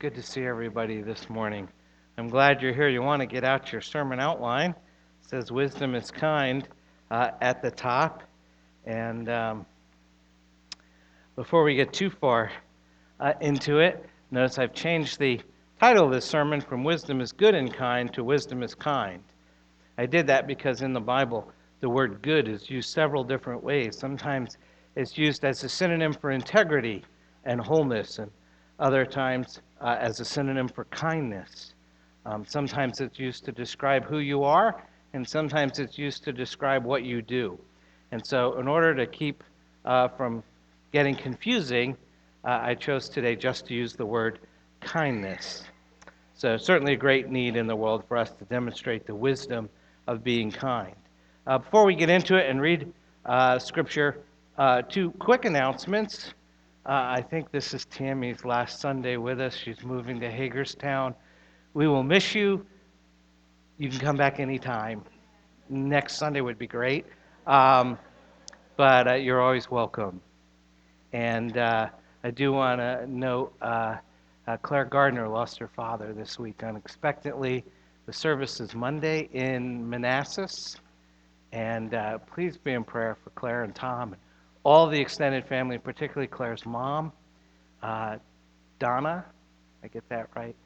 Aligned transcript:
good 0.00 0.14
to 0.14 0.22
see 0.22 0.46
everybody 0.46 1.02
this 1.02 1.28
morning. 1.28 1.68
I'm 2.16 2.28
glad 2.28 2.62
you're 2.62 2.72
here. 2.72 2.88
You 2.88 3.02
want 3.02 3.20
to 3.20 3.26
get 3.26 3.44
out 3.44 3.70
your 3.70 3.82
sermon 3.82 4.18
outline. 4.18 4.70
It 4.70 5.28
says 5.28 5.52
wisdom 5.52 5.94
is 5.94 6.10
kind 6.10 6.66
uh, 7.10 7.32
at 7.42 7.60
the 7.60 7.70
top. 7.70 8.22
And 8.86 9.28
um, 9.28 9.66
before 11.36 11.64
we 11.64 11.74
get 11.74 11.92
too 11.92 12.08
far 12.08 12.50
uh, 13.20 13.34
into 13.42 13.80
it, 13.80 14.06
notice 14.30 14.58
I've 14.58 14.72
changed 14.72 15.18
the 15.18 15.38
title 15.78 16.06
of 16.06 16.12
this 16.12 16.24
sermon 16.24 16.62
from 16.62 16.82
Wisdom 16.82 17.20
is 17.20 17.30
Good 17.30 17.54
and 17.54 17.70
Kind 17.70 18.14
to 18.14 18.24
Wisdom 18.24 18.62
is 18.62 18.74
Kind. 18.74 19.22
I 19.98 20.06
did 20.06 20.26
that 20.28 20.46
because 20.46 20.80
in 20.80 20.94
the 20.94 21.00
Bible, 21.00 21.52
the 21.80 21.90
word 21.90 22.22
good 22.22 22.48
is 22.48 22.70
used 22.70 22.88
several 22.88 23.22
different 23.22 23.62
ways. 23.62 23.98
Sometimes 23.98 24.56
it's 24.96 25.18
used 25.18 25.44
as 25.44 25.62
a 25.62 25.68
synonym 25.68 26.14
for 26.14 26.30
integrity 26.30 27.04
and 27.44 27.60
wholeness, 27.60 28.18
and 28.18 28.30
other 28.80 29.04
times 29.04 29.60
uh, 29.80 29.96
as 30.00 30.18
a 30.20 30.24
synonym 30.24 30.66
for 30.66 30.84
kindness. 30.86 31.74
Um, 32.26 32.44
sometimes 32.46 33.00
it's 33.00 33.18
used 33.18 33.44
to 33.44 33.52
describe 33.52 34.04
who 34.04 34.18
you 34.18 34.42
are, 34.42 34.82
and 35.12 35.26
sometimes 35.26 35.78
it's 35.78 35.98
used 35.98 36.24
to 36.24 36.32
describe 36.32 36.84
what 36.84 37.04
you 37.04 37.22
do. 37.22 37.58
And 38.12 38.24
so, 38.26 38.58
in 38.58 38.66
order 38.66 38.94
to 38.94 39.06
keep 39.06 39.44
uh, 39.84 40.08
from 40.08 40.42
getting 40.92 41.14
confusing, 41.14 41.96
uh, 42.44 42.58
I 42.62 42.74
chose 42.74 43.08
today 43.08 43.36
just 43.36 43.66
to 43.66 43.74
use 43.74 43.94
the 43.94 44.06
word 44.06 44.40
kindness. 44.80 45.64
So, 46.34 46.56
certainly 46.56 46.94
a 46.94 46.96
great 46.96 47.28
need 47.28 47.56
in 47.56 47.66
the 47.66 47.76
world 47.76 48.04
for 48.08 48.16
us 48.16 48.30
to 48.32 48.44
demonstrate 48.46 49.06
the 49.06 49.14
wisdom 49.14 49.68
of 50.06 50.24
being 50.24 50.50
kind. 50.50 50.94
Uh, 51.46 51.58
before 51.58 51.84
we 51.84 51.94
get 51.94 52.10
into 52.10 52.36
it 52.36 52.48
and 52.48 52.60
read 52.60 52.92
uh, 53.26 53.58
scripture, 53.58 54.18
uh, 54.58 54.82
two 54.82 55.10
quick 55.12 55.44
announcements. 55.44 56.34
Uh, 56.86 57.18
I 57.18 57.20
think 57.20 57.50
this 57.50 57.74
is 57.74 57.84
Tammy's 57.84 58.42
last 58.42 58.80
Sunday 58.80 59.18
with 59.18 59.38
us. 59.38 59.54
She's 59.54 59.84
moving 59.84 60.18
to 60.20 60.30
Hagerstown. 60.30 61.14
We 61.74 61.86
will 61.86 62.02
miss 62.02 62.34
you. 62.34 62.64
You 63.76 63.90
can 63.90 63.98
come 63.98 64.16
back 64.16 64.40
anytime. 64.40 65.04
Next 65.68 66.16
Sunday 66.16 66.40
would 66.40 66.58
be 66.58 66.66
great. 66.66 67.04
Um, 67.46 67.98
but 68.78 69.08
uh, 69.08 69.14
you're 69.16 69.42
always 69.42 69.70
welcome. 69.70 70.22
And 71.12 71.58
uh, 71.58 71.88
I 72.24 72.30
do 72.30 72.50
want 72.52 72.80
to 72.80 73.06
note 73.06 73.52
uh, 73.60 73.96
uh, 74.48 74.56
Claire 74.62 74.86
Gardner 74.86 75.28
lost 75.28 75.58
her 75.58 75.68
father 75.68 76.14
this 76.14 76.38
week 76.38 76.62
unexpectedly. 76.62 77.62
The 78.06 78.12
service 78.14 78.58
is 78.58 78.74
Monday 78.74 79.28
in 79.34 79.86
Manassas. 79.86 80.76
And 81.52 81.92
uh, 81.92 82.18
please 82.34 82.56
be 82.56 82.72
in 82.72 82.84
prayer 82.84 83.18
for 83.22 83.28
Claire 83.30 83.64
and 83.64 83.74
Tom 83.74 84.16
all 84.64 84.86
the 84.86 85.00
extended 85.00 85.46
family, 85.46 85.78
particularly 85.78 86.26
Claire's 86.26 86.66
mom, 86.66 87.12
uh, 87.82 88.16
Donna. 88.78 89.24
I 89.82 89.88
get 89.88 90.08
that 90.08 90.28
right? 90.36 90.56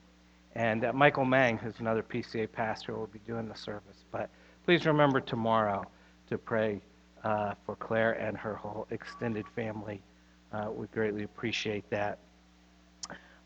And 0.56 0.84
Michael 0.94 1.24
Mang, 1.24 1.58
who's 1.58 1.80
another 1.80 2.02
PCA 2.02 2.50
pastor, 2.50 2.96
will 2.96 3.08
be 3.08 3.20
doing 3.26 3.48
the 3.48 3.56
service. 3.56 4.04
But 4.10 4.30
please 4.64 4.86
remember 4.86 5.20
tomorrow 5.20 5.84
to 6.28 6.38
pray 6.38 6.80
uh, 7.24 7.54
for 7.66 7.76
Claire 7.76 8.12
and 8.12 8.36
her 8.36 8.54
whole 8.54 8.86
extended 8.90 9.46
family. 9.56 10.02
Uh, 10.52 10.70
we 10.70 10.86
greatly 10.88 11.24
appreciate 11.24 11.88
that. 11.90 12.18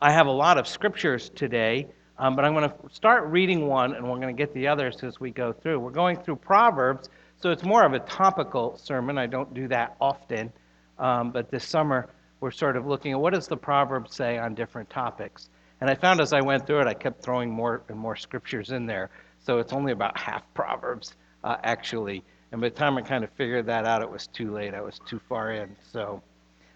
I 0.01 0.11
have 0.11 0.27
a 0.27 0.31
lot 0.31 0.57
of 0.57 0.67
scriptures 0.67 1.29
today, 1.35 1.87
um, 2.19 2.35
but 2.35 2.45
I'm 2.45 2.53
going 2.53 2.69
to 2.69 2.75
start 2.91 3.25
reading 3.27 3.67
one, 3.67 3.95
and 3.95 4.03
we're 4.03 4.19
going 4.19 4.33
to 4.35 4.39
get 4.39 4.53
the 4.53 4.67
others 4.67 5.03
as 5.03 5.19
we 5.19 5.31
go 5.31 5.51
through. 5.51 5.79
We're 5.79 5.91
going 5.91 6.17
through 6.17 6.37
Proverbs, 6.37 7.09
so 7.41 7.51
it's 7.51 7.63
more 7.63 7.85
of 7.85 7.93
a 7.93 7.99
topical 7.99 8.77
sermon. 8.77 9.17
I 9.17 9.25
don't 9.25 9.53
do 9.53 9.67
that 9.69 9.95
often, 10.01 10.51
um, 10.97 11.31
but 11.31 11.49
this 11.49 11.65
summer 11.65 12.09
we're 12.41 12.51
sort 12.51 12.77
of 12.77 12.85
looking 12.85 13.11
at 13.11 13.19
what 13.19 13.33
does 13.33 13.47
the 13.47 13.57
proverb 13.57 14.09
say 14.09 14.37
on 14.37 14.55
different 14.55 14.89
topics. 14.89 15.49
And 15.81 15.89
I 15.89 15.95
found 15.95 16.19
as 16.21 16.33
I 16.33 16.41
went 16.41 16.65
through 16.67 16.81
it, 16.81 16.87
I 16.87 16.93
kept 16.93 17.21
throwing 17.21 17.49
more 17.49 17.83
and 17.89 17.97
more 17.97 18.15
scriptures 18.15 18.71
in 18.71 18.85
there. 18.85 19.09
So 19.39 19.59
it's 19.59 19.73
only 19.73 19.91
about 19.91 20.17
half 20.17 20.43
Proverbs, 20.53 21.15
uh, 21.43 21.57
actually. 21.63 22.23
And 22.51 22.59
by 22.61 22.69
the 22.69 22.75
time 22.75 22.97
I 22.97 23.01
kind 23.01 23.23
of 23.23 23.29
figured 23.31 23.65
that 23.67 23.85
out, 23.85 24.01
it 24.01 24.09
was 24.09 24.27
too 24.27 24.51
late. 24.51 24.73
I 24.73 24.81
was 24.81 24.99
too 25.07 25.19
far 25.29 25.53
in. 25.53 25.75
So, 25.91 26.21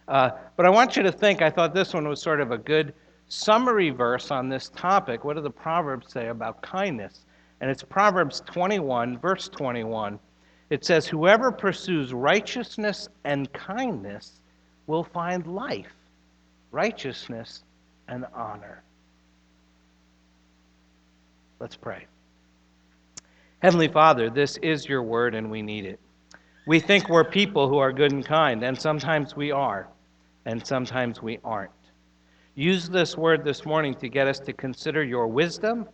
uh, 0.07 0.31
but 0.55 0.65
I 0.65 0.69
want 0.69 0.95
you 0.95 1.03
to 1.03 1.11
think. 1.11 1.41
I 1.41 1.49
thought 1.49 1.73
this 1.73 1.93
one 1.93 2.07
was 2.07 2.21
sort 2.21 2.39
of 2.39 2.51
a 2.51 2.57
good 2.57 2.93
summary 3.27 3.89
verse 3.89 4.31
on 4.31 4.49
this 4.49 4.69
topic. 4.69 5.23
What 5.25 5.35
do 5.35 5.41
the 5.41 5.49
Proverbs 5.49 6.11
say 6.11 6.27
about 6.27 6.61
kindness? 6.61 7.25
And 7.59 7.69
it's 7.69 7.83
Proverbs 7.83 8.41
21, 8.45 9.17
verse 9.19 9.49
21. 9.49 10.19
It 10.73 10.83
says, 10.83 11.05
"Whoever 11.05 11.51
pursues 11.51 12.15
righteousness 12.15 13.07
and 13.25 13.53
kindness 13.53 14.41
will 14.87 15.03
find 15.03 15.45
life, 15.45 15.93
righteousness 16.71 17.63
and 18.07 18.25
honor." 18.33 18.81
Let's 21.59 21.75
pray. 21.75 22.07
Heavenly 23.61 23.87
Father, 23.87 24.31
this 24.31 24.57
is 24.63 24.89
your 24.89 25.03
word 25.03 25.35
and 25.35 25.51
we 25.51 25.61
need 25.61 25.85
it. 25.85 25.99
We 26.65 26.79
think 26.79 27.07
we're 27.07 27.23
people 27.23 27.69
who 27.69 27.77
are 27.77 27.93
good 27.93 28.11
and 28.11 28.25
kind, 28.25 28.63
and 28.63 28.75
sometimes 28.75 29.35
we 29.35 29.51
are, 29.51 29.87
and 30.45 30.65
sometimes 30.65 31.21
we 31.21 31.37
aren't. 31.43 31.69
Use 32.55 32.89
this 32.89 33.15
word 33.15 33.43
this 33.43 33.63
morning 33.63 33.93
to 33.93 34.09
get 34.09 34.27
us 34.27 34.39
to 34.39 34.53
consider 34.53 35.03
your 35.03 35.27
wisdom. 35.27 35.87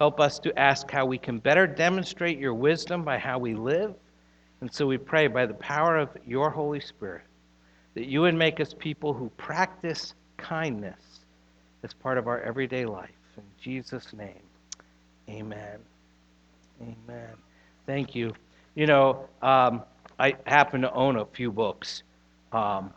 Help 0.00 0.18
us 0.18 0.40
to 0.40 0.58
ask 0.58 0.90
how 0.90 1.06
we 1.06 1.16
can 1.16 1.38
better 1.38 1.64
demonstrate 1.68 2.40
your 2.40 2.54
wisdom 2.54 3.04
by 3.04 3.18
how 3.18 3.38
we 3.38 3.54
live. 3.54 3.94
And 4.60 4.72
so 4.72 4.86
we 4.86 4.98
pray 4.98 5.26
by 5.26 5.46
the 5.46 5.54
power 5.54 5.98
of 5.98 6.08
your 6.26 6.50
Holy 6.50 6.80
Spirit 6.80 7.24
that 7.94 8.06
you 8.06 8.20
would 8.22 8.34
make 8.34 8.60
us 8.60 8.74
people 8.78 9.12
who 9.12 9.30
practice 9.36 10.14
kindness 10.36 11.20
as 11.82 11.92
part 11.92 12.18
of 12.18 12.26
our 12.26 12.40
everyday 12.40 12.84
life. 12.84 13.10
In 13.36 13.44
Jesus' 13.60 14.12
name, 14.12 14.42
amen. 15.28 15.78
Amen. 16.80 17.30
Thank 17.86 18.14
you. 18.14 18.34
You 18.74 18.86
know, 18.86 19.28
um, 19.42 19.82
I 20.18 20.34
happen 20.46 20.82
to 20.82 20.92
own 20.92 21.16
a 21.16 21.24
few 21.24 21.50
books, 21.50 22.02
um, 22.52 22.92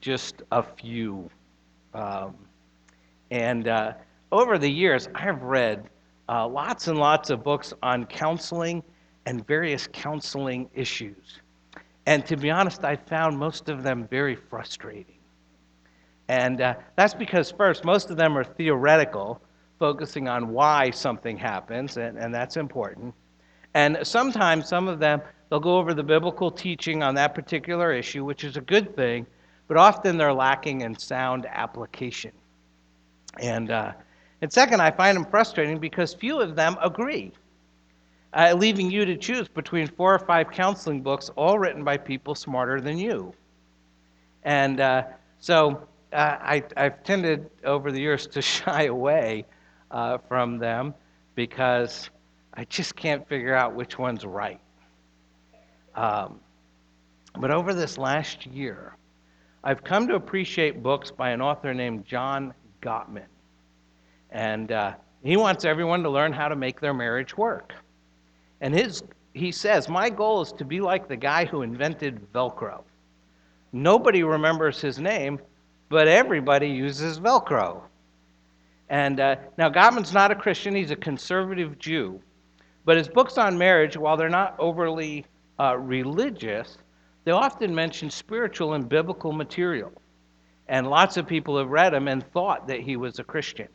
just 0.00 0.42
a 0.52 0.62
few. 0.62 1.28
Um, 1.94 2.34
and 3.30 3.68
uh, 3.68 3.92
over 4.30 4.58
the 4.58 4.70
years, 4.70 5.08
I 5.14 5.22
have 5.22 5.42
read 5.42 5.88
uh, 6.28 6.46
lots 6.46 6.88
and 6.88 6.98
lots 6.98 7.30
of 7.30 7.42
books 7.42 7.72
on 7.82 8.06
counseling 8.06 8.82
and 9.26 9.46
various 9.46 9.88
counseling 9.92 10.70
issues. 10.74 11.40
And 12.06 12.24
to 12.26 12.36
be 12.36 12.50
honest, 12.50 12.84
I 12.84 12.94
found 12.96 13.36
most 13.36 13.68
of 13.68 13.82
them 13.82 14.06
very 14.08 14.36
frustrating. 14.36 15.18
And 16.28 16.60
uh, 16.60 16.74
that's 16.96 17.14
because, 17.14 17.50
first, 17.50 17.84
most 17.84 18.10
of 18.10 18.16
them 18.16 18.38
are 18.38 18.44
theoretical, 18.44 19.40
focusing 19.78 20.28
on 20.28 20.48
why 20.48 20.90
something 20.90 21.36
happens, 21.36 21.96
and, 21.96 22.16
and 22.16 22.32
that's 22.32 22.56
important. 22.56 23.14
And 23.74 23.98
sometimes 24.02 24.68
some 24.68 24.88
of 24.88 25.00
them, 25.00 25.20
they'll 25.50 25.60
go 25.60 25.76
over 25.76 25.92
the 25.92 26.02
biblical 26.02 26.50
teaching 26.50 27.02
on 27.02 27.14
that 27.16 27.34
particular 27.34 27.92
issue, 27.92 28.24
which 28.24 28.44
is 28.44 28.56
a 28.56 28.60
good 28.60 28.96
thing, 28.96 29.26
but 29.68 29.76
often 29.76 30.16
they're 30.16 30.32
lacking 30.32 30.80
in 30.82 30.96
sound 30.98 31.46
application. 31.50 32.32
And, 33.40 33.70
uh, 33.70 33.92
and 34.40 34.52
second, 34.52 34.80
I 34.80 34.90
find 34.90 35.16
them 35.16 35.26
frustrating 35.26 35.78
because 35.78 36.14
few 36.14 36.40
of 36.40 36.56
them 36.56 36.76
agree, 36.82 37.32
uh, 38.32 38.54
leaving 38.56 38.90
you 38.90 39.04
to 39.04 39.16
choose 39.16 39.48
between 39.48 39.86
four 39.86 40.14
or 40.14 40.18
five 40.18 40.50
counseling 40.50 41.02
books, 41.02 41.30
all 41.36 41.58
written 41.58 41.84
by 41.84 41.96
people 41.96 42.34
smarter 42.34 42.80
than 42.80 42.98
you. 42.98 43.32
And 44.42 44.80
uh, 44.80 45.04
so 45.38 45.86
uh, 46.12 46.16
I, 46.16 46.62
have 46.76 47.02
tended 47.02 47.50
over 47.64 47.90
the 47.90 48.00
years 48.00 48.26
to 48.28 48.42
shy 48.42 48.84
away 48.84 49.44
uh, 49.90 50.18
from 50.28 50.58
them 50.58 50.94
because 51.34 52.10
I 52.54 52.64
just 52.64 52.96
can't 52.96 53.26
figure 53.28 53.54
out 53.54 53.74
which 53.74 53.98
one's 53.98 54.24
right. 54.24 54.60
Um, 55.94 56.40
but 57.38 57.50
over 57.50 57.74
this 57.74 57.98
last 57.98 58.46
year, 58.46 58.96
I've 59.64 59.82
come 59.82 60.06
to 60.08 60.14
appreciate 60.14 60.82
books 60.82 61.10
by 61.10 61.30
an 61.30 61.40
author 61.40 61.74
named 61.74 62.06
John 62.06 62.54
Gottman. 62.80 63.26
And 64.30 64.70
uh, 64.72 64.94
he 65.22 65.36
wants 65.36 65.64
everyone 65.64 66.02
to 66.04 66.10
learn 66.10 66.32
how 66.32 66.48
to 66.48 66.56
make 66.56 66.80
their 66.80 66.94
marriage 66.94 67.36
work. 67.36 67.72
And 68.60 68.74
his, 68.74 69.02
he 69.34 69.52
says, 69.52 69.88
My 69.88 70.10
goal 70.10 70.42
is 70.42 70.52
to 70.52 70.64
be 70.64 70.80
like 70.80 71.08
the 71.08 71.16
guy 71.16 71.44
who 71.44 71.62
invented 71.62 72.32
Velcro. 72.32 72.82
Nobody 73.72 74.22
remembers 74.22 74.80
his 74.80 74.98
name, 74.98 75.38
but 75.88 76.08
everybody 76.08 76.68
uses 76.68 77.18
Velcro. 77.18 77.82
And 78.88 79.20
uh, 79.20 79.36
now, 79.58 79.68
Gottman's 79.68 80.12
not 80.12 80.30
a 80.30 80.34
Christian, 80.34 80.74
he's 80.74 80.90
a 80.90 80.96
conservative 80.96 81.78
Jew. 81.78 82.20
But 82.84 82.96
his 82.96 83.08
books 83.08 83.36
on 83.36 83.58
marriage, 83.58 83.96
while 83.96 84.16
they're 84.16 84.28
not 84.28 84.54
overly 84.58 85.26
uh, 85.58 85.76
religious, 85.76 86.78
they 87.24 87.32
often 87.32 87.74
mention 87.74 88.08
spiritual 88.10 88.74
and 88.74 88.88
biblical 88.88 89.32
material. 89.32 89.92
And 90.68 90.88
lots 90.88 91.16
of 91.16 91.26
people 91.26 91.58
have 91.58 91.68
read 91.68 91.94
him 91.94 92.06
and 92.06 92.24
thought 92.32 92.68
that 92.68 92.80
he 92.80 92.96
was 92.96 93.18
a 93.18 93.24
Christian. 93.24 93.68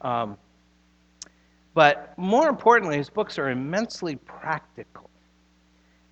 Um, 0.00 0.38
but 1.74 2.16
more 2.18 2.48
importantly, 2.48 2.96
his 2.96 3.10
books 3.10 3.38
are 3.38 3.50
immensely 3.50 4.16
practical. 4.16 5.08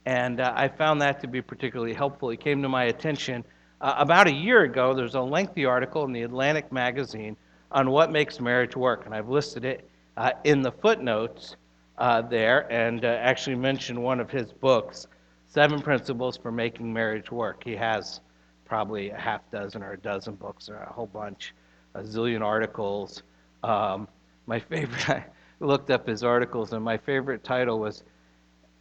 And 0.07 0.41
uh, 0.41 0.53
I 0.57 0.69
found 0.69 1.03
that 1.03 1.21
to 1.21 1.27
be 1.27 1.43
particularly 1.43 1.93
helpful. 1.93 2.31
It 2.31 2.41
came 2.41 2.63
to 2.63 2.69
my 2.69 2.85
attention 2.85 3.45
uh, 3.81 3.95
about 3.99 4.27
a 4.27 4.33
year 4.33 4.63
ago. 4.63 4.95
There's 4.95 5.15
a 5.15 5.21
lengthy 5.21 5.65
article 5.65 6.05
in 6.05 6.13
the 6.13 6.23
Atlantic 6.23 6.73
magazine 6.73 7.37
on 7.71 7.91
what 7.91 8.11
makes 8.11 8.41
marriage 8.41 8.77
work. 8.77 9.05
And 9.05 9.15
I've 9.15 9.29
listed 9.29 9.65
it 9.65 9.89
uh, 10.17 10.33
in 10.45 10.63
the 10.63 10.73
footnotes 10.73 11.57
uh, 11.99 12.23
there 12.23 12.71
and 12.73 13.05
uh, 13.05 13.09
actually 13.09 13.57
mentioned 13.57 14.03
one 14.03 14.21
of 14.21 14.31
his 14.31 14.53
books, 14.53 15.07
Seven 15.47 15.81
Principles 15.81 16.37
for 16.37 16.53
Making 16.53 16.93
Marriage 16.93 17.31
Work. 17.31 17.65
He 17.65 17.75
has 17.77 18.21
probably 18.65 19.11
a 19.11 19.19
half 19.19 19.41
dozen 19.51 19.83
or 19.83 19.93
a 19.93 19.99
dozen 19.99 20.35
books 20.35 20.69
or 20.69 20.77
a 20.77 20.93
whole 20.93 21.07
bunch, 21.07 21.55
a 21.95 22.03
zillion 22.03 22.43
articles. 22.43 23.23
Um, 23.63 24.07
my 24.47 24.59
favorite, 24.71 25.25
looked 25.61 25.91
up 25.91 26.07
his 26.07 26.23
articles, 26.23 26.73
and 26.73 26.85
my 26.85 26.97
favorite 26.97 27.45
title 27.45 27.79
was 27.79 28.05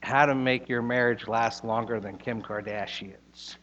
How 0.04 0.26
to 0.26 0.36
Make 0.36 0.70
Your 0.70 0.82
Marriage 0.82 1.28
Last 1.28 1.64
Longer 1.64 2.00
Than 2.00 2.18
Kim 2.18 2.42
Kardashian's. 2.42 3.58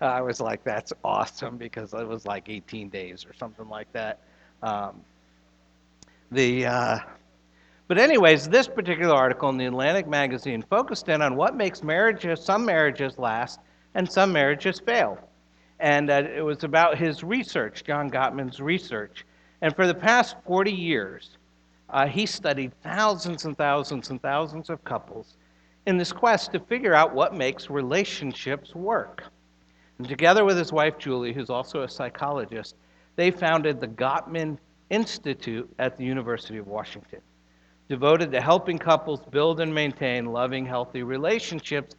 I 0.00 0.20
was 0.20 0.40
like, 0.40 0.62
that's 0.62 0.92
awesome 1.04 1.56
because 1.56 1.94
it 1.94 2.06
was 2.06 2.26
like 2.26 2.48
18 2.48 2.88
days 2.90 3.24
or 3.24 3.32
something 3.34 3.68
like 3.68 3.90
that. 3.92 4.20
Um, 4.62 5.00
the 6.30 6.66
uh, 6.66 6.98
but 7.88 7.98
anyways, 7.98 8.48
this 8.48 8.66
particular 8.66 9.14
article 9.14 9.48
in 9.48 9.56
the 9.56 9.66
Atlantic 9.66 10.08
magazine 10.08 10.64
focused 10.68 11.08
in 11.08 11.22
on 11.22 11.36
what 11.36 11.56
makes 11.56 11.82
marriages, 11.82 12.42
some 12.42 12.64
marriages 12.64 13.16
last 13.16 13.60
and 13.94 14.10
some 14.10 14.32
marriages 14.32 14.80
fail. 14.80 15.18
And 15.78 16.10
uh, 16.10 16.24
it 16.34 16.42
was 16.42 16.64
about 16.64 16.98
his 16.98 17.22
research, 17.22 17.84
John 17.84 18.10
Gottman's 18.10 18.60
research. 18.60 19.24
And 19.62 19.74
for 19.74 19.86
the 19.86 19.94
past 19.94 20.36
40 20.46 20.72
years, 20.72 21.38
uh, 21.90 22.06
he 22.06 22.26
studied 22.26 22.72
thousands 22.82 23.44
and 23.44 23.56
thousands 23.56 24.10
and 24.10 24.20
thousands 24.20 24.70
of 24.70 24.82
couples 24.84 25.36
in 25.86 25.96
this 25.96 26.12
quest 26.12 26.52
to 26.52 26.60
figure 26.60 26.94
out 26.94 27.14
what 27.14 27.34
makes 27.34 27.70
relationships 27.70 28.74
work. 28.74 29.24
And 29.98 30.08
together 30.08 30.44
with 30.44 30.58
his 30.58 30.72
wife, 30.72 30.98
Julie, 30.98 31.32
who's 31.32 31.50
also 31.50 31.82
a 31.82 31.88
psychologist, 31.88 32.74
they 33.14 33.30
founded 33.30 33.80
the 33.80 33.88
Gottman 33.88 34.58
Institute 34.90 35.72
at 35.78 35.96
the 35.96 36.04
University 36.04 36.58
of 36.58 36.66
Washington, 36.66 37.20
devoted 37.88 38.30
to 38.32 38.40
helping 38.40 38.78
couples 38.78 39.20
build 39.30 39.60
and 39.60 39.74
maintain 39.74 40.26
loving, 40.26 40.66
healthy 40.66 41.02
relationships, 41.02 41.94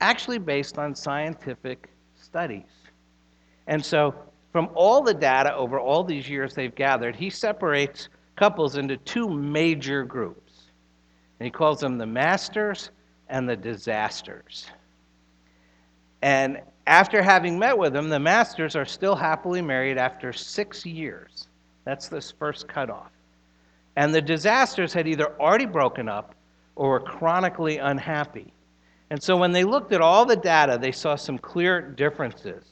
actually 0.00 0.38
based 0.38 0.78
on 0.78 0.94
scientific 0.94 1.90
studies. 2.14 2.70
And 3.66 3.84
so, 3.84 4.14
from 4.52 4.70
all 4.74 5.02
the 5.02 5.14
data 5.14 5.54
over 5.54 5.78
all 5.78 6.02
these 6.04 6.28
years 6.28 6.54
they've 6.54 6.74
gathered, 6.74 7.14
he 7.14 7.28
separates 7.28 8.08
couples 8.36 8.76
into 8.76 8.96
two 8.98 9.28
major 9.28 10.04
groups. 10.04 10.52
And 11.38 11.46
he 11.46 11.50
calls 11.50 11.80
them 11.80 11.98
the 11.98 12.06
masters 12.06 12.90
and 13.28 13.48
the 13.48 13.56
disasters. 13.56 14.66
And 16.22 16.60
after 16.86 17.22
having 17.22 17.58
met 17.58 17.76
with 17.76 17.92
them, 17.92 18.08
the 18.08 18.20
masters 18.20 18.76
are 18.76 18.84
still 18.84 19.16
happily 19.16 19.60
married 19.60 19.98
after 19.98 20.32
six 20.32 20.86
years. 20.86 21.48
That's 21.84 22.08
this 22.08 22.30
first 22.30 22.68
cutoff. 22.68 23.10
And 23.96 24.14
the 24.14 24.22
disasters 24.22 24.92
had 24.92 25.08
either 25.08 25.40
already 25.40 25.66
broken 25.66 26.08
up 26.08 26.34
or 26.74 26.90
were 26.90 27.00
chronically 27.00 27.78
unhappy. 27.78 28.52
And 29.10 29.22
so 29.22 29.36
when 29.36 29.52
they 29.52 29.64
looked 29.64 29.92
at 29.92 30.00
all 30.00 30.24
the 30.24 30.36
data, 30.36 30.78
they 30.80 30.92
saw 30.92 31.16
some 31.16 31.38
clear 31.38 31.80
differences. 31.80 32.64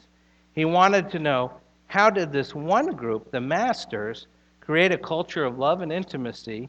He 0.55 0.65
wanted 0.65 1.11
to 1.11 1.19
know 1.19 1.53
how 1.87 2.11
did 2.11 2.33
this 2.33 2.55
one 2.55 2.95
group, 2.95 3.31
the 3.31 3.41
masters, 3.41 4.27
create 4.65 4.93
a 4.93 4.99
culture 4.99 5.45
of 5.45 5.59
love 5.59 5.81
and 5.81 5.93
intimacy, 5.93 6.69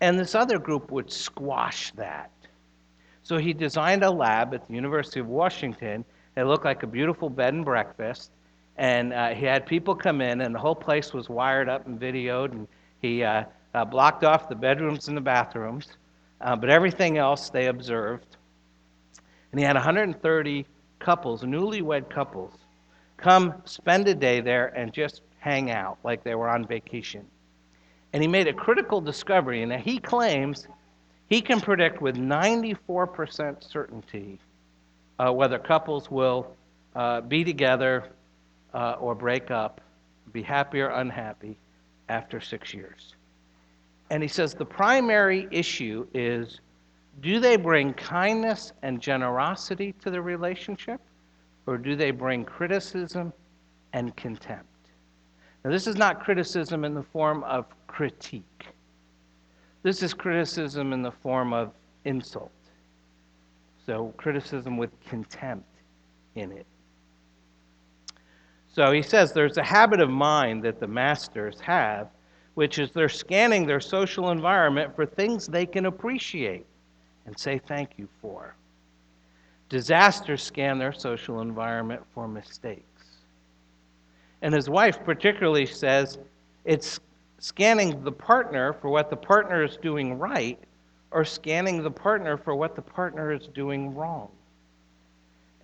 and 0.00 0.18
this 0.18 0.34
other 0.34 0.58
group 0.58 0.90
would 0.90 1.10
squash 1.10 1.90
that. 1.92 2.30
So 3.22 3.36
he 3.36 3.52
designed 3.52 4.04
a 4.04 4.10
lab 4.10 4.54
at 4.54 4.66
the 4.66 4.74
University 4.74 5.20
of 5.20 5.26
Washington 5.26 6.04
it 6.38 6.44
looked 6.44 6.64
like 6.64 6.84
a 6.84 6.86
beautiful 6.86 7.28
bed 7.28 7.52
and 7.54 7.64
breakfast. 7.64 8.30
And 8.76 9.12
uh, 9.12 9.30
he 9.30 9.44
had 9.44 9.66
people 9.66 9.96
come 9.96 10.20
in, 10.20 10.40
and 10.40 10.54
the 10.54 10.58
whole 10.60 10.74
place 10.74 11.12
was 11.12 11.28
wired 11.28 11.68
up 11.68 11.86
and 11.88 12.00
videoed. 12.00 12.52
And 12.52 12.68
he 13.02 13.24
uh, 13.24 13.42
uh, 13.74 13.84
blocked 13.84 14.22
off 14.22 14.48
the 14.48 14.54
bedrooms 14.54 15.08
and 15.08 15.16
the 15.16 15.20
bathrooms, 15.20 15.88
uh, 16.40 16.54
but 16.54 16.70
everything 16.70 17.18
else 17.18 17.50
they 17.50 17.66
observed. 17.66 18.36
And 19.50 19.58
he 19.58 19.66
had 19.66 19.74
130 19.74 20.64
couples, 21.00 21.42
newlywed 21.42 22.08
couples, 22.08 22.52
come 23.16 23.60
spend 23.64 24.06
a 24.06 24.14
day 24.14 24.40
there 24.40 24.68
and 24.76 24.92
just 24.92 25.22
hang 25.38 25.70
out 25.70 25.98
like 26.04 26.24
they 26.24 26.34
were 26.34 26.48
on 26.48 26.66
vacation. 26.66 27.26
And 28.12 28.22
he 28.22 28.28
made 28.28 28.48
a 28.48 28.52
critical 28.52 29.00
discovery, 29.00 29.62
and 29.62 29.72
he 29.72 29.98
claims 29.98 30.66
he 31.28 31.40
can 31.40 31.60
predict 31.60 32.00
with 32.00 32.16
94% 32.16 33.62
certainty 33.62 34.38
uh, 35.18 35.32
whether 35.32 35.58
couples 35.58 36.10
will 36.10 36.54
uh, 36.94 37.20
be 37.20 37.44
together 37.44 38.10
uh, 38.74 38.96
or 38.98 39.14
break 39.14 39.50
up, 39.50 39.80
be 40.32 40.42
happy 40.42 40.80
or 40.80 40.88
unhappy 40.88 41.58
after 42.08 42.40
six 42.40 42.72
years. 42.72 43.14
And 44.10 44.22
he 44.22 44.28
says 44.28 44.54
the 44.54 44.64
primary 44.64 45.46
issue 45.50 46.06
is 46.14 46.60
do 47.20 47.40
they 47.40 47.56
bring 47.56 47.92
kindness 47.94 48.72
and 48.82 49.00
generosity 49.00 49.92
to 50.02 50.10
the 50.10 50.22
relationship, 50.22 51.00
or 51.66 51.76
do 51.76 51.96
they 51.96 52.10
bring 52.10 52.44
criticism 52.44 53.32
and 53.92 54.14
contempt? 54.16 54.77
Now, 55.68 55.72
this 55.72 55.86
is 55.86 55.96
not 55.96 56.24
criticism 56.24 56.82
in 56.82 56.94
the 56.94 57.02
form 57.02 57.44
of 57.44 57.66
critique. 57.88 58.68
This 59.82 60.02
is 60.02 60.14
criticism 60.14 60.94
in 60.94 61.02
the 61.02 61.10
form 61.10 61.52
of 61.52 61.72
insult. 62.06 62.50
So, 63.84 64.14
criticism 64.16 64.78
with 64.78 64.88
contempt 65.06 65.68
in 66.36 66.52
it. 66.52 66.64
So, 68.72 68.92
he 68.92 69.02
says 69.02 69.34
there's 69.34 69.58
a 69.58 69.62
habit 69.62 70.00
of 70.00 70.08
mind 70.08 70.62
that 70.62 70.80
the 70.80 70.86
masters 70.86 71.60
have, 71.60 72.08
which 72.54 72.78
is 72.78 72.90
they're 72.92 73.10
scanning 73.10 73.66
their 73.66 73.78
social 73.78 74.30
environment 74.30 74.96
for 74.96 75.04
things 75.04 75.46
they 75.46 75.66
can 75.66 75.84
appreciate 75.84 76.64
and 77.26 77.38
say 77.38 77.58
thank 77.58 77.90
you 77.98 78.08
for. 78.22 78.54
Disasters 79.68 80.42
scan 80.42 80.78
their 80.78 80.94
social 80.94 81.42
environment 81.42 82.02
for 82.14 82.26
mistakes. 82.26 82.87
And 84.42 84.54
his 84.54 84.68
wife 84.70 85.02
particularly 85.04 85.66
says 85.66 86.18
it's 86.64 87.00
scanning 87.38 88.02
the 88.04 88.12
partner 88.12 88.72
for 88.72 88.88
what 88.90 89.10
the 89.10 89.16
partner 89.16 89.64
is 89.64 89.76
doing 89.76 90.18
right 90.18 90.58
or 91.10 91.24
scanning 91.24 91.82
the 91.82 91.90
partner 91.90 92.36
for 92.36 92.54
what 92.54 92.76
the 92.76 92.82
partner 92.82 93.32
is 93.32 93.48
doing 93.48 93.94
wrong 93.94 94.30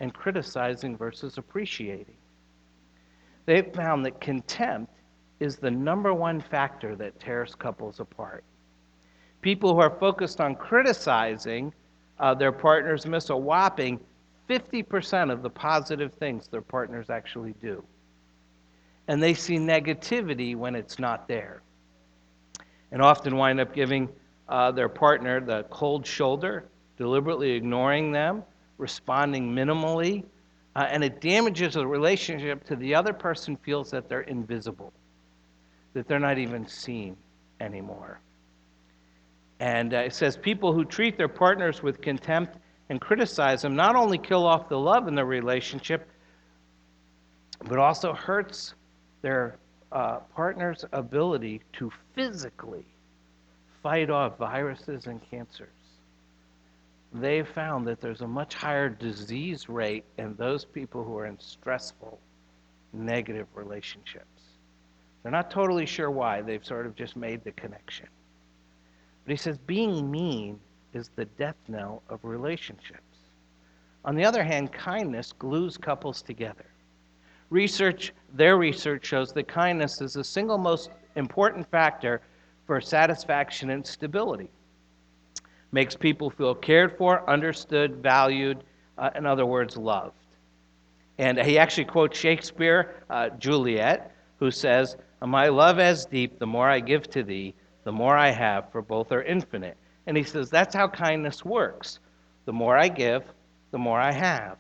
and 0.01 0.13
criticizing 0.13 0.97
versus 0.97 1.39
appreciating. 1.39 2.17
They've 3.47 3.73
found 3.75 4.05
that 4.07 4.21
contempt 4.21 4.93
is 5.41 5.57
the 5.57 5.71
number 5.71 6.15
one 6.15 6.41
factor 6.41 6.97
that 6.97 7.21
tears 7.21 7.55
couples 7.55 8.01
apart. 8.01 8.45
People 9.43 9.75
who 9.75 9.81
are 9.81 9.99
focused 9.99 10.41
on 10.41 10.55
criticizing 10.55 11.73
uh, 12.19 12.35
their 12.35 12.53
partners 12.53 13.07
miss 13.07 13.31
a 13.31 13.37
whopping 13.37 14.01
50% 14.49 15.33
of 15.33 15.43
the 15.43 15.51
positive 15.51 16.15
things 16.15 16.49
their 16.49 16.63
partners 16.63 17.11
actually 17.11 17.55
do. 17.61 17.85
And 19.09 19.23
they 19.23 19.35
see 19.35 19.57
negativity 19.57 20.57
when 20.57 20.75
it's 20.75 20.99
not 20.99 21.29
there. 21.29 21.63
And 22.91 23.03
often 23.03 23.37
wind 23.37 23.61
up 23.61 23.75
giving 23.75 24.09
uh, 24.49 24.71
their 24.71 24.89
partner 24.89 25.41
the 25.41 25.65
cold 25.65 26.07
shoulder, 26.07 26.67
deliberately 26.97 27.53
ignoring 27.53 28.13
them, 28.13 28.43
responding 28.79 29.55
minimally, 29.55 30.25
uh, 30.77 30.87
and 30.91 31.05
it 31.05 31.21
damages 31.21 31.75
the 31.75 31.87
relationship 31.87 32.65
to 32.65 32.77
the 32.77 32.95
other 32.95 33.13
person 33.13 33.57
feels 33.57 33.91
that 33.91 34.09
they're 34.09 34.23
invisible, 34.23 34.93
that 35.93 36.09
they're 36.09 36.19
not 36.19 36.39
even 36.39 36.67
seen 36.67 37.17
anymore. 37.61 38.21
And 39.61 39.95
uh, 39.95 39.99
it 39.99 40.15
says 40.15 40.37
people 40.37 40.73
who 40.73 40.85
treat 40.85 41.17
their 41.17 41.29
partners 41.29 41.83
with 41.83 42.01
contempt 42.01 42.59
and 42.91 43.01
criticize 43.01 43.63
them 43.63 43.77
not 43.77 43.97
only 43.97 44.19
kill 44.19 44.47
off 44.47 44.69
the 44.69 44.79
love 44.79 45.09
in 45.09 45.15
the 45.15 45.25
relationship, 45.25 46.09
but 47.65 47.79
also 47.79 48.13
hurts 48.13 48.75
their 49.25 49.57
uh, 49.91 50.19
partner's 50.37 50.85
ability 50.93 51.63
to 51.73 51.91
physically 52.15 52.85
fight 53.83 54.11
off 54.11 54.37
viruses 54.37 55.07
and 55.07 55.19
cancers. 55.31 55.69
They've 57.11 57.49
found 57.49 57.87
that 57.87 58.03
there's 58.03 58.21
a 58.21 58.29
much 58.29 58.55
higher 58.55 58.91
disease 58.91 59.67
rate 59.67 60.05
in 60.19 60.35
those 60.35 60.67
people 60.67 61.03
who 61.03 61.17
are 61.17 61.25
in 61.25 61.41
stressful, 61.41 62.19
negative 62.93 63.47
relationships. 63.55 64.43
They're 65.23 65.33
not 65.33 65.51
totally 65.51 65.87
sure 65.87 66.11
why, 66.11 66.43
they've 66.43 66.65
sort 66.65 66.85
of 66.85 66.95
just 66.95 67.17
made 67.17 67.43
the 67.45 67.53
connection. 67.53 68.09
But 69.25 69.31
he 69.31 69.37
says 69.39 69.57
being 69.57 70.11
mean 70.11 70.61
is 70.93 71.09
the 71.17 71.25
death 71.25 71.57
knell 71.67 72.03
of 72.11 72.21
relationships. 72.25 73.01
On 74.05 74.17
the 74.17 74.25
other 74.27 74.45
hand, 74.45 74.71
kindness 74.71 75.33
glues 75.33 75.79
couples 75.79 76.21
together. 76.21 76.67
Research, 77.55 78.13
their 78.33 78.57
research 78.59 79.07
shows 79.07 79.33
that 79.33 79.47
kindness 79.47 80.01
is 80.01 80.15
the 80.15 80.25
single 80.25 80.59
most 80.59 80.91
important 81.15 81.71
factor 81.71 82.21
for 82.67 82.81
satisfaction 82.81 83.71
and 83.71 83.87
stability. 83.87 84.51
Makes 85.71 85.95
people 85.95 86.31
feel 86.31 86.57
cared 86.57 86.99
for, 86.99 87.31
understood, 87.31 88.03
valued, 88.03 88.65
uh, 88.99 89.11
in 89.15 89.25
other 89.25 89.47
words, 89.47 89.77
loved. 89.77 90.17
And 91.19 91.39
he 91.39 91.57
actually 91.57 91.85
quotes 91.85 92.19
Shakespeare, 92.19 92.97
uh, 93.09 93.29
Juliet, 93.39 94.11
who 94.41 94.51
says, 94.51 94.97
my 95.25 95.47
love 95.47 95.79
as 95.79 96.07
deep, 96.07 96.41
the 96.41 96.47
more 96.49 96.69
I 96.69 96.81
give 96.81 97.09
to 97.11 97.23
thee, 97.23 97.55
the 97.85 97.93
more 97.93 98.17
I 98.17 98.31
have, 98.31 98.73
for 98.73 98.83
both 98.83 99.13
are 99.13 99.23
infinite. 99.23 99.77
And 100.09 100.17
he 100.17 100.25
says 100.25 100.51
that's 100.51 100.75
how 100.75 100.89
kindness 100.89 101.45
works. 101.45 102.01
The 102.47 102.53
more 102.53 102.77
I 102.77 102.89
give, 102.89 103.23
the 103.71 103.79
more 103.79 104.01
I 104.01 104.11
have. 104.11 104.57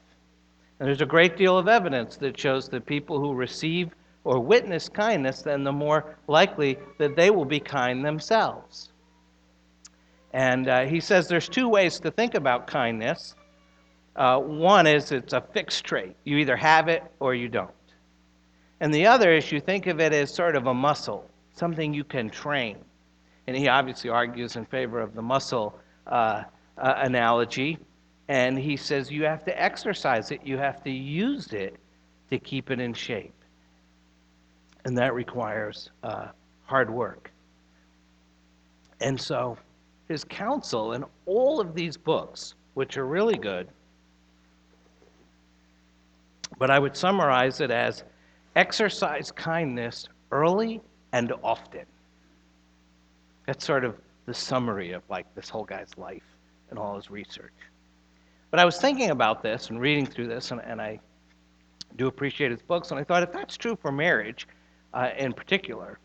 And 0.78 0.88
there's 0.88 1.00
a 1.00 1.07
great 1.07 1.37
deal 1.37 1.57
of 1.57 1.69
evidence 1.69 2.16
that 2.16 2.38
shows 2.38 2.69
that 2.69 2.87
people 2.87 3.19
who 3.19 3.35
receive 3.35 3.90
or 4.25 4.40
witness 4.40 4.88
kindness, 4.88 5.43
then 5.43 5.64
the 5.64 5.73
more 5.73 6.16
likely 6.26 6.78
that 6.99 7.14
they 7.14 7.31
will 7.31 7.45
be 7.45 7.61
kind 7.61 8.04
themselves. 8.04 8.90
And 10.33 10.69
uh, 10.69 10.85
he 10.87 10.99
says 10.99 11.28
there's 11.28 11.49
two 11.49 11.69
ways 11.69 12.00
to 12.00 12.11
think 12.11 12.35
about 12.35 12.66
kindness. 12.66 13.37
Uh, 14.16 14.38
one 14.40 14.87
is 14.87 15.12
it's 15.12 15.33
a 15.33 15.40
fixed 15.40 15.85
trait. 15.85 16.16
You 16.25 16.38
either 16.38 16.57
have 16.57 16.88
it 16.88 17.04
or 17.21 17.35
you 17.35 17.49
don't. 17.49 17.71
And 18.81 18.93
the 18.93 19.07
other 19.07 19.33
is 19.33 19.52
you 19.52 19.61
think 19.61 19.87
of 19.87 20.00
it 20.00 20.12
as 20.12 20.35
sort 20.35 20.57
of 20.57 20.66
a 20.66 20.75
muscle, 20.75 21.28
something 21.54 21.95
you 21.95 22.04
can 22.04 22.31
train. 22.31 22.78
And 23.47 23.57
he 23.57 23.69
obviously 23.69 24.11
argues 24.11 24.57
in 24.57 24.64
favor 24.66 25.00
of 25.00 25.14
the 25.14 25.23
muscle 25.23 25.78
uh, 26.07 26.43
uh, 26.78 26.95
analogy. 26.97 27.78
And 28.28 28.59
he 28.59 28.76
says 28.76 29.11
you 29.11 29.25
have 29.25 29.45
to 29.45 29.62
exercise 29.62 30.31
it, 30.31 30.40
you 30.45 30.57
have 30.57 30.83
to 30.85 30.90
use 30.90 31.52
it 31.52 31.76
to 32.31 32.38
keep 32.38 32.71
it 32.71 32.81
in 32.81 32.95
shape. 32.95 33.35
And 34.85 34.97
that 34.99 35.14
requires 35.14 35.90
uh, 36.02 36.28
hard 36.64 36.90
work. 36.90 37.31
And 39.00 39.21
so 39.21 39.59
his 40.09 40.25
counsel 40.25 40.93
in 40.93 41.04
all 41.26 41.61
of 41.61 41.75
these 41.75 41.97
books, 41.97 42.54
which 42.75 42.97
are 42.97 43.07
really 43.07 43.37
good, 43.37 43.69
but 46.59 46.71
I 46.71 46.78
would 46.78 46.97
summarize 46.97 47.61
it 47.61 47.71
as 47.71 48.04
exercise 48.57 49.31
kindness 49.33 50.09
early 50.31 50.81
and 51.12 51.33
often. 51.43 51.85
That's 53.47 53.64
sort 53.64 53.85
of 53.85 53.97
the 54.26 54.35
summary 54.35 54.93
of 54.93 55.02
like 55.11 55.26
this 55.35 55.49
whole 55.49 55.64
guy's 55.64 55.90
life 55.97 56.23
and 56.71 56.78
all 56.78 56.97
his 56.97 57.11
research. 57.11 57.52
But 58.55 58.61
I 58.61 58.65
was 58.65 58.79
thinking 58.79 59.11
about 59.11 59.43
this 59.43 59.71
and 59.71 59.81
reading 59.81 60.07
through 60.07 60.29
this, 60.29 60.53
and, 60.53 60.61
and 60.61 60.81
I 60.81 61.01
do 61.97 62.07
appreciate 62.07 62.53
his 62.53 62.63
books, 62.63 62.93
and 62.93 63.01
I 63.01 63.03
thought 63.03 63.25
if 63.25 63.33
that's 63.33 63.57
true 63.57 63.75
for 63.75 63.91
marriage 63.91 64.47
uh, 64.93 65.11
in 65.19 65.33
particular, 65.33 65.99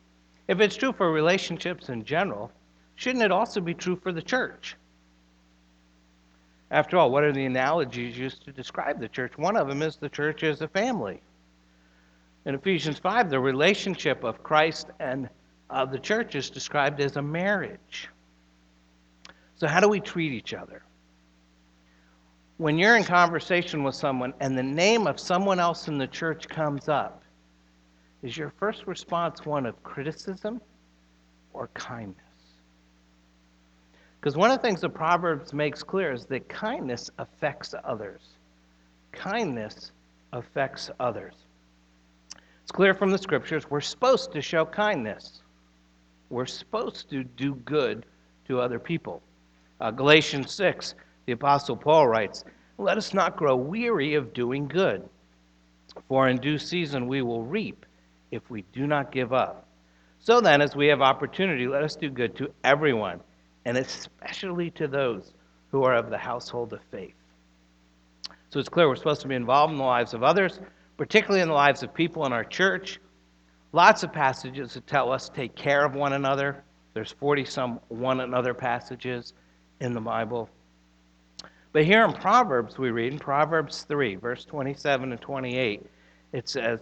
if 0.47 0.59
it's 0.59 0.75
true 0.75 0.91
for 0.91 1.11
relationships 1.11 1.89
in 1.89 2.03
general, 2.03 2.51
shouldn't 2.95 3.23
it 3.23 3.31
also 3.31 3.61
be 3.61 3.75
true 3.75 3.95
for 3.95 4.11
the 4.11 4.23
church? 4.23 4.75
After 6.71 6.97
all, 6.97 7.11
what 7.11 7.23
are 7.23 7.31
the 7.31 7.45
analogies 7.45 8.17
used 8.17 8.43
to 8.45 8.51
describe 8.51 8.99
the 8.99 9.09
church? 9.09 9.37
One 9.37 9.55
of 9.55 9.67
them 9.67 9.83
is 9.83 9.97
the 9.97 10.09
church 10.09 10.41
as 10.41 10.63
a 10.63 10.67
family. 10.67 11.21
In 12.45 12.55
Ephesians 12.55 12.97
5, 12.97 13.29
the 13.29 13.39
relationship 13.39 14.23
of 14.23 14.41
Christ 14.41 14.87
and 14.99 15.29
uh, 15.69 15.85
the 15.85 15.99
church 15.99 16.33
is 16.33 16.49
described 16.49 16.99
as 16.99 17.15
a 17.15 17.21
marriage. 17.21 18.09
So, 19.53 19.67
how 19.67 19.79
do 19.79 19.87
we 19.87 19.99
treat 19.99 20.31
each 20.31 20.55
other? 20.55 20.81
When 22.59 22.77
you're 22.77 22.97
in 22.97 23.05
conversation 23.05 23.85
with 23.85 23.95
someone 23.95 24.33
and 24.41 24.57
the 24.57 24.61
name 24.61 25.07
of 25.07 25.17
someone 25.17 25.61
else 25.61 25.87
in 25.87 25.97
the 25.97 26.07
church 26.07 26.49
comes 26.49 26.89
up, 26.89 27.23
is 28.21 28.35
your 28.35 28.49
first 28.59 28.85
response 28.85 29.45
one 29.45 29.65
of 29.65 29.81
criticism 29.81 30.59
or 31.53 31.69
kindness? 31.73 32.17
Because 34.19 34.35
one 34.35 34.51
of 34.51 34.57
the 34.57 34.61
things 34.61 34.81
the 34.81 34.89
Proverbs 34.89 35.53
makes 35.53 35.83
clear 35.83 36.11
is 36.11 36.25
that 36.25 36.49
kindness 36.49 37.09
affects 37.17 37.73
others. 37.85 38.23
Kindness 39.13 39.93
affects 40.33 40.91
others. 40.99 41.35
It's 42.63 42.73
clear 42.73 42.93
from 42.93 43.09
the 43.09 43.17
scriptures 43.17 43.69
we're 43.69 43.79
supposed 43.79 44.33
to 44.33 44.41
show 44.41 44.65
kindness. 44.65 45.43
We're 46.29 46.45
supposed 46.45 47.09
to 47.11 47.23
do 47.23 47.55
good 47.55 48.05
to 48.49 48.59
other 48.59 48.79
people. 48.79 49.21
Uh, 49.79 49.91
Galatians 49.91 50.51
6, 50.51 50.95
the 51.29 51.33
Apostle 51.33 51.77
Paul 51.77 52.07
writes, 52.07 52.43
Let 52.79 52.97
us 52.97 53.13
not 53.13 53.37
grow 53.37 53.55
weary 53.55 54.15
of 54.15 54.33
doing 54.33 54.67
good, 54.67 55.07
for 56.07 56.27
in 56.27 56.37
due 56.37 56.57
season 56.57 57.07
we 57.07 57.21
will 57.21 57.43
reap 57.43 57.85
if 58.31 58.49
we 58.49 58.63
do 58.73 58.87
not 58.87 59.11
give 59.11 59.31
up. 59.31 59.67
So 60.17 60.41
then, 60.41 60.59
as 60.59 60.75
we 60.75 60.87
have 60.87 61.03
opportunity, 61.03 61.67
let 61.67 61.83
us 61.83 61.95
do 61.95 62.09
good 62.09 62.35
to 62.37 62.51
everyone 62.63 63.19
and 63.65 63.77
especially 63.77 64.71
to 64.71 64.87
those 64.87 65.35
who 65.69 65.83
are 65.83 65.93
of 65.93 66.09
the 66.09 66.17
household 66.17 66.73
of 66.73 66.79
faith. 66.89 67.13
So 68.49 68.59
it's 68.59 68.67
clear 68.67 68.87
we're 68.89 68.95
supposed 68.95 69.21
to 69.21 69.27
be 69.27 69.35
involved 69.35 69.71
in 69.71 69.77
the 69.77 69.83
lives 69.83 70.15
of 70.15 70.23
others, 70.23 70.59
particularly 70.97 71.41
in 71.41 71.47
the 71.47 71.53
lives 71.53 71.83
of 71.83 71.93
people 71.93 72.25
in 72.25 72.33
our 72.33 72.43
church. 72.43 72.99
Lots 73.71 74.01
of 74.01 74.11
passages 74.11 74.73
that 74.73 74.87
tell 74.87 75.11
us 75.11 75.29
take 75.29 75.55
care 75.55 75.85
of 75.85 75.93
one 75.93 76.13
another. 76.13 76.63
There's 76.95 77.11
40 77.11 77.45
some 77.45 77.79
one 77.89 78.21
another 78.21 78.55
passages 78.55 79.33
in 79.79 79.93
the 79.93 80.01
Bible. 80.01 80.49
But 81.71 81.85
here 81.85 82.03
in 82.03 82.13
Proverbs, 82.13 82.77
we 82.77 82.89
read 82.89 83.13
in 83.13 83.19
Proverbs 83.19 83.83
3, 83.83 84.15
verse 84.15 84.43
27 84.45 85.11
and 85.11 85.21
28, 85.21 85.85
it 86.33 86.49
says, 86.49 86.79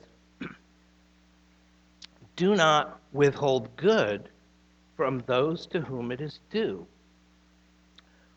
Do 2.36 2.56
not 2.56 3.00
withhold 3.12 3.76
good 3.76 4.30
from 4.96 5.24
those 5.28 5.68
to 5.68 5.82
whom 5.82 6.12
it 6.12 6.22
is 6.22 6.40
due. 6.50 6.88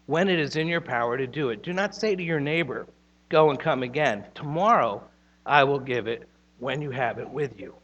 When 0.07 0.28
it 0.28 0.40
is 0.40 0.57
in 0.57 0.66
your 0.66 0.80
power 0.80 1.16
to 1.16 1.26
do 1.26 1.50
it, 1.50 1.62
do 1.62 1.73
not 1.73 1.95
say 1.95 2.16
to 2.16 2.23
your 2.23 2.40
neighbor, 2.40 2.87
Go 3.28 3.50
and 3.50 3.61
come 3.61 3.85
again. 3.85 4.25
Tomorrow 4.35 5.04
I 5.47 5.62
will 5.62 5.78
give 5.78 6.09
it 6.09 6.28
when 6.59 6.83
you 6.83 6.90
have 6.90 7.19
it 7.19 7.30
with 7.30 7.61
you. 7.61 7.75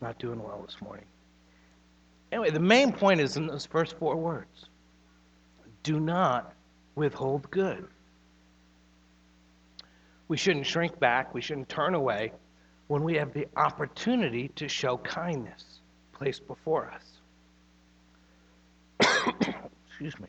Not 0.00 0.18
doing 0.18 0.42
well 0.42 0.62
this 0.64 0.76
morning. 0.80 1.04
Anyway, 2.30 2.50
the 2.50 2.60
main 2.60 2.92
point 2.92 3.20
is 3.20 3.36
in 3.36 3.46
those 3.46 3.66
first 3.66 3.98
four 3.98 4.16
words 4.16 4.66
do 5.82 5.98
not 5.98 6.52
withhold 6.94 7.50
good. 7.50 7.86
We 10.28 10.36
shouldn't 10.36 10.66
shrink 10.66 10.98
back. 11.00 11.32
We 11.32 11.40
shouldn't 11.40 11.68
turn 11.68 11.94
away 11.94 12.32
when 12.88 13.02
we 13.02 13.14
have 13.14 13.32
the 13.32 13.46
opportunity 13.56 14.48
to 14.56 14.68
show 14.68 14.98
kindness 14.98 15.80
placed 16.12 16.46
before 16.46 16.92
us. 16.92 17.04
Excuse 19.88 20.18
me. 20.20 20.28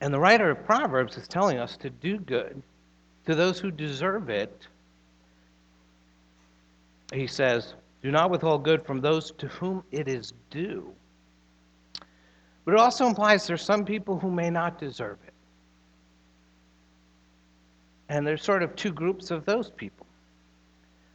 And 0.00 0.12
the 0.12 0.20
writer 0.20 0.50
of 0.50 0.64
Proverbs 0.66 1.16
is 1.16 1.26
telling 1.26 1.58
us 1.58 1.76
to 1.78 1.88
do 1.88 2.18
good 2.18 2.62
to 3.26 3.34
those 3.34 3.58
who 3.58 3.70
deserve 3.70 4.28
it. 4.28 4.68
He 7.12 7.26
says, 7.26 7.74
Do 8.02 8.10
not 8.10 8.30
withhold 8.30 8.64
good 8.64 8.84
from 8.84 9.00
those 9.00 9.32
to 9.32 9.48
whom 9.48 9.84
it 9.90 10.08
is 10.08 10.32
due. 10.50 10.92
But 12.64 12.74
it 12.74 12.80
also 12.80 13.06
implies 13.06 13.46
there's 13.46 13.62
some 13.62 13.84
people 13.84 14.18
who 14.18 14.30
may 14.30 14.50
not 14.50 14.78
deserve 14.78 15.18
it. 15.26 15.34
And 18.08 18.26
there's 18.26 18.42
sort 18.42 18.62
of 18.62 18.74
two 18.76 18.92
groups 18.92 19.30
of 19.30 19.44
those 19.44 19.70
people. 19.70 20.06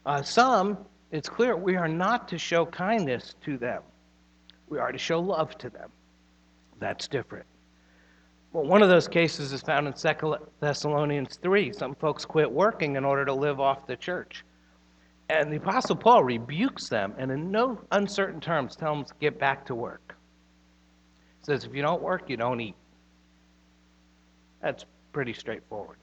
Uh, 0.05 0.21
some, 0.21 0.77
it's 1.11 1.29
clear, 1.29 1.55
we 1.55 1.75
are 1.75 1.87
not 1.87 2.27
to 2.29 2.37
show 2.37 2.65
kindness 2.65 3.35
to 3.41 3.57
them, 3.57 3.81
we 4.69 4.79
are 4.79 4.91
to 4.91 4.97
show 4.97 5.19
love 5.19 5.57
to 5.59 5.69
them. 5.69 5.89
That's 6.79 7.07
different. 7.07 7.45
Well, 8.53 8.65
one 8.65 8.81
of 8.81 8.89
those 8.89 9.07
cases 9.07 9.51
is 9.53 9.61
found 9.61 9.85
in 9.85 9.93
2 9.93 10.35
Thessalonians 10.59 11.37
3. 11.37 11.71
Some 11.73 11.93
folks 11.95 12.25
quit 12.25 12.49
working 12.49 12.95
in 12.95 13.05
order 13.05 13.25
to 13.25 13.33
live 13.33 13.59
off 13.59 13.85
the 13.85 13.95
church. 13.95 14.43
And 15.29 15.51
the 15.51 15.57
Apostle 15.57 15.95
Paul 15.95 16.23
rebukes 16.23 16.89
them 16.89 17.13
and, 17.17 17.31
in 17.31 17.51
no 17.51 17.79
uncertain 17.91 18.41
terms, 18.41 18.75
tells 18.75 18.97
them 18.97 19.05
to 19.05 19.13
get 19.21 19.39
back 19.39 19.65
to 19.67 19.75
work. 19.75 20.15
He 21.39 21.45
says, 21.45 21.63
if 21.63 21.75
you 21.75 21.83
don't 21.83 22.01
work, 22.01 22.29
you 22.29 22.35
don't 22.37 22.59
eat. 22.59 22.75
That's 24.61 24.85
pretty 25.13 25.33
straightforward. 25.33 25.97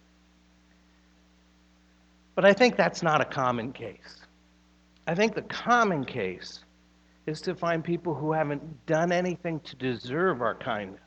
But 2.36 2.44
I 2.44 2.52
think 2.52 2.76
that's 2.76 3.02
not 3.02 3.20
a 3.20 3.24
common 3.24 3.72
case. 3.72 4.20
I 5.08 5.14
think 5.14 5.34
the 5.34 5.42
common 5.42 6.04
case 6.04 6.60
is 7.26 7.40
to 7.42 7.54
find 7.54 7.82
people 7.82 8.14
who 8.14 8.32
haven't 8.32 8.86
done 8.86 9.10
anything 9.10 9.58
to 9.60 9.76
deserve 9.76 10.40
our 10.40 10.54
kindness, 10.54 11.00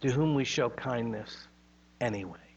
to 0.00 0.10
whom 0.10 0.34
we 0.34 0.44
show 0.44 0.68
kindness 0.68 1.46
anyway. 2.00 2.47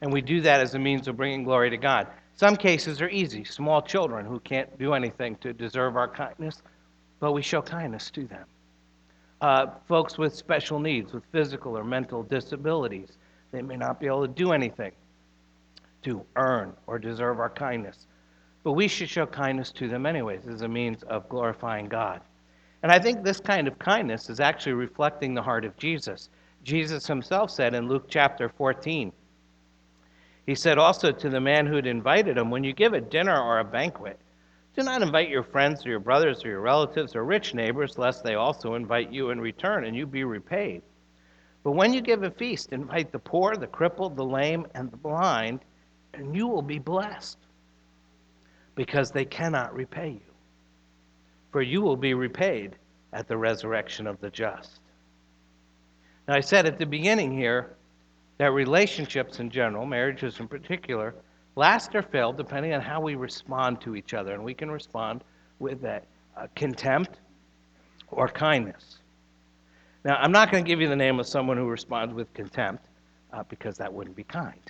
And 0.00 0.12
we 0.12 0.20
do 0.20 0.40
that 0.42 0.60
as 0.60 0.74
a 0.74 0.78
means 0.78 1.08
of 1.08 1.16
bringing 1.16 1.44
glory 1.44 1.70
to 1.70 1.76
God. 1.76 2.06
Some 2.34 2.56
cases 2.56 3.02
are 3.02 3.08
easy 3.08 3.42
small 3.42 3.82
children 3.82 4.24
who 4.24 4.38
can't 4.40 4.78
do 4.78 4.94
anything 4.94 5.36
to 5.36 5.52
deserve 5.52 5.96
our 5.96 6.06
kindness, 6.06 6.62
but 7.18 7.32
we 7.32 7.42
show 7.42 7.60
kindness 7.60 8.10
to 8.10 8.26
them. 8.26 8.44
Uh, 9.40 9.66
folks 9.88 10.18
with 10.18 10.34
special 10.34 10.78
needs, 10.78 11.12
with 11.12 11.24
physical 11.32 11.76
or 11.76 11.84
mental 11.84 12.22
disabilities, 12.22 13.18
they 13.50 13.62
may 13.62 13.76
not 13.76 13.98
be 13.98 14.06
able 14.06 14.26
to 14.26 14.32
do 14.32 14.52
anything 14.52 14.92
to 16.02 16.24
earn 16.36 16.72
or 16.86 16.98
deserve 16.98 17.40
our 17.40 17.50
kindness. 17.50 18.06
But 18.62 18.72
we 18.72 18.88
should 18.88 19.08
show 19.08 19.26
kindness 19.26 19.72
to 19.72 19.88
them 19.88 20.06
anyways 20.06 20.46
as 20.46 20.62
a 20.62 20.68
means 20.68 21.02
of 21.04 21.28
glorifying 21.28 21.88
God. 21.88 22.20
And 22.82 22.92
I 22.92 22.98
think 22.98 23.24
this 23.24 23.40
kind 23.40 23.66
of 23.66 23.78
kindness 23.78 24.30
is 24.30 24.38
actually 24.40 24.74
reflecting 24.74 25.34
the 25.34 25.42
heart 25.42 25.64
of 25.64 25.76
Jesus. 25.76 26.30
Jesus 26.62 27.06
himself 27.06 27.50
said 27.50 27.74
in 27.74 27.88
Luke 27.88 28.06
chapter 28.08 28.48
14, 28.48 29.12
he 30.48 30.54
said 30.54 30.78
also 30.78 31.12
to 31.12 31.28
the 31.28 31.42
man 31.42 31.66
who 31.66 31.76
had 31.76 31.86
invited 31.86 32.38
him, 32.38 32.50
When 32.50 32.64
you 32.64 32.72
give 32.72 32.94
a 32.94 33.02
dinner 33.02 33.38
or 33.38 33.58
a 33.58 33.64
banquet, 33.64 34.18
do 34.74 34.82
not 34.82 35.02
invite 35.02 35.28
your 35.28 35.42
friends 35.42 35.84
or 35.84 35.90
your 35.90 36.00
brothers 36.00 36.42
or 36.42 36.48
your 36.48 36.62
relatives 36.62 37.14
or 37.14 37.22
rich 37.22 37.52
neighbors, 37.52 37.98
lest 37.98 38.24
they 38.24 38.34
also 38.34 38.74
invite 38.74 39.12
you 39.12 39.28
in 39.28 39.42
return 39.42 39.84
and 39.84 39.94
you 39.94 40.06
be 40.06 40.24
repaid. 40.24 40.80
But 41.64 41.72
when 41.72 41.92
you 41.92 42.00
give 42.00 42.22
a 42.22 42.30
feast, 42.30 42.72
invite 42.72 43.12
the 43.12 43.18
poor, 43.18 43.56
the 43.56 43.66
crippled, 43.66 44.16
the 44.16 44.24
lame, 44.24 44.66
and 44.74 44.90
the 44.90 44.96
blind, 44.96 45.60
and 46.14 46.34
you 46.34 46.48
will 46.48 46.62
be 46.62 46.78
blessed, 46.78 47.36
because 48.74 49.10
they 49.10 49.26
cannot 49.26 49.74
repay 49.74 50.12
you. 50.12 50.32
For 51.52 51.60
you 51.60 51.82
will 51.82 51.98
be 51.98 52.14
repaid 52.14 52.76
at 53.12 53.28
the 53.28 53.36
resurrection 53.36 54.06
of 54.06 54.18
the 54.22 54.30
just. 54.30 54.80
Now, 56.26 56.36
I 56.36 56.40
said 56.40 56.64
at 56.64 56.78
the 56.78 56.86
beginning 56.86 57.36
here 57.36 57.76
that 58.38 58.52
relationships 58.52 59.40
in 59.40 59.50
general, 59.50 59.84
marriages 59.84 60.40
in 60.40 60.48
particular, 60.48 61.14
last 61.56 61.94
or 61.94 62.02
fail 62.02 62.32
depending 62.32 62.72
on 62.72 62.80
how 62.80 63.00
we 63.00 63.16
respond 63.16 63.80
to 63.82 63.96
each 63.96 64.14
other. 64.14 64.32
And 64.32 64.44
we 64.44 64.54
can 64.54 64.70
respond 64.70 65.22
with 65.58 65.80
that 65.82 66.04
uh, 66.36 66.46
contempt 66.54 67.18
or 68.10 68.28
kindness. 68.28 68.98
Now, 70.04 70.16
I'm 70.16 70.32
not 70.32 70.50
going 70.52 70.64
to 70.64 70.68
give 70.68 70.80
you 70.80 70.88
the 70.88 70.96
name 70.96 71.18
of 71.18 71.26
someone 71.26 71.56
who 71.56 71.66
responds 71.66 72.14
with 72.14 72.32
contempt 72.32 72.86
uh, 73.32 73.42
because 73.48 73.76
that 73.78 73.92
wouldn't 73.92 74.16
be 74.16 74.24
kind. 74.24 74.60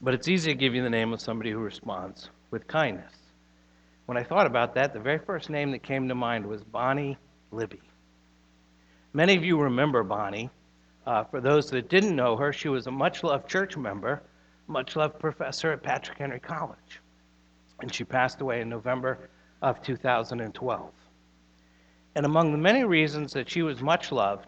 But 0.00 0.14
it's 0.14 0.28
easy 0.28 0.52
to 0.52 0.58
give 0.58 0.74
you 0.74 0.82
the 0.82 0.90
name 0.90 1.12
of 1.12 1.20
somebody 1.20 1.50
who 1.50 1.58
responds 1.58 2.30
with 2.50 2.66
kindness. 2.66 3.12
When 4.06 4.16
I 4.16 4.22
thought 4.22 4.46
about 4.46 4.74
that, 4.74 4.94
the 4.94 5.00
very 5.00 5.18
first 5.18 5.50
name 5.50 5.70
that 5.72 5.82
came 5.82 6.08
to 6.08 6.14
mind 6.14 6.46
was 6.46 6.64
Bonnie 6.64 7.18
Libby. 7.50 7.82
Many 9.12 9.36
of 9.36 9.44
you 9.44 9.58
remember 9.58 10.02
Bonnie. 10.02 10.50
Uh, 11.06 11.24
for 11.24 11.40
those 11.40 11.70
that 11.70 11.88
didn't 11.88 12.14
know 12.14 12.36
her, 12.36 12.52
she 12.52 12.68
was 12.68 12.86
a 12.86 12.90
much 12.90 13.22
loved 13.22 13.48
church 13.48 13.76
member, 13.76 14.22
much 14.66 14.96
loved 14.96 15.18
professor 15.18 15.72
at 15.72 15.82
Patrick 15.82 16.18
Henry 16.18 16.40
College. 16.40 17.00
And 17.80 17.92
she 17.92 18.04
passed 18.04 18.42
away 18.42 18.60
in 18.60 18.68
November 18.68 19.30
of 19.62 19.80
2012. 19.82 20.90
And 22.14 22.26
among 22.26 22.52
the 22.52 22.58
many 22.58 22.84
reasons 22.84 23.32
that 23.32 23.48
she 23.48 23.62
was 23.62 23.80
much 23.80 24.12
loved, 24.12 24.46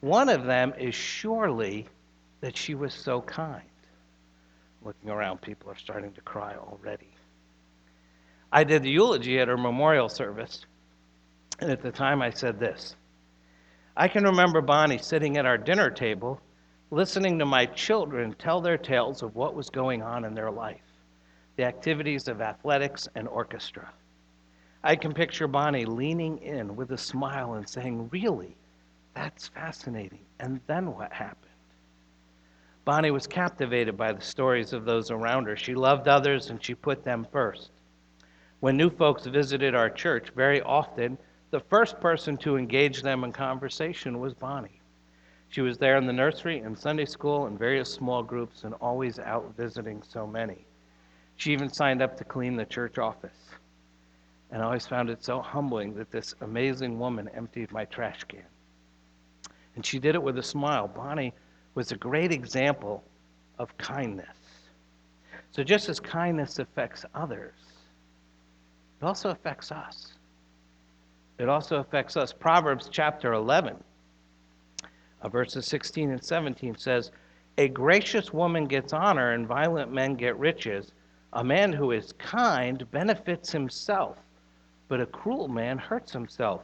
one 0.00 0.28
of 0.28 0.44
them 0.44 0.74
is 0.76 0.94
surely 0.94 1.86
that 2.40 2.56
she 2.56 2.74
was 2.74 2.92
so 2.92 3.20
kind. 3.22 3.62
Looking 4.84 5.10
around, 5.10 5.40
people 5.40 5.70
are 5.70 5.76
starting 5.76 6.12
to 6.14 6.20
cry 6.22 6.56
already. 6.56 7.14
I 8.50 8.64
did 8.64 8.82
the 8.82 8.90
eulogy 8.90 9.38
at 9.38 9.46
her 9.46 9.56
memorial 9.56 10.08
service, 10.08 10.66
and 11.60 11.70
at 11.70 11.82
the 11.82 11.92
time 11.92 12.20
I 12.20 12.30
said 12.30 12.58
this 12.58 12.96
I 13.96 14.08
can 14.08 14.24
remember 14.24 14.62
Bonnie 14.62 14.98
sitting 14.98 15.36
at 15.36 15.44
our 15.44 15.58
dinner 15.58 15.90
table, 15.90 16.40
listening 16.90 17.38
to 17.38 17.44
my 17.44 17.66
children 17.66 18.34
tell 18.34 18.60
their 18.60 18.78
tales 18.78 19.22
of 19.22 19.34
what 19.34 19.54
was 19.54 19.68
going 19.68 20.02
on 20.02 20.24
in 20.24 20.34
their 20.34 20.50
life, 20.50 20.80
the 21.56 21.64
activities 21.64 22.26
of 22.26 22.40
athletics 22.40 23.06
and 23.14 23.28
orchestra. 23.28 23.92
I 24.82 24.96
can 24.96 25.12
picture 25.12 25.46
Bonnie 25.46 25.84
leaning 25.84 26.38
in 26.38 26.74
with 26.74 26.90
a 26.92 26.98
smile 26.98 27.54
and 27.54 27.68
saying, 27.68 28.08
Really? 28.10 28.56
That's 29.14 29.48
fascinating. 29.48 30.24
And 30.40 30.60
then 30.66 30.94
what 30.94 31.12
happened? 31.12 31.52
Bonnie 32.84 33.10
was 33.10 33.26
captivated 33.26 33.96
by 33.96 34.12
the 34.12 34.22
stories 34.22 34.72
of 34.72 34.86
those 34.86 35.10
around 35.10 35.46
her. 35.46 35.56
She 35.56 35.74
loved 35.74 36.08
others 36.08 36.48
and 36.48 36.64
she 36.64 36.74
put 36.74 37.04
them 37.04 37.26
first. 37.30 37.70
When 38.60 38.76
new 38.76 38.90
folks 38.90 39.26
visited 39.26 39.74
our 39.74 39.90
church, 39.90 40.30
very 40.34 40.62
often 40.62 41.18
the 41.52 41.60
first 41.60 42.00
person 42.00 42.38
to 42.38 42.56
engage 42.56 43.02
them 43.02 43.24
in 43.24 43.30
conversation 43.30 44.18
was 44.18 44.32
Bonnie. 44.32 44.80
She 45.50 45.60
was 45.60 45.76
there 45.76 45.98
in 45.98 46.06
the 46.06 46.12
nursery 46.12 46.60
and 46.60 46.76
Sunday 46.76 47.04
school 47.04 47.44
and 47.44 47.58
various 47.58 47.92
small 47.92 48.22
groups 48.22 48.64
and 48.64 48.72
always 48.80 49.18
out 49.18 49.54
visiting 49.54 50.02
so 50.02 50.26
many. 50.26 50.64
She 51.36 51.52
even 51.52 51.70
signed 51.70 52.00
up 52.00 52.16
to 52.16 52.24
clean 52.24 52.56
the 52.56 52.64
church 52.64 52.96
office. 52.96 53.36
And 54.50 54.62
I 54.62 54.64
always 54.64 54.86
found 54.86 55.10
it 55.10 55.22
so 55.22 55.42
humbling 55.42 55.94
that 55.96 56.10
this 56.10 56.34
amazing 56.40 56.98
woman 56.98 57.28
emptied 57.34 57.70
my 57.70 57.84
trash 57.84 58.24
can. 58.24 58.44
And 59.76 59.84
she 59.84 59.98
did 59.98 60.14
it 60.14 60.22
with 60.22 60.38
a 60.38 60.42
smile. 60.42 60.88
Bonnie 60.88 61.34
was 61.74 61.92
a 61.92 61.96
great 61.96 62.32
example 62.32 63.04
of 63.58 63.76
kindness. 63.76 64.26
So, 65.50 65.62
just 65.62 65.90
as 65.90 66.00
kindness 66.00 66.58
affects 66.58 67.04
others, 67.14 67.52
it 69.00 69.04
also 69.04 69.28
affects 69.28 69.70
us. 69.70 70.14
It 71.38 71.48
also 71.48 71.76
affects 71.76 72.16
us. 72.16 72.32
Proverbs 72.32 72.88
chapter 72.90 73.32
11, 73.32 73.76
uh, 75.22 75.28
verses 75.28 75.66
16 75.66 76.10
and 76.10 76.22
17 76.22 76.76
says, 76.76 77.10
A 77.58 77.68
gracious 77.68 78.32
woman 78.32 78.66
gets 78.66 78.92
honor, 78.92 79.32
and 79.32 79.46
violent 79.46 79.92
men 79.92 80.14
get 80.14 80.38
riches. 80.38 80.92
A 81.32 81.42
man 81.42 81.72
who 81.72 81.92
is 81.92 82.12
kind 82.18 82.88
benefits 82.90 83.50
himself, 83.50 84.18
but 84.88 85.00
a 85.00 85.06
cruel 85.06 85.48
man 85.48 85.78
hurts 85.78 86.12
himself. 86.12 86.62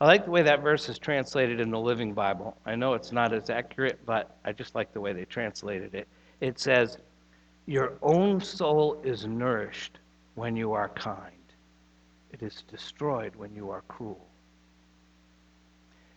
I 0.00 0.06
like 0.06 0.24
the 0.24 0.32
way 0.32 0.42
that 0.42 0.60
verse 0.60 0.88
is 0.88 0.98
translated 0.98 1.60
in 1.60 1.70
the 1.70 1.78
Living 1.78 2.12
Bible. 2.12 2.56
I 2.66 2.74
know 2.74 2.94
it's 2.94 3.12
not 3.12 3.32
as 3.32 3.48
accurate, 3.48 4.00
but 4.04 4.36
I 4.44 4.52
just 4.52 4.74
like 4.74 4.92
the 4.92 5.00
way 5.00 5.12
they 5.12 5.24
translated 5.24 5.94
it. 5.94 6.08
It 6.40 6.58
says, 6.58 6.98
Your 7.66 7.94
own 8.02 8.40
soul 8.40 9.00
is 9.04 9.26
nourished 9.26 10.00
when 10.34 10.56
you 10.56 10.72
are 10.72 10.88
kind. 10.88 11.33
It 12.34 12.42
is 12.42 12.64
destroyed 12.68 13.36
when 13.36 13.54
you 13.54 13.70
are 13.70 13.82
cruel. 13.82 14.26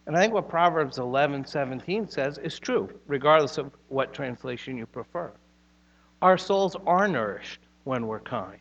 And 0.07 0.17
I 0.17 0.19
think 0.19 0.33
what 0.33 0.49
Proverbs 0.49 0.97
11, 0.97 1.45
17 1.45 2.07
says 2.07 2.39
is 2.39 2.57
true, 2.57 2.89
regardless 3.05 3.59
of 3.59 3.71
what 3.89 4.15
translation 4.15 4.77
you 4.77 4.87
prefer. 4.87 5.31
Our 6.23 6.39
souls 6.39 6.75
are 6.87 7.07
nourished 7.07 7.59
when 7.83 8.07
we're 8.07 8.21
kind. 8.21 8.57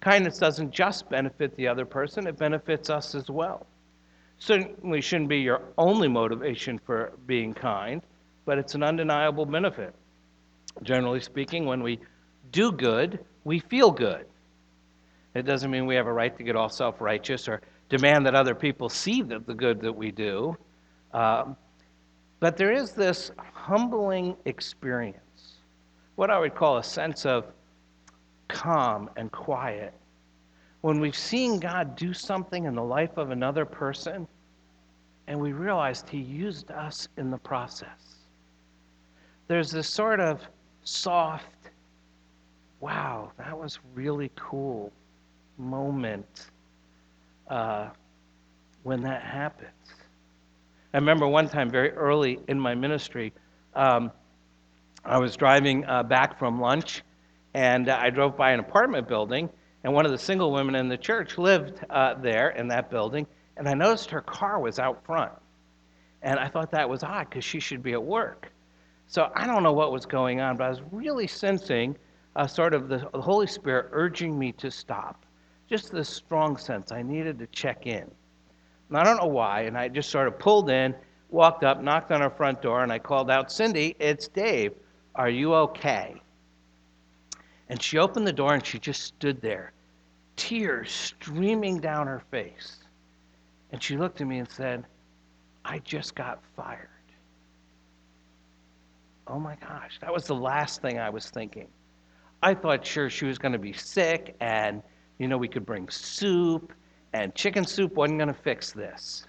Kindness 0.00 0.38
doesn't 0.38 0.70
just 0.70 1.10
benefit 1.10 1.56
the 1.56 1.66
other 1.66 1.84
person, 1.84 2.28
it 2.28 2.38
benefits 2.38 2.88
us 2.88 3.16
as 3.16 3.28
well. 3.28 3.66
Certainly 4.38 5.00
shouldn't 5.00 5.28
be 5.28 5.40
your 5.40 5.62
only 5.78 6.06
motivation 6.06 6.78
for 6.78 7.14
being 7.26 7.52
kind, 7.52 8.00
but 8.44 8.58
it's 8.58 8.76
an 8.76 8.84
undeniable 8.84 9.44
benefit. 9.44 9.92
Generally 10.84 11.22
speaking, 11.22 11.66
when 11.66 11.82
we 11.82 11.98
do 12.52 12.70
good, 12.70 13.24
we 13.42 13.58
feel 13.58 13.90
good. 13.90 14.26
It 15.36 15.44
doesn't 15.44 15.70
mean 15.70 15.84
we 15.84 15.94
have 15.96 16.06
a 16.06 16.12
right 16.12 16.34
to 16.38 16.42
get 16.42 16.56
all 16.56 16.70
self 16.70 16.98
righteous 16.98 17.46
or 17.46 17.60
demand 17.90 18.24
that 18.24 18.34
other 18.34 18.54
people 18.54 18.88
see 18.88 19.20
the, 19.20 19.38
the 19.38 19.52
good 19.52 19.82
that 19.82 19.92
we 19.92 20.10
do. 20.10 20.56
Um, 21.12 21.56
but 22.40 22.56
there 22.56 22.72
is 22.72 22.92
this 22.92 23.30
humbling 23.52 24.34
experience, 24.46 25.58
what 26.14 26.30
I 26.30 26.38
would 26.38 26.54
call 26.54 26.78
a 26.78 26.82
sense 26.82 27.26
of 27.26 27.44
calm 28.48 29.10
and 29.16 29.30
quiet. 29.30 29.92
When 30.80 31.00
we've 31.00 31.16
seen 31.16 31.60
God 31.60 31.96
do 31.96 32.14
something 32.14 32.64
in 32.64 32.74
the 32.74 32.82
life 32.82 33.18
of 33.18 33.30
another 33.30 33.66
person, 33.66 34.26
and 35.26 35.38
we 35.38 35.52
realized 35.52 36.08
He 36.08 36.18
used 36.18 36.70
us 36.70 37.08
in 37.18 37.30
the 37.30 37.38
process. 37.38 38.24
There's 39.48 39.70
this 39.70 39.88
sort 39.88 40.20
of 40.20 40.40
soft, 40.84 41.72
wow, 42.80 43.32
that 43.36 43.58
was 43.58 43.80
really 43.94 44.30
cool 44.34 44.90
moment 45.58 46.50
uh, 47.48 47.88
when 48.82 49.02
that 49.02 49.22
happens. 49.22 49.70
I 50.94 50.98
remember 50.98 51.26
one 51.26 51.48
time 51.48 51.70
very 51.70 51.90
early 51.90 52.38
in 52.48 52.58
my 52.58 52.74
ministry, 52.74 53.32
um, 53.74 54.10
I 55.04 55.18
was 55.18 55.36
driving 55.36 55.84
uh, 55.84 56.02
back 56.02 56.38
from 56.38 56.60
lunch, 56.60 57.02
and 57.54 57.88
I 57.88 58.10
drove 58.10 58.36
by 58.36 58.52
an 58.52 58.60
apartment 58.60 59.06
building, 59.06 59.50
and 59.84 59.92
one 59.92 60.04
of 60.04 60.12
the 60.12 60.18
single 60.18 60.52
women 60.52 60.74
in 60.74 60.88
the 60.88 60.96
church 60.96 61.38
lived 61.38 61.84
uh, 61.90 62.14
there 62.14 62.50
in 62.50 62.68
that 62.68 62.90
building, 62.90 63.26
and 63.56 63.68
I 63.68 63.74
noticed 63.74 64.10
her 64.10 64.20
car 64.20 64.58
was 64.58 64.78
out 64.78 65.04
front. 65.04 65.32
And 66.22 66.38
I 66.38 66.48
thought 66.48 66.70
that 66.72 66.88
was 66.88 67.04
odd 67.04 67.28
because 67.28 67.44
she 67.44 67.60
should 67.60 67.82
be 67.82 67.92
at 67.92 68.02
work. 68.02 68.50
So 69.06 69.30
I 69.36 69.46
don't 69.46 69.62
know 69.62 69.72
what 69.72 69.92
was 69.92 70.06
going 70.06 70.40
on, 70.40 70.56
but 70.56 70.64
I 70.64 70.70
was 70.70 70.82
really 70.90 71.28
sensing 71.28 71.96
uh, 72.34 72.46
sort 72.46 72.74
of 72.74 72.88
the 72.88 72.98
Holy 73.14 73.46
Spirit 73.46 73.90
urging 73.92 74.36
me 74.36 74.52
to 74.52 74.70
stop 74.70 75.24
just 75.68 75.92
this 75.92 76.08
strong 76.08 76.56
sense 76.56 76.92
I 76.92 77.02
needed 77.02 77.38
to 77.38 77.46
check 77.48 77.86
in. 77.86 78.10
And 78.88 78.98
I 78.98 79.04
don't 79.04 79.16
know 79.16 79.26
why, 79.26 79.62
and 79.62 79.76
I 79.76 79.88
just 79.88 80.10
sort 80.10 80.28
of 80.28 80.38
pulled 80.38 80.70
in, 80.70 80.94
walked 81.30 81.64
up, 81.64 81.82
knocked 81.82 82.12
on 82.12 82.20
her 82.20 82.30
front 82.30 82.62
door, 82.62 82.82
and 82.82 82.92
I 82.92 82.98
called 82.98 83.30
out, 83.30 83.50
Cindy, 83.50 83.96
it's 83.98 84.28
Dave. 84.28 84.72
Are 85.14 85.28
you 85.28 85.54
okay? 85.54 86.20
And 87.68 87.82
she 87.82 87.98
opened 87.98 88.26
the 88.26 88.32
door 88.32 88.54
and 88.54 88.64
she 88.64 88.78
just 88.78 89.02
stood 89.02 89.40
there, 89.40 89.72
tears 90.36 90.92
streaming 90.92 91.80
down 91.80 92.06
her 92.06 92.22
face. 92.30 92.78
And 93.72 93.82
she 93.82 93.96
looked 93.96 94.20
at 94.20 94.26
me 94.26 94.38
and 94.38 94.48
said, 94.48 94.84
I 95.64 95.80
just 95.80 96.14
got 96.14 96.40
fired. 96.54 96.88
Oh 99.26 99.40
my 99.40 99.56
gosh, 99.56 99.98
that 100.00 100.12
was 100.12 100.26
the 100.26 100.34
last 100.36 100.80
thing 100.80 101.00
I 101.00 101.10
was 101.10 101.28
thinking. 101.28 101.66
I 102.42 102.54
thought, 102.54 102.86
sure, 102.86 103.10
she 103.10 103.24
was 103.24 103.38
going 103.38 103.52
to 103.52 103.58
be 103.58 103.72
sick 103.72 104.36
and 104.38 104.82
You 105.18 105.28
know, 105.28 105.38
we 105.38 105.48
could 105.48 105.64
bring 105.64 105.88
soup, 105.88 106.72
and 107.12 107.34
chicken 107.34 107.64
soup 107.64 107.94
wasn't 107.94 108.18
going 108.18 108.28
to 108.28 108.40
fix 108.42 108.72
this. 108.72 109.26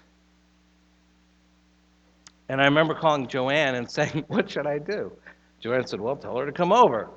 And 2.48 2.60
I 2.60 2.64
remember 2.64 2.94
calling 2.94 3.26
Joanne 3.26 3.74
and 3.74 3.90
saying, 3.90 4.24
What 4.28 4.50
should 4.50 4.66
I 4.66 4.78
do? 4.78 5.12
Joanne 5.60 5.86
said, 5.86 6.00
Well, 6.00 6.16
tell 6.16 6.36
her 6.36 6.46
to 6.46 6.52
come 6.52 6.72
over. 6.72 7.10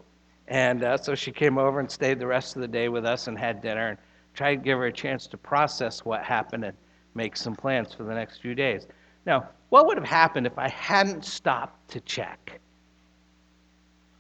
And 0.47 0.83
uh, 0.83 0.97
so 0.97 1.15
she 1.15 1.31
came 1.31 1.57
over 1.57 1.79
and 1.79 1.89
stayed 1.89 2.19
the 2.19 2.27
rest 2.27 2.55
of 2.55 2.61
the 2.61 2.67
day 2.67 2.89
with 2.89 3.05
us 3.05 3.27
and 3.27 3.37
had 3.37 3.61
dinner 3.61 3.89
and 3.89 3.97
tried 4.33 4.55
to 4.55 4.61
give 4.61 4.77
her 4.77 4.85
a 4.85 4.93
chance 4.93 5.27
to 5.27 5.37
process 5.37 6.03
what 6.03 6.23
happened 6.23 6.65
and 6.65 6.75
make 7.15 7.37
some 7.37 7.55
plans 7.55 7.93
for 7.93 8.03
the 8.03 8.13
next 8.13 8.41
few 8.41 8.55
days. 8.55 8.87
Now, 9.25 9.49
what 9.69 9.85
would 9.87 9.97
have 9.97 10.07
happened 10.07 10.47
if 10.47 10.57
I 10.57 10.69
hadn't 10.69 11.23
stopped 11.23 11.91
to 11.91 12.01
check? 12.01 12.59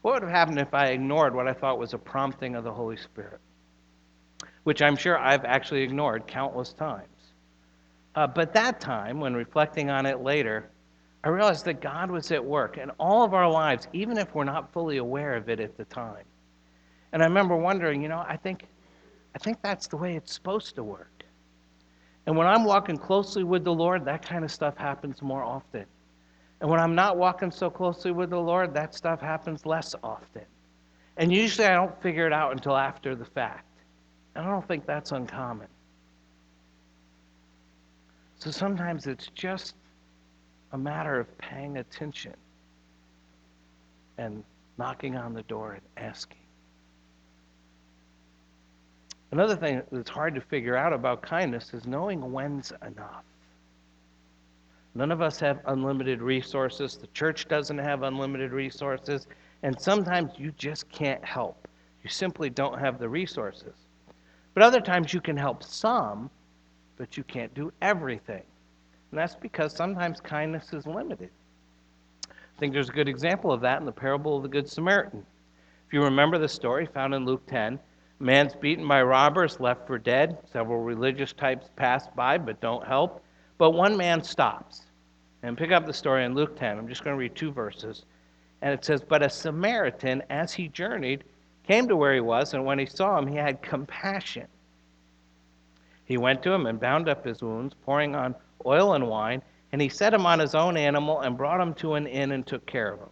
What 0.01 0.13
would 0.13 0.23
have 0.23 0.31
happened 0.31 0.59
if 0.59 0.73
I 0.73 0.87
ignored 0.87 1.35
what 1.35 1.47
I 1.47 1.53
thought 1.53 1.77
was 1.77 1.93
a 1.93 1.97
prompting 1.97 2.55
of 2.55 2.63
the 2.63 2.71
Holy 2.71 2.97
Spirit? 2.97 3.39
Which 4.63 4.81
I'm 4.81 4.95
sure 4.95 5.17
I've 5.17 5.45
actually 5.45 5.81
ignored 5.81 6.27
countless 6.27 6.73
times. 6.73 7.07
Uh, 8.15 8.27
but 8.27 8.53
that 8.53 8.79
time, 8.79 9.19
when 9.19 9.33
reflecting 9.33 9.89
on 9.89 10.05
it 10.05 10.21
later, 10.21 10.69
I 11.23 11.29
realized 11.29 11.65
that 11.65 11.81
God 11.81 12.09
was 12.09 12.31
at 12.31 12.43
work 12.43 12.77
in 12.77 12.89
all 12.91 13.23
of 13.23 13.33
our 13.33 13.49
lives, 13.49 13.87
even 13.93 14.17
if 14.17 14.33
we're 14.33 14.43
not 14.43 14.73
fully 14.73 14.97
aware 14.97 15.35
of 15.35 15.49
it 15.49 15.59
at 15.59 15.77
the 15.77 15.85
time. 15.85 16.25
And 17.13 17.21
I 17.21 17.25
remember 17.25 17.55
wondering, 17.55 18.01
you 18.01 18.09
know, 18.09 18.23
I 18.27 18.37
think, 18.37 18.65
I 19.35 19.39
think 19.39 19.61
that's 19.61 19.87
the 19.87 19.97
way 19.97 20.15
it's 20.15 20.33
supposed 20.33 20.75
to 20.75 20.83
work. 20.83 21.23
And 22.25 22.37
when 22.37 22.47
I'm 22.47 22.63
walking 22.63 22.97
closely 22.97 23.43
with 23.43 23.63
the 23.63 23.73
Lord, 23.73 24.05
that 24.05 24.25
kind 24.25 24.43
of 24.43 24.51
stuff 24.51 24.77
happens 24.77 25.21
more 25.21 25.43
often. 25.43 25.85
And 26.59 26.69
when 26.69 26.79
I'm 26.79 26.95
not 26.95 27.17
walking 27.17 27.51
so 27.51 27.69
closely 27.69 28.11
with 28.11 28.29
the 28.29 28.39
Lord, 28.39 28.73
that 28.75 28.93
stuff 28.93 29.19
happens 29.19 29.65
less 29.65 29.95
often. 30.03 30.45
And 31.17 31.31
usually 31.31 31.67
I 31.67 31.73
don't 31.73 31.99
figure 32.01 32.27
it 32.27 32.33
out 32.33 32.51
until 32.51 32.77
after 32.77 33.15
the 33.15 33.25
fact. 33.25 33.65
And 34.35 34.45
I 34.45 34.49
don't 34.49 34.67
think 34.67 34.85
that's 34.85 35.11
uncommon. 35.11 35.67
So 38.39 38.49
sometimes 38.49 39.07
it's 39.07 39.27
just 39.35 39.75
a 40.71 40.77
matter 40.77 41.19
of 41.19 41.37
paying 41.37 41.77
attention 41.77 42.33
and 44.17 44.43
knocking 44.77 45.15
on 45.15 45.33
the 45.33 45.43
door 45.43 45.73
and 45.73 46.05
asking. 46.05 46.37
Another 49.31 49.55
thing 49.55 49.81
that's 49.91 50.09
hard 50.09 50.35
to 50.35 50.41
figure 50.41 50.75
out 50.75 50.91
about 50.91 51.21
kindness 51.21 51.73
is 51.73 51.85
knowing 51.85 52.31
when's 52.31 52.73
enough. 52.85 53.23
None 54.93 55.11
of 55.11 55.21
us 55.21 55.39
have 55.39 55.61
unlimited 55.67 56.21
resources. 56.21 56.97
The 56.97 57.07
church 57.07 57.47
doesn't 57.47 57.77
have 57.77 58.03
unlimited 58.03 58.51
resources. 58.51 59.27
And 59.63 59.79
sometimes 59.79 60.31
you 60.37 60.51
just 60.57 60.89
can't 60.89 61.23
help. 61.23 61.67
You 62.03 62.09
simply 62.09 62.49
don't 62.49 62.77
have 62.79 62.99
the 62.99 63.07
resources. 63.07 63.75
But 64.53 64.63
other 64.63 64.81
times 64.81 65.13
you 65.13 65.21
can 65.21 65.37
help 65.37 65.63
some, 65.63 66.29
but 66.97 67.17
you 67.17 67.23
can't 67.23 67.53
do 67.53 67.71
everything. 67.81 68.43
And 69.11 69.19
that's 69.19 69.35
because 69.35 69.73
sometimes 69.75 70.19
kindness 70.21 70.73
is 70.73 70.85
limited. 70.85 71.29
I 72.29 72.59
think 72.59 72.73
there's 72.73 72.89
a 72.89 72.93
good 72.93 73.09
example 73.09 73.51
of 73.51 73.61
that 73.61 73.79
in 73.79 73.85
the 73.85 73.91
parable 73.91 74.37
of 74.37 74.43
the 74.43 74.49
Good 74.49 74.69
Samaritan. 74.69 75.25
If 75.87 75.93
you 75.93 76.03
remember 76.03 76.37
the 76.37 76.47
story 76.47 76.85
found 76.85 77.13
in 77.13 77.25
Luke 77.25 77.45
10, 77.47 77.79
a 78.19 78.23
man's 78.23 78.55
beaten 78.55 78.87
by 78.87 79.01
robbers, 79.01 79.59
left 79.59 79.87
for 79.87 79.97
dead. 79.97 80.37
Several 80.51 80.79
religious 80.79 81.33
types 81.33 81.69
pass 81.75 82.07
by 82.15 82.37
but 82.37 82.61
don't 82.61 82.85
help. 82.85 83.23
But 83.57 83.71
one 83.71 83.97
man 83.97 84.23
stops. 84.23 84.83
And 85.43 85.57
pick 85.57 85.71
up 85.71 85.85
the 85.85 85.93
story 85.93 86.23
in 86.23 86.35
Luke 86.35 86.57
10. 86.57 86.77
I'm 86.77 86.87
just 86.87 87.03
going 87.03 87.15
to 87.15 87.19
read 87.19 87.35
two 87.35 87.51
verses. 87.51 88.05
And 88.61 88.73
it 88.73 88.85
says, 88.85 89.01
But 89.01 89.23
a 89.23 89.29
Samaritan, 89.29 90.21
as 90.29 90.53
he 90.53 90.67
journeyed, 90.67 91.23
came 91.63 91.87
to 91.87 91.95
where 91.95 92.13
he 92.13 92.19
was, 92.19 92.53
and 92.53 92.65
when 92.65 92.79
he 92.79 92.85
saw 92.85 93.17
him, 93.17 93.27
he 93.27 93.37
had 93.37 93.61
compassion. 93.61 94.47
He 96.05 96.17
went 96.17 96.43
to 96.43 96.51
him 96.51 96.65
and 96.65 96.79
bound 96.79 97.07
up 97.07 97.25
his 97.25 97.41
wounds, 97.41 97.73
pouring 97.85 98.15
on 98.15 98.35
oil 98.65 98.93
and 98.93 99.07
wine, 99.07 99.41
and 99.71 99.81
he 99.81 99.89
set 99.89 100.13
him 100.13 100.25
on 100.25 100.39
his 100.39 100.55
own 100.55 100.75
animal 100.75 101.21
and 101.21 101.37
brought 101.37 101.61
him 101.61 101.73
to 101.75 101.93
an 101.93 102.07
inn 102.07 102.31
and 102.33 102.45
took 102.45 102.65
care 102.65 102.93
of 102.93 102.99
him. 102.99 103.09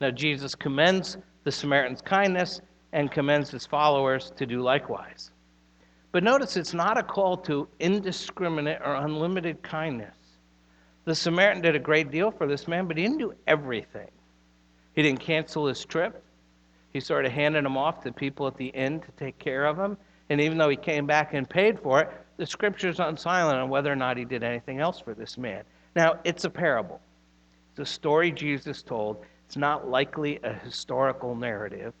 Now, 0.00 0.10
Jesus 0.10 0.54
commends 0.54 1.16
the 1.44 1.50
Samaritan's 1.50 2.02
kindness 2.02 2.60
and 2.92 3.10
commends 3.10 3.50
his 3.50 3.66
followers 3.66 4.32
to 4.36 4.46
do 4.46 4.60
likewise. 4.62 5.32
But 6.12 6.22
notice 6.22 6.56
it's 6.56 6.74
not 6.74 6.96
a 6.96 7.02
call 7.02 7.36
to 7.38 7.68
indiscriminate 7.80 8.80
or 8.84 8.94
unlimited 8.94 9.62
kindness. 9.62 10.14
The 11.04 11.14
Samaritan 11.14 11.62
did 11.62 11.74
a 11.74 11.80
great 11.80 12.10
deal 12.10 12.30
for 12.30 12.46
this 12.46 12.68
man, 12.68 12.86
but 12.86 12.96
he 12.96 13.02
didn't 13.02 13.18
do 13.18 13.34
everything. 13.46 14.10
He 14.94 15.02
didn't 15.02 15.20
cancel 15.20 15.66
his 15.66 15.84
trip. 15.84 16.22
He 16.98 17.00
sort 17.00 17.26
of 17.26 17.30
handed 17.30 17.64
him 17.64 17.76
off 17.76 18.02
to 18.02 18.10
people 18.10 18.48
at 18.48 18.56
the 18.56 18.66
inn 18.70 18.98
to 18.98 19.12
take 19.12 19.38
care 19.38 19.66
of 19.66 19.78
him. 19.78 19.96
And 20.30 20.40
even 20.40 20.58
though 20.58 20.68
he 20.68 20.74
came 20.74 21.06
back 21.06 21.32
and 21.32 21.48
paid 21.48 21.78
for 21.78 22.00
it, 22.00 22.10
the 22.38 22.44
scripture's 22.44 22.98
are 22.98 23.16
silent 23.16 23.56
on 23.56 23.68
whether 23.68 23.92
or 23.92 23.94
not 23.94 24.16
he 24.16 24.24
did 24.24 24.42
anything 24.42 24.80
else 24.80 24.98
for 24.98 25.14
this 25.14 25.38
man. 25.38 25.62
Now, 25.94 26.18
it's 26.24 26.42
a 26.42 26.50
parable. 26.50 27.00
It's 27.70 27.88
a 27.88 27.92
story 27.94 28.32
Jesus 28.32 28.82
told. 28.82 29.24
It's 29.46 29.56
not 29.56 29.88
likely 29.88 30.40
a 30.42 30.52
historical 30.52 31.36
narrative. 31.36 31.94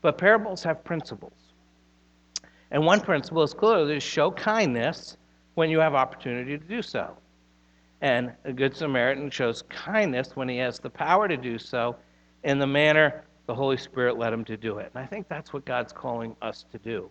But 0.00 0.18
parables 0.18 0.64
have 0.64 0.82
principles. 0.82 1.52
And 2.72 2.84
one 2.84 3.00
principle 3.00 3.44
is 3.44 3.54
clearly 3.54 3.94
to 3.94 4.00
show 4.00 4.32
kindness 4.32 5.18
when 5.54 5.70
you 5.70 5.78
have 5.78 5.94
opportunity 5.94 6.58
to 6.58 6.64
do 6.64 6.82
so. 6.82 7.16
And 8.00 8.32
a 8.44 8.52
good 8.52 8.74
Samaritan 8.74 9.30
shows 9.30 9.62
kindness 9.68 10.34
when 10.34 10.48
he 10.48 10.56
has 10.56 10.80
the 10.80 10.90
power 10.90 11.28
to 11.28 11.36
do 11.36 11.60
so 11.60 11.94
in 12.42 12.58
the 12.58 12.66
manner 12.66 13.22
the 13.46 13.54
Holy 13.54 13.76
Spirit 13.76 14.18
led 14.18 14.32
him 14.32 14.44
to 14.44 14.56
do 14.56 14.78
it. 14.78 14.90
And 14.94 15.02
I 15.02 15.06
think 15.06 15.28
that's 15.28 15.52
what 15.52 15.64
God's 15.64 15.92
calling 15.92 16.36
us 16.42 16.64
to 16.72 16.78
do. 16.78 17.10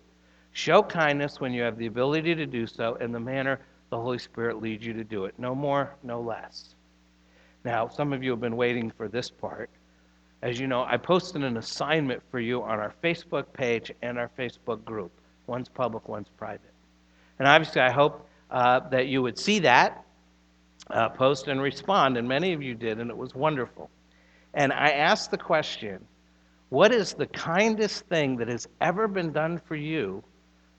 Show 0.53 0.83
kindness 0.83 1.39
when 1.39 1.53
you 1.53 1.61
have 1.63 1.77
the 1.77 1.87
ability 1.87 2.35
to 2.35 2.45
do 2.45 2.67
so 2.67 2.95
in 2.95 3.11
the 3.11 3.19
manner 3.19 3.59
the 3.91 3.99
Holy 3.99 4.17
Spirit 4.17 4.61
leads 4.61 4.85
you 4.85 4.93
to 4.93 5.03
do 5.03 5.25
it. 5.25 5.35
No 5.37 5.53
more, 5.53 5.95
no 6.01 6.21
less. 6.21 6.75
Now, 7.65 7.89
some 7.89 8.13
of 8.13 8.23
you 8.23 8.31
have 8.31 8.39
been 8.39 8.55
waiting 8.55 8.89
for 8.89 9.07
this 9.07 9.29
part. 9.29 9.69
As 10.41 10.59
you 10.59 10.65
know, 10.65 10.83
I 10.83 10.97
posted 10.97 11.43
an 11.43 11.57
assignment 11.57 12.23
for 12.31 12.39
you 12.39 12.63
on 12.63 12.79
our 12.79 12.93
Facebook 13.03 13.51
page 13.53 13.91
and 14.01 14.17
our 14.17 14.31
Facebook 14.39 14.83
group. 14.85 15.11
One's 15.45 15.67
public, 15.69 16.07
one's 16.07 16.29
private. 16.37 16.71
And 17.37 17.47
obviously, 17.47 17.81
I 17.81 17.91
hope 17.91 18.27
uh, 18.49 18.79
that 18.89 19.07
you 19.07 19.21
would 19.21 19.37
see 19.37 19.59
that, 19.59 20.05
uh, 20.89 21.09
post, 21.09 21.49
and 21.49 21.61
respond. 21.61 22.15
And 22.15 22.27
many 22.27 22.53
of 22.53 22.63
you 22.63 22.73
did, 22.73 22.99
and 22.99 23.09
it 23.09 23.17
was 23.17 23.35
wonderful. 23.35 23.89
And 24.53 24.71
I 24.71 24.91
asked 24.91 25.31
the 25.31 25.37
question 25.37 26.05
what 26.71 26.93
is 26.93 27.13
the 27.13 27.27
kindest 27.27 28.05
thing 28.05 28.37
that 28.37 28.47
has 28.47 28.65
ever 28.79 29.05
been 29.05 29.33
done 29.33 29.59
for 29.67 29.75
you 29.75 30.23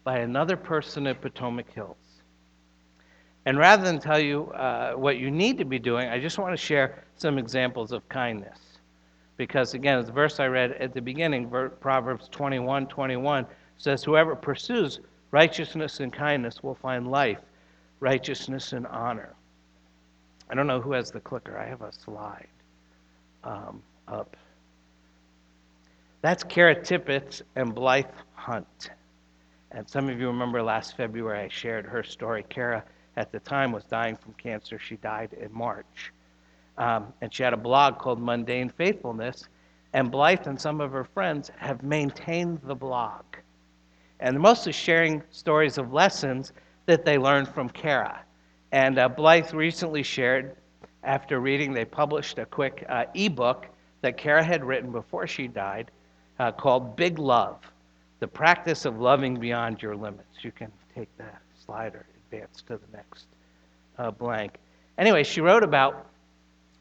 by 0.04 0.20
another 0.20 0.56
person 0.56 1.06
at 1.06 1.20
Potomac 1.20 1.70
Hills. 1.70 2.22
And 3.44 3.58
rather 3.58 3.84
than 3.84 3.98
tell 4.00 4.18
you 4.18 4.44
uh, 4.52 4.94
what 4.94 5.18
you 5.18 5.30
need 5.30 5.58
to 5.58 5.66
be 5.66 5.78
doing, 5.78 6.08
I 6.08 6.18
just 6.18 6.38
want 6.38 6.54
to 6.54 6.56
share 6.56 7.04
some 7.16 7.36
examples 7.36 7.92
of 7.92 8.08
kindness. 8.08 8.58
Because 9.36 9.74
again, 9.74 10.02
the 10.02 10.12
verse 10.12 10.40
I 10.40 10.46
read 10.46 10.72
at 10.72 10.94
the 10.94 11.02
beginning, 11.02 11.52
Proverbs 11.78 12.26
21 12.30 12.86
21, 12.86 13.46
says, 13.76 14.02
Whoever 14.02 14.34
pursues 14.34 15.00
righteousness 15.30 16.00
and 16.00 16.10
kindness 16.10 16.62
will 16.62 16.74
find 16.74 17.10
life, 17.10 17.40
righteousness, 18.00 18.72
and 18.72 18.86
honor. 18.86 19.34
I 20.48 20.54
don't 20.54 20.66
know 20.66 20.80
who 20.80 20.92
has 20.92 21.10
the 21.10 21.20
clicker. 21.20 21.58
I 21.58 21.68
have 21.68 21.82
a 21.82 21.92
slide 21.92 22.48
um, 23.44 23.82
up. 24.08 24.38
That's 26.22 26.44
Kara 26.44 26.76
Tippett 26.76 27.42
and 27.56 27.74
Blythe 27.74 28.04
Hunt. 28.34 28.90
And 29.72 29.88
some 29.88 30.08
of 30.08 30.20
you 30.20 30.28
remember 30.28 30.62
last 30.62 30.96
February 30.96 31.40
I 31.40 31.48
shared 31.48 31.84
her 31.84 32.04
story. 32.04 32.44
Kara, 32.48 32.84
at 33.16 33.32
the 33.32 33.40
time, 33.40 33.72
was 33.72 33.82
dying 33.82 34.14
from 34.14 34.32
cancer. 34.34 34.78
She 34.78 34.94
died 34.98 35.32
in 35.32 35.52
March. 35.52 36.12
Um, 36.78 37.12
and 37.20 37.34
she 37.34 37.42
had 37.42 37.52
a 37.52 37.56
blog 37.56 37.98
called 37.98 38.20
Mundane 38.20 38.68
Faithfulness. 38.70 39.48
And 39.94 40.12
Blythe 40.12 40.46
and 40.46 40.60
some 40.60 40.80
of 40.80 40.92
her 40.92 41.02
friends 41.02 41.50
have 41.56 41.82
maintained 41.82 42.60
the 42.62 42.76
blog. 42.76 43.24
And 44.20 44.36
they're 44.36 44.40
mostly 44.40 44.70
sharing 44.70 45.24
stories 45.32 45.76
of 45.76 45.92
lessons 45.92 46.52
that 46.86 47.04
they 47.04 47.18
learned 47.18 47.48
from 47.48 47.68
Kara. 47.68 48.22
And 48.70 48.96
uh, 48.96 49.08
Blythe 49.08 49.52
recently 49.54 50.04
shared, 50.04 50.54
after 51.02 51.40
reading, 51.40 51.72
they 51.72 51.84
published 51.84 52.38
a 52.38 52.46
quick 52.46 52.84
uh, 52.88 53.06
ebook 53.14 53.66
that 54.02 54.16
Kara 54.16 54.44
had 54.44 54.64
written 54.64 54.92
before 54.92 55.26
she 55.26 55.48
died 55.48 55.90
uh, 56.42 56.50
called 56.50 56.96
Big 56.96 57.20
Love 57.20 57.58
the 58.18 58.26
practice 58.26 58.84
of 58.84 59.00
loving 59.00 59.38
beyond 59.38 59.80
your 59.80 59.96
limits. 59.96 60.42
You 60.42 60.50
can 60.50 60.72
take 60.94 61.08
that 61.18 61.40
slider, 61.64 62.04
advance 62.24 62.62
to 62.68 62.78
the 62.78 62.96
next 62.96 63.26
uh, 63.98 64.10
blank. 64.10 64.58
Anyway, 64.98 65.22
she 65.22 65.40
wrote 65.40 65.62
about 65.62 66.06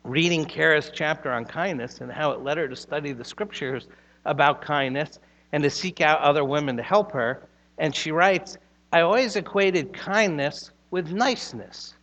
reading 0.03 0.45
Kara's 0.45 0.91
chapter 0.93 1.31
on 1.31 1.45
kindness 1.45 2.01
and 2.01 2.11
how 2.11 2.31
it 2.31 2.41
led 2.41 2.57
her 2.57 2.67
to 2.67 2.75
study 2.75 3.11
the 3.11 3.23
scriptures 3.23 3.87
about 4.25 4.61
kindness 4.63 5.19
and 5.51 5.61
to 5.61 5.69
seek 5.69 6.01
out 6.01 6.19
other 6.21 6.43
women 6.43 6.75
to 6.77 6.83
help 6.83 7.11
her. 7.11 7.47
And 7.77 7.95
she 7.95 8.11
writes, 8.11 8.57
I 8.91 9.01
always 9.01 9.35
equated 9.35 9.93
kindness 9.93 10.71
with 10.89 11.11
niceness. 11.11 11.93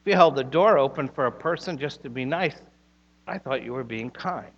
If 0.00 0.10
you 0.10 0.14
held 0.14 0.34
the 0.34 0.44
door 0.44 0.78
open 0.78 1.08
for 1.08 1.26
a 1.26 1.32
person 1.32 1.78
just 1.78 2.02
to 2.02 2.10
be 2.10 2.24
nice, 2.24 2.56
I 3.28 3.38
thought 3.38 3.62
you 3.62 3.72
were 3.72 3.84
being 3.84 4.10
kind. 4.10 4.50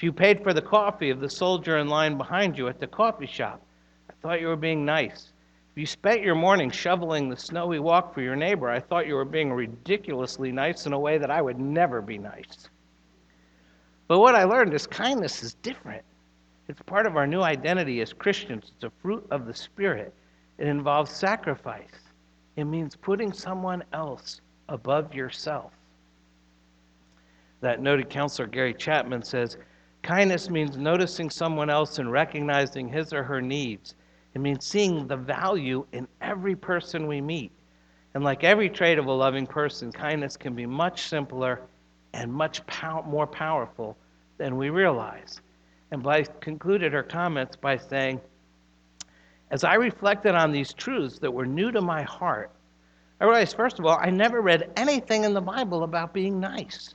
If 0.00 0.04
you 0.04 0.14
paid 0.14 0.42
for 0.42 0.54
the 0.54 0.62
coffee 0.62 1.10
of 1.10 1.20
the 1.20 1.28
soldier 1.28 1.76
in 1.76 1.88
line 1.88 2.16
behind 2.16 2.56
you 2.56 2.68
at 2.68 2.80
the 2.80 2.86
coffee 2.86 3.26
shop, 3.26 3.60
I 4.08 4.14
thought 4.22 4.40
you 4.40 4.46
were 4.46 4.56
being 4.56 4.82
nice. 4.82 5.34
If 5.70 5.76
you 5.76 5.84
spent 5.84 6.22
your 6.22 6.34
morning 6.34 6.70
shoveling 6.70 7.28
the 7.28 7.36
snowy 7.36 7.80
walk 7.80 8.14
for 8.14 8.22
your 8.22 8.34
neighbor, 8.34 8.70
I 8.70 8.80
thought 8.80 9.06
you 9.06 9.14
were 9.14 9.26
being 9.26 9.52
ridiculously 9.52 10.52
nice 10.52 10.86
in 10.86 10.94
a 10.94 10.98
way 10.98 11.18
that 11.18 11.30
I 11.30 11.42
would 11.42 11.60
never 11.60 12.00
be 12.00 12.16
nice. 12.16 12.70
But 14.08 14.20
what 14.20 14.34
I 14.34 14.44
learned 14.44 14.72
is 14.72 14.86
kindness 14.86 15.42
is 15.42 15.52
different. 15.52 16.02
It's 16.66 16.80
part 16.80 17.04
of 17.04 17.18
our 17.18 17.26
new 17.26 17.42
identity 17.42 18.00
as 18.00 18.14
Christians. 18.14 18.72
It's 18.74 18.84
a 18.84 18.92
fruit 19.02 19.26
of 19.30 19.44
the 19.44 19.52
Spirit. 19.52 20.14
It 20.56 20.66
involves 20.66 21.10
sacrifice. 21.10 22.08
It 22.56 22.64
means 22.64 22.96
putting 22.96 23.34
someone 23.34 23.84
else 23.92 24.40
above 24.70 25.14
yourself. 25.14 25.74
That 27.60 27.82
noted 27.82 28.08
counselor 28.08 28.48
Gary 28.48 28.72
Chapman 28.72 29.22
says 29.24 29.58
kindness 30.02 30.50
means 30.50 30.76
noticing 30.76 31.30
someone 31.30 31.70
else 31.70 31.98
and 31.98 32.10
recognizing 32.10 32.88
his 32.88 33.12
or 33.12 33.22
her 33.22 33.40
needs. 33.40 33.94
It 34.34 34.40
means 34.40 34.64
seeing 34.64 35.06
the 35.06 35.16
value 35.16 35.86
in 35.92 36.06
every 36.20 36.54
person 36.54 37.06
we 37.06 37.20
meet. 37.20 37.52
And 38.14 38.24
like 38.24 38.44
every 38.44 38.68
trait 38.68 38.98
of 38.98 39.06
a 39.06 39.12
loving 39.12 39.46
person, 39.46 39.92
kindness 39.92 40.36
can 40.36 40.54
be 40.54 40.66
much 40.66 41.08
simpler 41.08 41.62
and 42.12 42.32
much 42.32 42.64
pow- 42.66 43.02
more 43.02 43.26
powerful 43.26 43.96
than 44.38 44.56
we 44.56 44.70
realize. 44.70 45.40
And 45.90 46.02
Blythe 46.02 46.28
concluded 46.40 46.92
her 46.92 47.02
comments 47.02 47.56
by 47.56 47.76
saying, 47.76 48.20
As 49.50 49.64
I 49.64 49.74
reflected 49.74 50.34
on 50.34 50.52
these 50.52 50.72
truths 50.72 51.18
that 51.18 51.32
were 51.32 51.46
new 51.46 51.70
to 51.72 51.80
my 51.80 52.02
heart, 52.02 52.50
I 53.20 53.24
realized, 53.24 53.56
first 53.56 53.78
of 53.78 53.84
all, 53.84 53.98
I 54.00 54.10
never 54.10 54.40
read 54.40 54.70
anything 54.76 55.24
in 55.24 55.34
the 55.34 55.40
Bible 55.40 55.82
about 55.82 56.14
being 56.14 56.40
nice. 56.40 56.94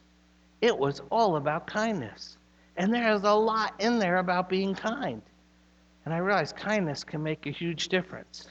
It 0.61 0.75
was 0.75 1.01
all 1.11 1.35
about 1.35 1.67
kindness. 1.67 2.37
And 2.77 2.93
there's 2.93 3.23
a 3.23 3.33
lot 3.33 3.73
in 3.79 3.99
there 3.99 4.17
about 4.17 4.49
being 4.49 4.75
kind. 4.75 5.21
And 6.03 6.13
I 6.13 6.17
realized 6.17 6.55
kindness 6.55 7.03
can 7.03 7.23
make 7.23 7.45
a 7.45 7.51
huge 7.51 7.87
difference. 7.87 8.47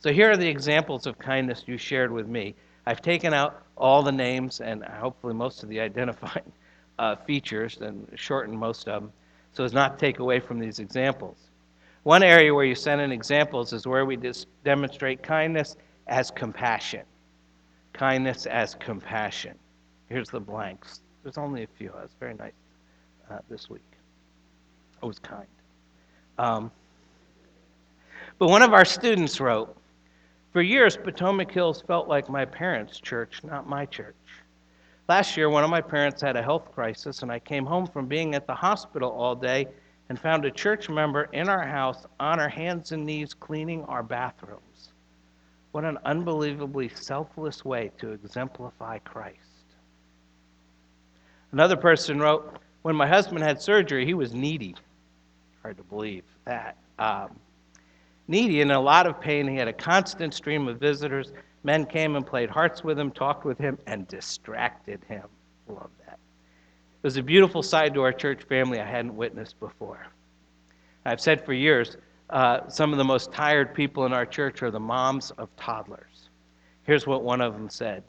So 0.00 0.12
here 0.12 0.30
are 0.30 0.36
the 0.36 0.48
examples 0.48 1.06
of 1.06 1.18
kindness 1.18 1.64
you 1.66 1.78
shared 1.78 2.12
with 2.12 2.26
me. 2.26 2.54
I've 2.86 3.00
taken 3.00 3.32
out 3.32 3.62
all 3.76 4.02
the 4.02 4.12
names 4.12 4.60
and 4.60 4.84
hopefully 4.84 5.34
most 5.34 5.62
of 5.62 5.68
the 5.68 5.80
identifying 5.80 6.52
uh, 6.98 7.16
features 7.16 7.78
and 7.80 8.08
shortened 8.14 8.58
most 8.58 8.88
of 8.88 9.02
them 9.02 9.12
so 9.52 9.64
as 9.64 9.72
not 9.72 9.98
to 9.98 10.06
take 10.06 10.18
away 10.18 10.38
from 10.38 10.58
these 10.58 10.80
examples. 10.80 11.38
One 12.02 12.22
area 12.22 12.54
where 12.54 12.64
you 12.64 12.74
send 12.74 13.00
in 13.00 13.10
examples 13.10 13.72
is 13.72 13.86
where 13.86 14.04
we 14.04 14.16
dis- 14.16 14.46
demonstrate 14.64 15.22
kindness 15.22 15.76
as 16.06 16.30
compassion. 16.30 17.02
Kindness 17.94 18.46
as 18.46 18.74
compassion. 18.74 19.58
Here's 20.08 20.28
the 20.28 20.40
blanks. 20.40 21.00
There's 21.22 21.38
only 21.38 21.64
a 21.64 21.66
few. 21.66 21.90
Was 21.90 22.10
very 22.20 22.34
nice 22.34 22.52
uh, 23.30 23.38
this 23.48 23.68
week. 23.70 23.82
I 25.02 25.06
was 25.06 25.18
kind. 25.18 25.46
Um, 26.38 26.70
but 28.38 28.48
one 28.48 28.62
of 28.62 28.72
our 28.72 28.84
students 28.84 29.40
wrote, 29.40 29.76
For 30.52 30.62
years, 30.62 30.96
Potomac 30.96 31.50
Hills 31.50 31.82
felt 31.86 32.08
like 32.08 32.28
my 32.28 32.44
parents' 32.44 32.98
church, 32.98 33.42
not 33.44 33.68
my 33.68 33.86
church. 33.86 34.14
Last 35.08 35.36
year, 35.36 35.48
one 35.48 35.64
of 35.64 35.70
my 35.70 35.80
parents 35.80 36.20
had 36.20 36.36
a 36.36 36.42
health 36.42 36.72
crisis, 36.72 37.22
and 37.22 37.30
I 37.30 37.38
came 37.38 37.64
home 37.64 37.86
from 37.86 38.06
being 38.06 38.34
at 38.34 38.46
the 38.46 38.54
hospital 38.54 39.10
all 39.10 39.34
day 39.34 39.68
and 40.08 40.18
found 40.18 40.44
a 40.44 40.50
church 40.50 40.88
member 40.88 41.24
in 41.32 41.48
our 41.48 41.66
house 41.66 42.06
on 42.20 42.38
her 42.38 42.48
hands 42.48 42.92
and 42.92 43.06
knees 43.06 43.32
cleaning 43.32 43.84
our 43.84 44.02
bathrooms. 44.02 44.92
What 45.72 45.84
an 45.84 45.98
unbelievably 46.04 46.90
selfless 46.90 47.64
way 47.64 47.90
to 47.98 48.10
exemplify 48.10 48.98
Christ. 48.98 49.36
Another 51.52 51.76
person 51.76 52.18
wrote, 52.18 52.58
When 52.86 52.94
my 52.94 53.08
husband 53.08 53.42
had 53.42 53.60
surgery, 53.60 54.06
he 54.06 54.14
was 54.14 54.32
needy. 54.32 54.76
Hard 55.60 55.76
to 55.78 55.82
believe 55.82 56.22
that. 56.44 56.76
Um, 57.00 57.30
needy 58.28 58.60
and 58.60 58.70
in 58.70 58.76
a 58.76 58.80
lot 58.80 59.08
of 59.08 59.20
pain. 59.20 59.48
He 59.48 59.56
had 59.56 59.66
a 59.66 59.72
constant 59.72 60.32
stream 60.32 60.68
of 60.68 60.78
visitors. 60.78 61.32
Men 61.64 61.84
came 61.84 62.14
and 62.14 62.24
played 62.24 62.48
hearts 62.48 62.84
with 62.84 62.96
him, 62.96 63.10
talked 63.10 63.44
with 63.44 63.58
him, 63.58 63.76
and 63.88 64.06
distracted 64.06 65.00
him. 65.08 65.24
Love 65.66 65.90
that. 66.06 66.12
It 66.12 67.02
was 67.02 67.16
a 67.16 67.24
beautiful 67.24 67.60
side 67.60 67.92
to 67.94 68.02
our 68.02 68.12
church 68.12 68.44
family 68.44 68.78
I 68.78 68.86
hadn't 68.86 69.16
witnessed 69.16 69.58
before. 69.58 70.06
I've 71.04 71.20
said 71.20 71.44
for 71.44 71.54
years, 71.54 71.96
uh, 72.30 72.68
some 72.68 72.92
of 72.92 72.98
the 72.98 73.04
most 73.04 73.32
tired 73.32 73.74
people 73.74 74.06
in 74.06 74.12
our 74.12 74.26
church 74.26 74.62
are 74.62 74.70
the 74.70 74.78
moms 74.78 75.32
of 75.32 75.48
toddlers. 75.56 76.28
Here's 76.84 77.04
what 77.04 77.24
one 77.24 77.40
of 77.40 77.54
them 77.54 77.68
said 77.68 78.04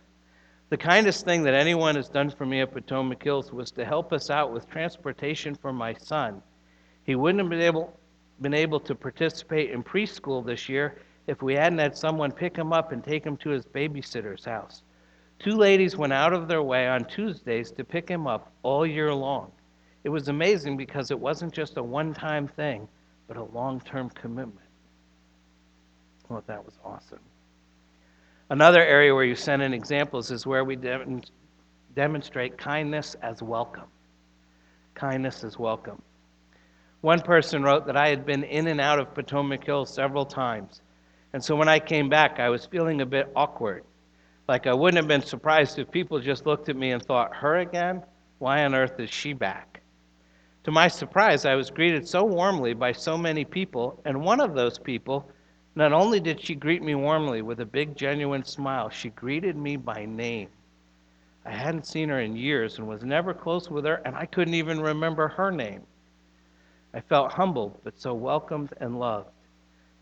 The 0.70 0.78
kindest 0.78 1.24
thing 1.24 1.44
that 1.44 1.54
anyone 1.54 1.96
has 1.96 2.10
done 2.10 2.30
for 2.30 2.46
me 2.46 2.60
at 2.60 2.74
Potomac 2.74 3.24
Hills 3.24 3.54
was 3.54 3.72
to 3.72 3.86
help 3.86 4.12
us 4.12 4.30
out 4.30 4.52
with 4.52 4.70
transportation 4.70 5.56
for 5.56 5.72
my 5.72 5.94
son. 5.94 6.42
He 7.06 7.16
wouldn't 7.16 7.40
have 7.40 7.50
been 7.50 7.62
able, 7.62 7.98
been 8.42 8.54
able 8.54 8.82
to 8.82 8.94
participate 8.94 9.72
in 9.72 9.82
preschool 9.82 10.46
this 10.46 10.68
year 10.68 11.00
if 11.26 11.42
we 11.42 11.54
hadn't 11.54 11.80
had 11.80 11.96
someone 11.96 12.34
pick 12.34 12.58
him 12.58 12.74
up 12.74 12.92
and 12.92 13.02
take 13.02 13.26
him 13.26 13.38
to 13.38 13.50
his 13.50 13.66
babysitter's 13.66 14.44
house. 14.44 14.84
Two 15.40 15.56
ladies 15.56 15.96
went 15.96 16.12
out 16.12 16.34
of 16.34 16.50
their 16.50 16.64
way 16.64 16.88
on 16.88 17.06
Tuesdays 17.06 17.72
to 17.72 17.86
pick 17.86 18.10
him 18.10 18.28
up 18.28 18.52
all 18.64 18.86
year 18.86 19.14
long. 19.14 19.54
It 20.04 20.10
was 20.10 20.28
amazing 20.28 20.76
because 20.76 21.12
it 21.12 21.20
wasn't 21.20 21.54
just 21.54 21.78
a 21.78 21.84
one 21.84 22.14
time 22.14 22.46
thing, 22.46 22.90
but 23.30 23.38
a 23.38 23.44
long 23.44 23.80
term 23.82 24.10
commitment. 24.10 24.68
Thought 26.28 26.48
that 26.48 26.66
was 26.66 26.78
awesome. 26.84 27.20
Another 28.50 28.82
area 28.82 29.14
where 29.14 29.26
you 29.26 29.36
send 29.36 29.62
in 29.62 29.74
examples 29.74 30.32
is 30.32 30.46
where 30.46 30.64
we 30.64 30.78
dem- 30.78 31.22
demonstrate 31.96 32.58
kindness 32.58 33.16
as 33.22 33.44
welcome. 33.44 33.90
Kindness 34.96 35.44
as 35.44 35.60
welcome. 35.60 36.02
One 37.02 37.20
person 37.20 37.62
wrote 37.62 37.86
that 37.88 37.98
I 37.98 38.08
had 38.08 38.26
been 38.26 38.44
in 38.46 38.68
and 38.68 38.80
out 38.80 39.00
of 39.00 39.14
Potomac 39.14 39.66
Hill 39.66 39.86
several 39.86 40.26
times. 40.26 40.82
And 41.34 41.44
so 41.44 41.56
when 41.56 41.68
I 41.68 41.78
came 41.78 42.08
back, 42.08 42.40
I 42.40 42.50
was 42.50 42.66
feeling 42.66 43.02
a 43.02 43.06
bit 43.06 43.30
awkward. 43.36 43.84
Like 44.48 44.66
I 44.66 44.74
wouldn't 44.74 44.98
have 44.98 45.10
been 45.10 45.28
surprised 45.28 45.78
if 45.78 45.92
people 45.92 46.20
just 46.20 46.46
looked 46.46 46.70
at 46.70 46.78
me 46.78 46.92
and 46.92 47.04
thought, 47.04 47.36
Her 47.36 47.58
again? 47.58 48.02
Why 48.40 48.64
on 48.64 48.74
earth 48.74 49.00
is 49.00 49.10
she 49.10 49.34
back? 49.34 49.82
To 50.64 50.72
my 50.72 50.88
surprise, 50.88 51.46
I 51.46 51.56
was 51.56 51.70
greeted 51.70 52.08
so 52.08 52.24
warmly 52.24 52.74
by 52.74 52.94
so 52.94 53.18
many 53.18 53.44
people, 53.44 54.02
and 54.06 54.22
one 54.22 54.40
of 54.40 54.54
those 54.54 54.80
people, 54.80 55.30
not 55.78 55.94
only 55.94 56.20
did 56.20 56.42
she 56.42 56.56
greet 56.56 56.82
me 56.82 56.96
warmly 56.96 57.44
with 57.44 57.60
a 57.60 57.66
big, 57.66 57.96
genuine 57.96 58.44
smile, 58.44 58.90
she 58.90 59.10
greeted 59.12 59.56
me 59.56 59.76
by 59.76 60.06
name. 60.06 60.50
I 61.46 61.52
hadn't 61.52 61.86
seen 61.86 62.10
her 62.10 62.20
in 62.20 62.36
years 62.36 62.80
and 62.80 62.88
was 62.88 63.04
never 63.04 63.32
close 63.32 63.70
with 63.70 63.86
her, 63.86 64.02
and 64.04 64.16
I 64.16 64.26
couldn't 64.26 64.56
even 64.56 64.82
remember 64.82 65.28
her 65.28 65.52
name. 65.52 65.84
I 66.96 67.00
felt 67.02 67.32
humbled, 67.32 67.78
but 67.84 68.02
so 68.02 68.16
welcomed 68.16 68.74
and 68.82 69.00
loved. 69.00 69.30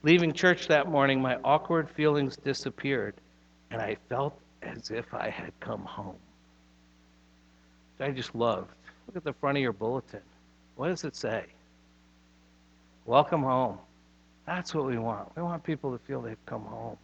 Leaving 0.01 0.31
church 0.31 0.69
that 0.69 0.87
morning, 0.87 1.21
my 1.21 1.35
awkward 1.43 1.89
feelings 1.89 2.37
disappeared, 2.37 3.15
and 3.69 3.81
I 3.81 3.97
felt 4.07 4.39
as 4.61 4.91
if 4.91 5.13
I 5.13 5.29
had 5.29 5.51
come 5.59 5.83
home. 5.83 6.15
I 7.99 8.11
just 8.11 8.33
loved. 8.33 8.71
Look 9.07 9.17
at 9.17 9.25
the 9.25 9.33
front 9.33 9.57
of 9.57 9.61
your 9.61 9.73
bulletin. 9.73 10.21
What 10.77 10.87
does 10.87 11.03
it 11.03 11.17
say? 11.17 11.47
Welcome 13.05 13.43
home. 13.43 13.77
That's 14.45 14.73
what 14.73 14.85
we 14.85 14.97
want. 14.97 15.35
We 15.35 15.41
want 15.41 15.63
people 15.63 15.91
to 15.91 16.03
feel 16.05 16.21
they've 16.21 16.45
come 16.45 16.63
home. 16.63 16.97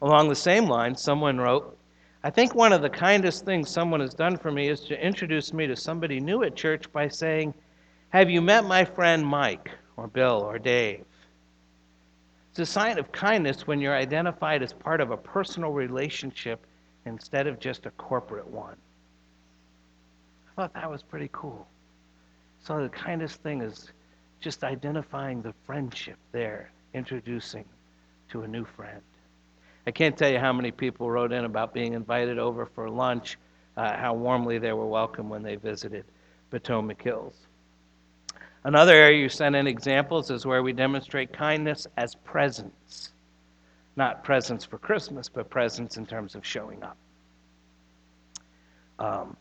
Along 0.00 0.28
the 0.28 0.34
same 0.34 0.66
line, 0.66 0.96
someone 0.96 1.38
wrote, 1.38 1.78
I 2.24 2.30
think 2.30 2.54
one 2.54 2.72
of 2.72 2.82
the 2.82 2.90
kindest 2.90 3.44
things 3.44 3.68
someone 3.68 4.00
has 4.00 4.14
done 4.14 4.36
for 4.36 4.50
me 4.50 4.68
is 4.68 4.80
to 4.82 5.04
introduce 5.04 5.52
me 5.52 5.66
to 5.66 5.76
somebody 5.76 6.20
new 6.20 6.42
at 6.44 6.56
church 6.56 6.90
by 6.92 7.08
saying, 7.08 7.52
Have 8.10 8.30
you 8.30 8.40
met 8.40 8.64
my 8.64 8.84
friend 8.84 9.26
Mike, 9.26 9.70
or 9.96 10.06
Bill, 10.06 10.40
or 10.40 10.58
Dave? 10.58 11.04
It's 12.50 12.60
a 12.60 12.66
sign 12.66 12.98
of 12.98 13.10
kindness 13.12 13.66
when 13.66 13.80
you're 13.80 13.96
identified 13.96 14.62
as 14.62 14.72
part 14.72 15.00
of 15.00 15.10
a 15.10 15.16
personal 15.16 15.70
relationship 15.70 16.64
instead 17.06 17.46
of 17.46 17.58
just 17.58 17.86
a 17.86 17.90
corporate 17.92 18.46
one. 18.46 18.76
I 20.50 20.54
thought 20.62 20.74
that 20.74 20.90
was 20.90 21.02
pretty 21.02 21.30
cool. 21.32 21.66
So 22.62 22.82
the 22.82 22.88
kindest 22.88 23.42
thing 23.42 23.62
is 23.62 23.90
just 24.42 24.64
identifying 24.64 25.40
the 25.40 25.54
friendship 25.64 26.18
there, 26.32 26.70
introducing 26.92 27.64
to 28.30 28.42
a 28.42 28.48
new 28.48 28.64
friend. 28.64 29.00
I 29.86 29.92
can't 29.92 30.16
tell 30.16 30.30
you 30.30 30.38
how 30.38 30.52
many 30.52 30.70
people 30.70 31.10
wrote 31.10 31.32
in 31.32 31.44
about 31.44 31.72
being 31.72 31.94
invited 31.94 32.38
over 32.38 32.66
for 32.66 32.90
lunch, 32.90 33.38
uh, 33.76 33.96
how 33.96 34.14
warmly 34.14 34.58
they 34.58 34.72
were 34.72 34.86
welcomed 34.86 35.30
when 35.30 35.42
they 35.42 35.56
visited 35.56 36.04
Potomac 36.50 37.00
Hills. 37.00 37.34
Another 38.64 38.92
area 38.92 39.20
you 39.20 39.28
sent 39.28 39.56
in 39.56 39.66
examples 39.66 40.30
is 40.30 40.44
where 40.44 40.62
we 40.62 40.72
demonstrate 40.72 41.32
kindness 41.32 41.86
as 41.96 42.14
presence. 42.16 43.12
Not 43.96 44.22
presence 44.24 44.64
for 44.64 44.78
Christmas, 44.78 45.28
but 45.28 45.50
presence 45.50 45.96
in 45.96 46.06
terms 46.06 46.34
of 46.34 46.46
showing 46.46 46.82
up. 46.82 46.96
Um, 48.98 49.36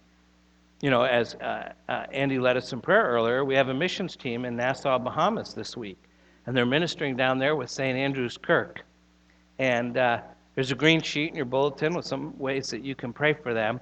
you 0.81 0.89
know, 0.89 1.03
as 1.03 1.35
uh, 1.35 1.73
uh, 1.87 2.05
Andy 2.11 2.39
led 2.39 2.57
us 2.57 2.73
in 2.73 2.81
prayer 2.81 3.03
earlier, 3.03 3.45
we 3.45 3.55
have 3.55 3.69
a 3.69 3.73
missions 3.73 4.15
team 4.15 4.45
in 4.45 4.55
Nassau, 4.55 4.97
Bahamas 4.97 5.53
this 5.53 5.77
week. 5.77 5.97
And 6.45 6.57
they're 6.57 6.65
ministering 6.65 7.15
down 7.15 7.37
there 7.37 7.55
with 7.55 7.69
St. 7.69 7.95
Andrew's 7.95 8.37
Kirk. 8.37 8.83
And 9.59 9.97
uh, 9.97 10.21
there's 10.55 10.71
a 10.71 10.75
green 10.75 11.01
sheet 11.01 11.29
in 11.29 11.35
your 11.35 11.45
bulletin 11.45 11.93
with 11.93 12.05
some 12.05 12.37
ways 12.39 12.69
that 12.69 12.83
you 12.83 12.95
can 12.95 13.13
pray 13.13 13.33
for 13.33 13.53
them. 13.53 13.79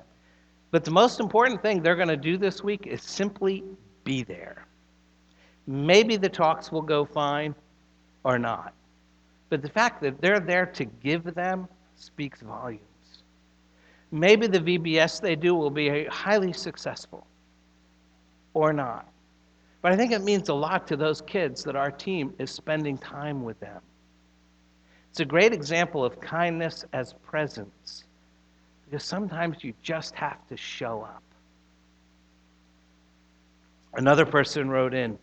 But 0.72 0.84
the 0.84 0.92
most 0.92 1.22
important 1.22 1.62
thing 1.62 1.82
they're 1.82 1.96
going 1.96 2.10
to 2.10 2.18
do 2.18 2.38
this 2.38 2.62
week 2.62 2.86
is 2.86 3.02
simply 3.02 3.64
be 4.04 4.24
there. 4.24 4.68
Maybe 5.68 6.18
the 6.18 6.30
talks 6.30 6.70
will 6.72 6.82
go 6.82 7.06
fine 7.06 7.56
or 8.26 8.38
not. 8.38 8.74
But 9.50 9.62
the 9.62 9.70
fact 9.70 10.02
that 10.02 10.20
they're 10.20 10.42
there 10.42 10.66
to 10.66 10.86
give 10.86 11.34
them 11.34 11.68
speaks 11.96 12.42
volumes. 12.42 12.89
Maybe 14.12 14.48
the 14.48 14.60
VBS 14.60 15.22
they 15.22 15.36
do 15.36 15.56
will 15.56 15.70
be 15.70 16.06
highly 16.06 16.54
successful 16.54 17.28
or 18.54 18.74
not. 18.74 19.08
But 19.82 19.92
I 19.92 19.96
think 19.96 20.12
it 20.12 20.24
means 20.24 20.50
a 20.50 20.54
lot 20.54 20.88
to 20.88 20.98
those 20.98 21.22
kids 21.22 21.64
that 21.64 21.76
our 21.76 21.92
team 21.92 22.34
is 22.40 22.52
spending 22.52 22.98
time 22.98 23.44
with 23.44 23.60
them. 23.60 23.82
It's 25.10 25.20
a 25.20 25.26
great 25.26 25.54
example 25.54 26.04
of 26.04 26.20
kindness 26.20 26.86
as 26.94 27.14
presence 27.24 28.04
because 28.86 29.04
sometimes 29.04 29.64
you 29.64 29.74
just 29.82 30.16
have 30.16 30.48
to 30.48 30.58
show 30.58 31.02
up. 31.02 31.24
Another 33.94 34.26
person 34.26 34.70
wrote 34.70 34.94
in 34.94 35.18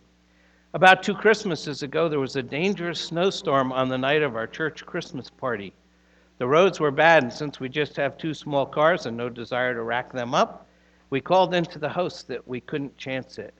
About 0.73 1.03
two 1.03 1.13
Christmases 1.13 1.83
ago, 1.83 2.09
there 2.09 2.19
was 2.19 2.35
a 2.35 2.43
dangerous 2.43 2.99
snowstorm 2.99 3.71
on 3.71 3.89
the 3.89 3.97
night 3.97 4.21
of 4.21 4.35
our 4.35 4.47
church 4.47 4.85
Christmas 4.85 5.29
party. 5.29 5.73
The 6.37 6.47
roads 6.47 6.79
were 6.79 6.91
bad, 6.91 7.23
and 7.23 7.33
since 7.33 7.59
we 7.59 7.67
just 7.67 7.95
have 7.95 8.17
two 8.17 8.33
small 8.33 8.65
cars 8.65 9.07
and 9.07 9.17
no 9.17 9.27
desire 9.27 9.73
to 9.73 9.81
rack 9.81 10.11
them 10.13 10.35
up, 10.35 10.67
we 11.09 11.19
called 11.19 11.55
into 11.55 11.79
the 11.79 11.89
host 11.89 12.27
that 12.27 12.47
we 12.47 12.61
couldn't 12.61 12.97
chance 12.97 13.39
it. 13.39 13.53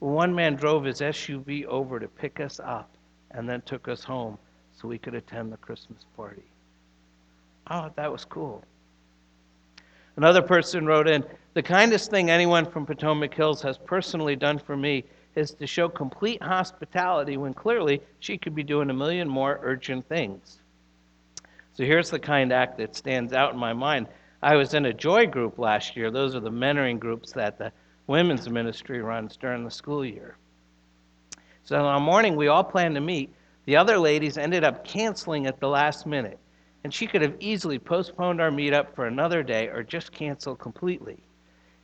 One 0.00 0.34
man 0.34 0.56
drove 0.56 0.84
his 0.84 1.00
SUV 1.00 1.64
over 1.66 2.00
to 2.00 2.08
pick 2.08 2.40
us 2.40 2.60
up 2.60 2.90
and 3.30 3.48
then 3.48 3.60
took 3.62 3.88
us 3.88 4.02
home 4.02 4.38
so 4.72 4.88
we 4.88 4.98
could 4.98 5.14
attend 5.14 5.52
the 5.52 5.56
Christmas 5.58 6.06
party. 6.16 6.42
Oh, 7.70 7.90
that 7.96 8.10
was 8.10 8.24
cool. 8.24 8.64
Another 10.16 10.42
person 10.42 10.86
wrote 10.86 11.06
in 11.06 11.24
The 11.54 11.62
kindest 11.62 12.10
thing 12.10 12.30
anyone 12.30 12.66
from 12.66 12.86
Potomac 12.86 13.34
Hills 13.34 13.62
has 13.62 13.78
personally 13.78 14.34
done 14.34 14.58
for 14.58 14.76
me 14.76 15.04
is 15.36 15.52
to 15.52 15.66
show 15.66 15.88
complete 15.88 16.42
hospitality 16.42 17.36
when 17.36 17.54
clearly 17.54 18.00
she 18.18 18.38
could 18.38 18.54
be 18.54 18.64
doing 18.64 18.90
a 18.90 18.94
million 18.94 19.28
more 19.28 19.60
urgent 19.62 20.08
things. 20.08 20.60
So 21.78 21.84
here's 21.84 22.10
the 22.10 22.18
kind 22.18 22.52
act 22.52 22.76
that 22.78 22.96
stands 22.96 23.32
out 23.32 23.52
in 23.52 23.58
my 23.60 23.72
mind. 23.72 24.08
I 24.42 24.56
was 24.56 24.74
in 24.74 24.86
a 24.86 24.92
joy 24.92 25.26
group 25.26 25.60
last 25.60 25.96
year. 25.96 26.10
Those 26.10 26.34
are 26.34 26.40
the 26.40 26.50
mentoring 26.50 26.98
groups 26.98 27.30
that 27.34 27.56
the 27.56 27.70
women's 28.08 28.50
ministry 28.50 29.00
runs 29.00 29.36
during 29.36 29.62
the 29.62 29.70
school 29.70 30.04
year. 30.04 30.34
So 31.62 31.76
on 31.76 31.94
the 31.94 32.04
morning 32.04 32.34
we 32.34 32.48
all 32.48 32.64
planned 32.64 32.96
to 32.96 33.00
meet. 33.00 33.32
The 33.66 33.76
other 33.76 33.96
ladies 33.96 34.38
ended 34.38 34.64
up 34.64 34.84
canceling 34.84 35.46
at 35.46 35.60
the 35.60 35.68
last 35.68 36.04
minute 36.04 36.40
and 36.82 36.92
she 36.92 37.06
could 37.06 37.22
have 37.22 37.36
easily 37.38 37.78
postponed 37.78 38.40
our 38.40 38.50
meetup 38.50 38.92
for 38.96 39.06
another 39.06 39.44
day 39.44 39.68
or 39.68 39.84
just 39.84 40.10
canceled 40.10 40.58
completely. 40.58 41.22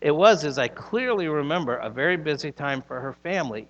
It 0.00 0.10
was, 0.10 0.44
as 0.44 0.58
I 0.58 0.66
clearly 0.66 1.28
remember, 1.28 1.76
a 1.76 1.88
very 1.88 2.16
busy 2.16 2.50
time 2.50 2.82
for 2.82 2.98
her 2.98 3.12
family, 3.12 3.68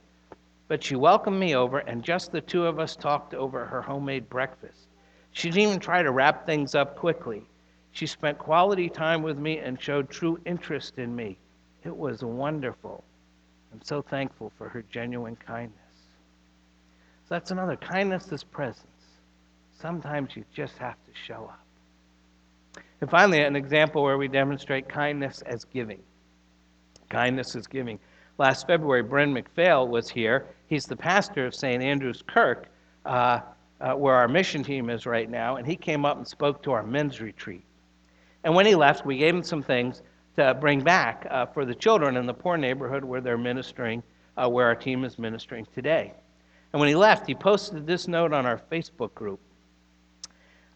but 0.68 0.82
she 0.82 0.96
welcomed 0.96 1.38
me 1.38 1.54
over, 1.54 1.80
and 1.80 2.02
just 2.02 2.32
the 2.32 2.40
two 2.40 2.64
of 2.64 2.78
us 2.78 2.96
talked 2.96 3.34
over 3.34 3.66
her 3.66 3.82
homemade 3.82 4.30
breakfast. 4.30 4.86
She 5.34 5.50
didn't 5.50 5.68
even 5.68 5.80
try 5.80 6.02
to 6.02 6.12
wrap 6.12 6.46
things 6.46 6.74
up 6.74 6.96
quickly. 6.96 7.42
She 7.90 8.06
spent 8.06 8.38
quality 8.38 8.88
time 8.88 9.22
with 9.22 9.36
me 9.36 9.58
and 9.58 9.80
showed 9.80 10.08
true 10.08 10.40
interest 10.46 10.98
in 10.98 11.14
me. 11.14 11.36
It 11.84 11.94
was 11.94 12.24
wonderful. 12.24 13.04
I'm 13.72 13.82
so 13.82 14.00
thankful 14.00 14.52
for 14.56 14.68
her 14.68 14.82
genuine 14.90 15.36
kindness. 15.36 15.78
So 17.28 17.34
that's 17.34 17.50
another 17.50 17.76
kindness 17.76 18.30
is 18.30 18.44
presence. 18.44 18.86
Sometimes 19.76 20.36
you 20.36 20.44
just 20.54 20.78
have 20.78 20.94
to 21.04 21.10
show 21.26 21.50
up. 21.52 22.84
And 23.00 23.10
finally, 23.10 23.40
an 23.40 23.56
example 23.56 24.04
where 24.04 24.16
we 24.16 24.28
demonstrate 24.28 24.88
kindness 24.88 25.42
as 25.42 25.64
giving. 25.64 26.00
Kindness 27.10 27.56
is 27.56 27.66
giving. 27.66 27.98
Last 28.38 28.68
February, 28.68 29.02
Bryn 29.02 29.34
McPhail 29.34 29.88
was 29.88 30.08
here. 30.08 30.46
He's 30.68 30.86
the 30.86 30.96
pastor 30.96 31.44
of 31.44 31.54
St. 31.54 31.82
Andrew's 31.82 32.22
Kirk, 32.22 32.68
uh, 33.04 33.40
uh, 33.84 33.94
where 33.94 34.14
our 34.14 34.28
mission 34.28 34.64
team 34.64 34.88
is 34.88 35.04
right 35.04 35.28
now, 35.28 35.56
and 35.56 35.66
he 35.66 35.76
came 35.76 36.06
up 36.06 36.16
and 36.16 36.26
spoke 36.26 36.62
to 36.62 36.72
our 36.72 36.82
men's 36.82 37.20
retreat. 37.20 37.64
And 38.42 38.54
when 38.54 38.64
he 38.64 38.74
left, 38.74 39.04
we 39.04 39.18
gave 39.18 39.34
him 39.34 39.42
some 39.42 39.62
things 39.62 40.00
to 40.36 40.54
bring 40.54 40.80
back 40.80 41.26
uh, 41.30 41.44
for 41.46 41.66
the 41.66 41.74
children 41.74 42.16
in 42.16 42.24
the 42.24 42.32
poor 42.32 42.56
neighborhood 42.56 43.04
where 43.04 43.20
they're 43.20 43.36
ministering, 43.36 44.02
uh, 44.38 44.48
where 44.48 44.66
our 44.66 44.74
team 44.74 45.04
is 45.04 45.18
ministering 45.18 45.66
today. 45.74 46.14
And 46.72 46.80
when 46.80 46.88
he 46.88 46.94
left, 46.94 47.26
he 47.26 47.34
posted 47.34 47.86
this 47.86 48.08
note 48.08 48.32
on 48.32 48.46
our 48.46 48.58
Facebook 48.72 49.14
group. 49.14 49.38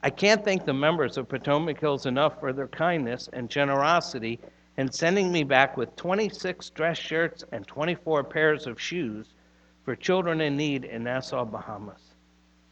I 0.02 0.10
can't 0.10 0.44
thank 0.44 0.66
the 0.66 0.74
members 0.74 1.16
of 1.16 1.30
Potomac 1.30 1.80
Hills 1.80 2.04
enough 2.04 2.38
for 2.38 2.52
their 2.52 2.68
kindness 2.68 3.30
and 3.32 3.48
generosity 3.48 4.38
in 4.76 4.92
sending 4.92 5.32
me 5.32 5.44
back 5.44 5.78
with 5.78 5.96
26 5.96 6.70
dress 6.70 6.98
shirts 6.98 7.42
and 7.52 7.66
24 7.66 8.22
pairs 8.24 8.66
of 8.66 8.78
shoes 8.78 9.28
for 9.84 9.96
children 9.96 10.42
in 10.42 10.58
need 10.58 10.84
in 10.84 11.04
Nassau, 11.04 11.46
Bahamas. 11.46 12.07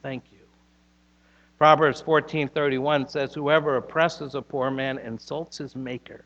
Thank 0.06 0.30
you. 0.30 0.46
Proverbs 1.58 2.00
14:31 2.00 3.10
says 3.10 3.34
whoever 3.34 3.74
oppresses 3.74 4.36
a 4.36 4.40
poor 4.40 4.70
man 4.70 4.98
insults 4.98 5.58
his 5.58 5.74
maker, 5.74 6.24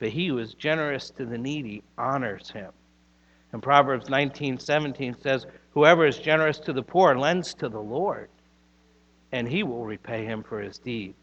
but 0.00 0.08
he 0.08 0.26
who 0.26 0.38
is 0.38 0.54
generous 0.54 1.08
to 1.10 1.24
the 1.24 1.38
needy 1.38 1.84
honors 1.96 2.50
him. 2.50 2.72
And 3.52 3.62
Proverbs 3.62 4.08
19:17 4.08 5.22
says 5.22 5.46
whoever 5.70 6.04
is 6.04 6.18
generous 6.18 6.58
to 6.58 6.72
the 6.72 6.82
poor 6.82 7.14
lends 7.14 7.54
to 7.54 7.68
the 7.68 7.80
Lord 7.80 8.28
and 9.30 9.46
he 9.46 9.62
will 9.62 9.86
repay 9.86 10.24
him 10.24 10.42
for 10.42 10.58
his 10.60 10.78
deed. 10.78 11.14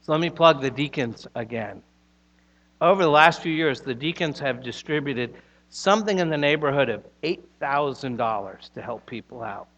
So 0.00 0.10
let 0.10 0.20
me 0.20 0.28
plug 0.28 0.60
the 0.60 0.72
deacons 0.72 1.24
again. 1.36 1.84
Over 2.80 3.04
the 3.04 3.10
last 3.10 3.42
few 3.42 3.52
years, 3.52 3.80
the 3.80 3.94
deacons 3.94 4.40
have 4.40 4.64
distributed 4.64 5.36
something 5.68 6.18
in 6.18 6.30
the 6.30 6.36
neighborhood 6.36 6.88
of 6.88 7.06
$8,000 7.22 8.72
to 8.72 8.82
help 8.82 9.06
people 9.06 9.44
out. 9.44 9.68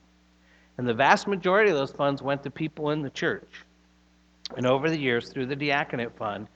And 0.83 0.89
the 0.89 0.95
vast 0.95 1.29
majority 1.29 1.71
of 1.71 1.77
those 1.77 1.93
funds 1.93 2.23
went 2.23 2.43
to 2.43 2.51
people 2.51 2.91
in 2.91 3.03
the 3.03 3.11
church. 3.11 3.63
And 4.57 4.67
over 4.67 4.91
the 4.91 4.99
years, 4.99 5.29
through 5.29 5.47
the 5.47 5.55
Diaconate 5.55 6.17
Fund, 6.17 6.49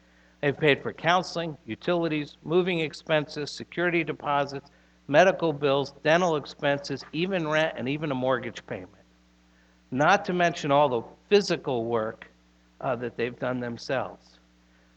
they've 0.42 0.58
paid 0.58 0.82
for 0.82 0.92
counseling, 0.92 1.56
utilities, 1.64 2.36
moving 2.42 2.80
expenses, 2.80 3.52
security 3.52 4.02
deposits, 4.02 4.68
medical 5.06 5.52
bills, 5.52 5.94
dental 6.02 6.34
expenses, 6.34 7.04
even 7.12 7.46
rent, 7.46 7.74
and 7.78 7.88
even 7.88 8.10
a 8.10 8.16
mortgage 8.16 8.66
payment 8.66 8.90
not 9.90 10.24
to 10.24 10.32
mention 10.32 10.72
all 10.72 10.88
the 10.88 11.02
physical 11.28 11.84
work 11.84 12.28
uh, 12.80 12.96
that 12.96 13.16
they've 13.16 13.38
done 13.38 13.60
themselves. 13.60 14.38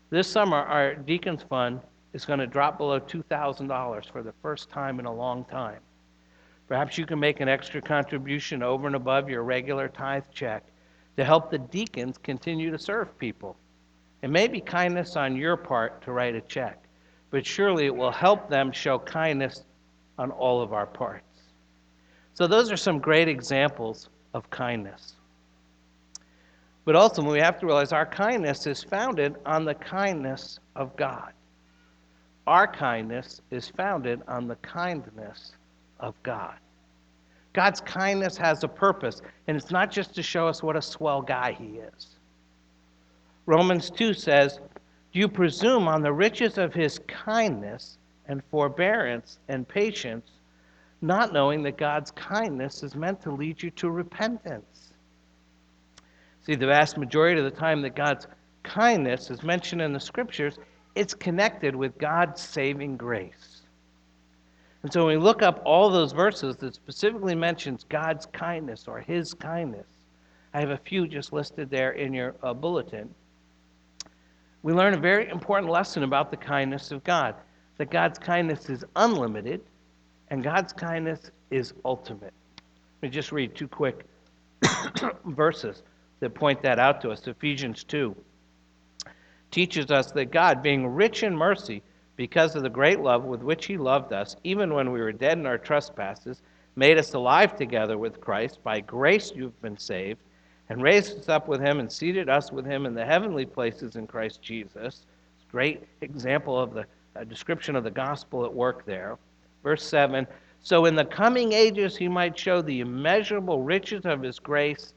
This 0.09 0.27
summer, 0.27 0.57
our 0.57 0.95
Deacons 0.95 1.43
Fund 1.43 1.81
is 2.13 2.25
going 2.25 2.39
to 2.39 2.47
drop 2.47 2.79
below 2.79 2.99
$2,000 2.99 4.11
for 4.11 4.23
the 4.23 4.33
first 4.41 4.69
time 4.69 4.99
in 4.99 5.05
a 5.05 5.13
long 5.13 5.45
time. 5.45 5.79
Perhaps 6.69 6.99
you 6.99 7.07
can 7.07 7.19
make 7.19 7.39
an 7.39 7.49
extra 7.49 7.81
contribution 7.81 8.61
over 8.61 8.85
and 8.85 8.95
above 8.95 9.27
your 9.27 9.41
regular 9.41 9.89
tithe 9.89 10.25
check 10.31 10.63
to 11.17 11.25
help 11.25 11.49
the 11.49 11.57
deacons 11.57 12.19
continue 12.19 12.69
to 12.69 12.77
serve 12.77 13.17
people. 13.17 13.57
It 14.21 14.29
may 14.29 14.47
be 14.47 14.61
kindness 14.61 15.15
on 15.15 15.35
your 15.35 15.57
part 15.57 16.03
to 16.03 16.11
write 16.11 16.35
a 16.35 16.41
check, 16.41 16.83
but 17.31 17.43
surely 17.43 17.87
it 17.87 17.95
will 17.95 18.11
help 18.11 18.49
them 18.49 18.71
show 18.71 18.99
kindness 18.99 19.65
on 20.19 20.29
all 20.29 20.61
of 20.61 20.71
our 20.71 20.85
parts. 20.85 21.25
So, 22.35 22.45
those 22.45 22.71
are 22.71 22.77
some 22.77 22.99
great 22.99 23.27
examples 23.27 24.09
of 24.35 24.47
kindness. 24.51 25.15
But 26.85 26.95
ultimately, 26.95 27.39
we 27.39 27.43
have 27.43 27.59
to 27.61 27.65
realize 27.65 27.91
our 27.91 28.05
kindness 28.05 28.67
is 28.67 28.83
founded 28.83 29.37
on 29.43 29.65
the 29.65 29.73
kindness 29.73 30.59
of 30.75 30.95
God. 30.95 31.33
Our 32.45 32.67
kindness 32.67 33.41
is 33.49 33.67
founded 33.67 34.21
on 34.27 34.47
the 34.47 34.55
kindness 34.57 35.53
of 35.99 36.21
God. 36.23 36.55
God's 37.53 37.81
kindness 37.81 38.37
has 38.37 38.63
a 38.63 38.67
purpose, 38.67 39.21
and 39.47 39.57
it's 39.57 39.71
not 39.71 39.91
just 39.91 40.13
to 40.15 40.23
show 40.23 40.47
us 40.47 40.61
what 40.61 40.75
a 40.75 40.81
swell 40.81 41.21
guy 41.21 41.53
he 41.53 41.79
is. 41.79 42.17
Romans 43.45 43.89
2 43.89 44.13
says, 44.13 44.59
Do 45.11 45.19
you 45.19 45.27
presume 45.27 45.87
on 45.87 46.01
the 46.01 46.13
riches 46.13 46.57
of 46.57 46.73
his 46.73 46.99
kindness 47.07 47.97
and 48.27 48.43
forbearance 48.51 49.39
and 49.47 49.67
patience? 49.67 50.29
not 51.01 51.33
knowing 51.33 51.63
that 51.63 51.77
God's 51.77 52.11
kindness 52.11 52.83
is 52.83 52.95
meant 52.95 53.21
to 53.21 53.31
lead 53.31 53.61
you 53.61 53.71
to 53.71 53.89
repentance. 53.89 54.93
See, 56.45 56.55
the 56.55 56.67
vast 56.67 56.97
majority 56.97 57.39
of 57.39 57.51
the 57.51 57.57
time 57.57 57.81
that 57.83 57.95
God's 57.95 58.27
kindness 58.63 59.29
is 59.29 59.43
mentioned 59.43 59.81
in 59.81 59.93
the 59.93 59.99
scriptures, 59.99 60.57
it's 60.95 61.13
connected 61.13 61.75
with 61.75 61.97
God's 61.97 62.41
saving 62.41 62.97
grace. 62.97 63.48
And 64.83 64.93
so 64.93 65.05
when 65.05 65.17
we 65.17 65.23
look 65.23 65.41
up 65.41 65.61
all 65.65 65.89
those 65.89 66.13
verses 66.13 66.55
that 66.57 66.73
specifically 66.73 67.35
mentions 67.35 67.85
God's 67.89 68.25
kindness 68.27 68.87
or 68.87 68.99
his 68.99 69.33
kindness, 69.33 69.87
I 70.53 70.59
have 70.61 70.69
a 70.69 70.77
few 70.77 71.07
just 71.07 71.33
listed 71.33 71.69
there 71.69 71.91
in 71.91 72.13
your 72.13 72.35
uh, 72.41 72.53
bulletin. 72.53 73.13
We 74.63 74.73
learn 74.73 74.93
a 74.93 74.99
very 74.99 75.29
important 75.29 75.71
lesson 75.71 76.03
about 76.03 76.31
the 76.31 76.37
kindness 76.37 76.91
of 76.91 77.03
God 77.03 77.35
that 77.77 77.89
God's 77.89 78.19
kindness 78.19 78.69
is 78.69 78.83
unlimited 78.95 79.61
and 80.29 80.43
God's 80.43 80.73
kindness 80.73 81.31
is 81.49 81.73
ultimate. 81.85 82.33
Let 83.01 83.03
me 83.03 83.09
just 83.09 83.31
read 83.31 83.55
two 83.55 83.67
quick 83.67 84.05
verses 85.25 85.83
that 86.19 86.33
point 86.35 86.61
that 86.61 86.77
out 86.77 87.01
to 87.01 87.11
us. 87.11 87.25
Ephesians 87.25 87.83
2 87.85 88.15
teaches 89.51 89.91
us 89.91 90.11
that 90.11 90.31
God, 90.31 90.61
being 90.61 90.87
rich 90.87 91.23
in 91.23 91.35
mercy, 91.35 91.81
because 92.19 92.53
of 92.53 92.63
the 92.63 92.69
great 92.69 92.99
love 92.99 93.23
with 93.23 93.41
which 93.41 93.65
He 93.65 93.77
loved 93.77 94.11
us, 94.11 94.35
even 94.43 94.73
when 94.73 94.91
we 94.91 94.99
were 94.99 95.13
dead 95.13 95.37
in 95.37 95.45
our 95.45 95.57
trespasses, 95.57 96.41
made 96.75 96.97
us 96.97 97.13
alive 97.13 97.55
together 97.55 97.97
with 97.97 98.19
Christ. 98.19 98.61
By 98.61 98.81
grace 98.81 99.31
you've 99.33 99.61
been 99.61 99.77
saved, 99.77 100.19
and 100.67 100.83
raised 100.83 101.17
us 101.17 101.29
up 101.29 101.47
with 101.47 101.61
him 101.61 101.79
and 101.79 101.89
seated 101.89 102.27
us 102.27 102.51
with 102.51 102.65
him 102.65 102.85
in 102.85 102.93
the 102.93 103.05
heavenly 103.05 103.45
places 103.45 103.95
in 103.95 104.05
Christ 104.05 104.41
Jesus. 104.41 105.05
Great 105.49 105.85
example 106.01 106.59
of 106.59 106.73
the 106.73 106.85
uh, 107.15 107.23
description 107.23 107.77
of 107.77 107.85
the 107.85 107.89
gospel 107.89 108.43
at 108.43 108.53
work 108.53 108.85
there. 108.85 109.17
Verse 109.63 109.85
7 109.85 110.27
So 110.61 110.87
in 110.87 110.95
the 110.95 111.05
coming 111.05 111.53
ages 111.53 111.95
he 111.95 112.09
might 112.09 112.37
show 112.37 112.61
the 112.61 112.81
immeasurable 112.81 113.61
riches 113.61 114.01
of 114.03 114.21
his 114.21 114.39
grace 114.39 114.93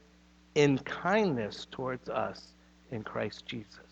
in 0.55 0.77
kindness 0.79 1.67
towards 1.71 2.09
us 2.09 2.49
in 2.91 3.01
Christ 3.01 3.45
Jesus. 3.45 3.82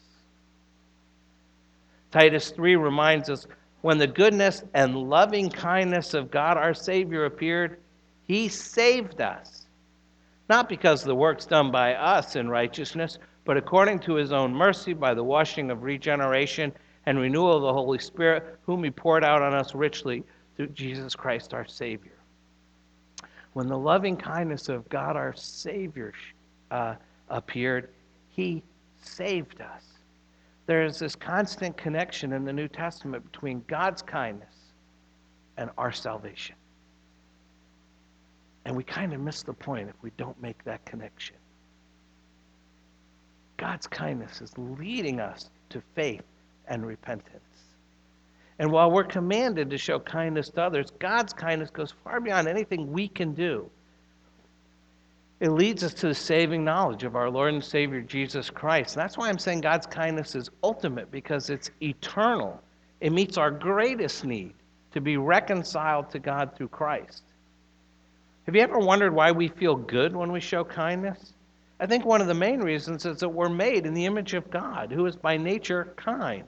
Titus 2.12 2.52
3 2.52 2.76
reminds 2.76 3.30
us 3.30 3.48
when 3.82 3.98
the 3.98 4.08
goodness 4.08 4.64
and 4.74 4.96
loving 4.96 5.50
kindness 5.50 6.14
of 6.14 6.30
God 6.30 6.58
our 6.58 6.74
Savior 6.74 7.26
appeared, 7.26 7.80
he 8.28 8.48
saved 8.48 9.22
us 9.22 9.62
not 10.52 10.68
because 10.68 11.02
of 11.02 11.08
the 11.08 11.16
works 11.16 11.46
done 11.46 11.72
by 11.72 11.94
us 11.96 12.36
in 12.36 12.50
righteousness, 12.50 13.18
but 13.46 13.56
according 13.56 13.98
to 13.98 14.16
his 14.16 14.34
own 14.34 14.54
mercy 14.54 14.92
by 14.92 15.14
the 15.14 15.24
washing 15.24 15.72
of 15.72 15.84
regeneration 15.84 16.74
and 17.06 17.18
renewal 17.18 17.56
of 17.56 17.62
the 17.62 17.72
Holy 17.72 17.98
Spirit, 17.98 18.60
whom 18.66 18.84
he 18.84 18.92
poured 18.92 19.24
out 19.24 19.42
on 19.42 19.54
us 19.54 19.74
richly 19.74 20.26
through 20.58 20.68
Jesus 20.68 21.16
Christ 21.16 21.54
our 21.54 21.66
Savior. 21.66 22.18
When 23.54 23.68
the 23.68 23.78
loving 23.78 24.18
kindness 24.18 24.68
of 24.68 24.90
God 24.90 25.16
our 25.16 25.34
Savior 25.38 26.12
uh, 26.70 26.96
appeared, 27.30 27.88
he 28.28 28.62
saved 29.02 29.62
us. 29.62 29.86
There 30.72 30.86
is 30.86 31.00
this 31.00 31.18
constant 31.18 31.76
connection 31.76 32.32
in 32.32 32.46
the 32.46 32.54
New 32.54 32.70
Testament 32.70 33.30
between 33.30 33.62
God's 33.68 34.02
kindness 34.02 34.56
and 35.58 35.70
our 35.78 35.92
salvation. 35.92 36.56
And 38.64 38.78
we 38.78 38.86
kind 38.86 39.12
of 39.12 39.20
miss 39.20 39.44
the 39.44 39.52
point 39.52 39.90
if 39.90 40.02
we 40.02 40.12
don't 40.16 40.42
make 40.42 40.64
that 40.64 40.86
connection. 40.86 41.36
God's 43.58 43.86
kindness 43.86 44.40
is 44.40 44.58
leading 44.58 45.20
us 45.20 45.50
to 45.72 45.82
faith 45.94 46.24
and 46.70 46.86
repentance. 46.86 47.66
And 48.58 48.72
while 48.72 48.92
we're 48.92 49.04
commanded 49.04 49.70
to 49.72 49.78
show 49.78 50.00
kindness 50.00 50.52
to 50.52 50.62
others, 50.62 50.90
God's 51.00 51.34
kindness 51.34 51.70
goes 51.70 51.94
far 52.02 52.22
beyond 52.22 52.48
anything 52.48 52.94
we 52.94 53.10
can 53.10 53.34
do. 53.34 53.70
It 55.42 55.54
leads 55.54 55.84
us 55.84 55.96
to 55.96 56.08
the 56.08 56.14
saving 56.14 56.64
knowledge 56.64 57.04
of 57.04 57.16
our 57.16 57.28
Lord 57.28 57.56
and 57.56 57.64
Savior 57.64 58.00
Jesus 58.00 58.52
Christ. 58.52 58.94
That's 58.94 59.18
why 59.18 59.28
I'm 59.28 59.40
saying 59.40 59.62
God's 59.62 59.88
kindness 59.88 60.36
is 60.36 60.52
ultimate 60.62 61.10
because 61.10 61.50
it's 61.50 61.72
eternal. 61.82 62.62
It 63.00 63.12
meets 63.12 63.40
our 63.40 63.50
greatest 63.50 64.24
need 64.24 64.54
to 64.92 65.02
be 65.02 65.18
reconciled 65.18 66.12
to 66.12 66.20
God 66.20 66.56
through 66.56 66.68
Christ. 66.68 67.24
Have 68.46 68.56
you 68.56 68.62
ever 68.62 68.78
wondered 68.78 69.16
why 69.16 69.32
we 69.32 69.48
feel 69.48 69.76
good 69.76 70.16
when 70.16 70.32
we 70.32 70.40
show 70.40 70.64
kindness? 70.64 71.34
I 71.80 71.88
think 71.88 72.06
one 72.06 72.22
of 72.22 72.28
the 72.28 72.36
main 72.36 72.60
reasons 72.60 73.08
is 73.08 73.18
that 73.22 73.30
we're 73.30 73.50
made 73.50 73.88
in 73.88 73.96
the 73.96 74.06
image 74.06 74.36
of 74.36 74.52
God, 74.52 74.92
who 74.92 75.08
is 75.08 75.16
by 75.16 75.38
nature 75.38 75.92
kind. 75.96 76.44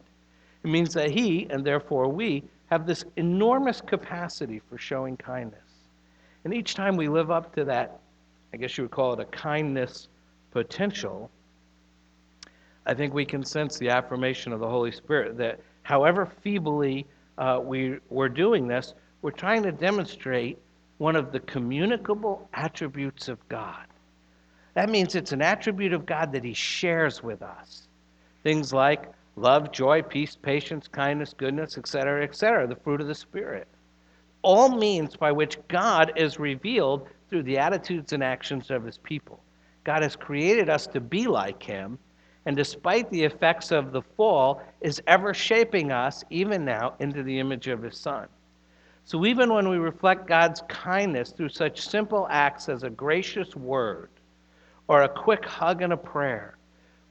It 0.63 0.69
means 0.69 0.93
that 0.93 1.09
He, 1.09 1.47
and 1.49 1.65
therefore 1.65 2.09
we, 2.09 2.43
have 2.67 2.85
this 2.85 3.05
enormous 3.15 3.81
capacity 3.81 4.61
for 4.69 4.77
showing 4.77 5.17
kindness. 5.17 5.61
And 6.43 6.53
each 6.53 6.75
time 6.75 6.95
we 6.95 7.07
live 7.07 7.31
up 7.31 7.55
to 7.55 7.65
that, 7.65 7.99
I 8.53 8.57
guess 8.57 8.77
you 8.77 8.83
would 8.83 8.91
call 8.91 9.13
it 9.13 9.19
a 9.19 9.25
kindness 9.25 10.07
potential, 10.51 11.31
I 12.85 12.93
think 12.93 13.13
we 13.13 13.25
can 13.25 13.43
sense 13.43 13.77
the 13.77 13.89
affirmation 13.89 14.53
of 14.53 14.59
the 14.59 14.69
Holy 14.69 14.91
Spirit 14.91 15.37
that 15.37 15.59
however 15.81 16.25
feebly 16.43 17.07
uh, 17.37 17.59
we, 17.63 17.97
we're 18.09 18.29
doing 18.29 18.67
this, 18.67 18.93
we're 19.21 19.31
trying 19.31 19.63
to 19.63 19.71
demonstrate 19.71 20.59
one 20.99 21.15
of 21.15 21.31
the 21.31 21.39
communicable 21.39 22.47
attributes 22.53 23.27
of 23.27 23.39
God. 23.49 23.85
That 24.75 24.89
means 24.89 25.15
it's 25.15 25.31
an 25.31 25.41
attribute 25.41 25.93
of 25.93 26.05
God 26.05 26.31
that 26.33 26.43
He 26.43 26.53
shares 26.53 27.23
with 27.23 27.41
us. 27.41 27.87
Things 28.43 28.73
like 28.73 29.11
love, 29.35 29.71
joy, 29.71 30.01
peace, 30.03 30.35
patience, 30.35 30.87
kindness, 30.87 31.33
goodness, 31.35 31.77
etc., 31.77 32.23
etc., 32.23 32.67
the 32.67 32.75
fruit 32.75 33.01
of 33.01 33.07
the 33.07 33.15
Spirit. 33.15 33.67
All 34.41 34.69
means 34.75 35.15
by 35.15 35.31
which 35.31 35.57
God 35.69 36.13
is 36.17 36.37
revealed 36.37 37.07
through 37.33 37.41
the 37.41 37.57
attitudes 37.57 38.13
and 38.13 38.23
actions 38.23 38.69
of 38.69 38.83
His 38.83 38.99
people. 38.99 39.39
God 39.83 40.03
has 40.03 40.15
created 40.15 40.69
us 40.69 40.85
to 40.85 40.99
be 40.99 41.25
like 41.25 41.63
Him, 41.63 41.97
and 42.45 42.55
despite 42.55 43.09
the 43.09 43.23
effects 43.23 43.71
of 43.71 43.91
the 43.91 44.03
fall, 44.03 44.61
is 44.81 45.01
ever 45.07 45.33
shaping 45.33 45.91
us, 45.91 46.23
even 46.29 46.63
now, 46.63 46.93
into 46.99 47.23
the 47.23 47.39
image 47.39 47.67
of 47.69 47.81
His 47.81 47.97
Son. 47.97 48.27
So 49.03 49.25
even 49.25 49.51
when 49.51 49.67
we 49.67 49.77
reflect 49.77 50.27
God's 50.27 50.61
kindness 50.67 51.31
through 51.31 51.49
such 51.49 51.81
simple 51.81 52.27
acts 52.29 52.69
as 52.69 52.83
a 52.83 52.89
gracious 52.91 53.55
word 53.55 54.11
or 54.87 55.01
a 55.01 55.09
quick 55.09 55.43
hug 55.43 55.81
and 55.81 55.93
a 55.93 55.97
prayer, 55.97 56.57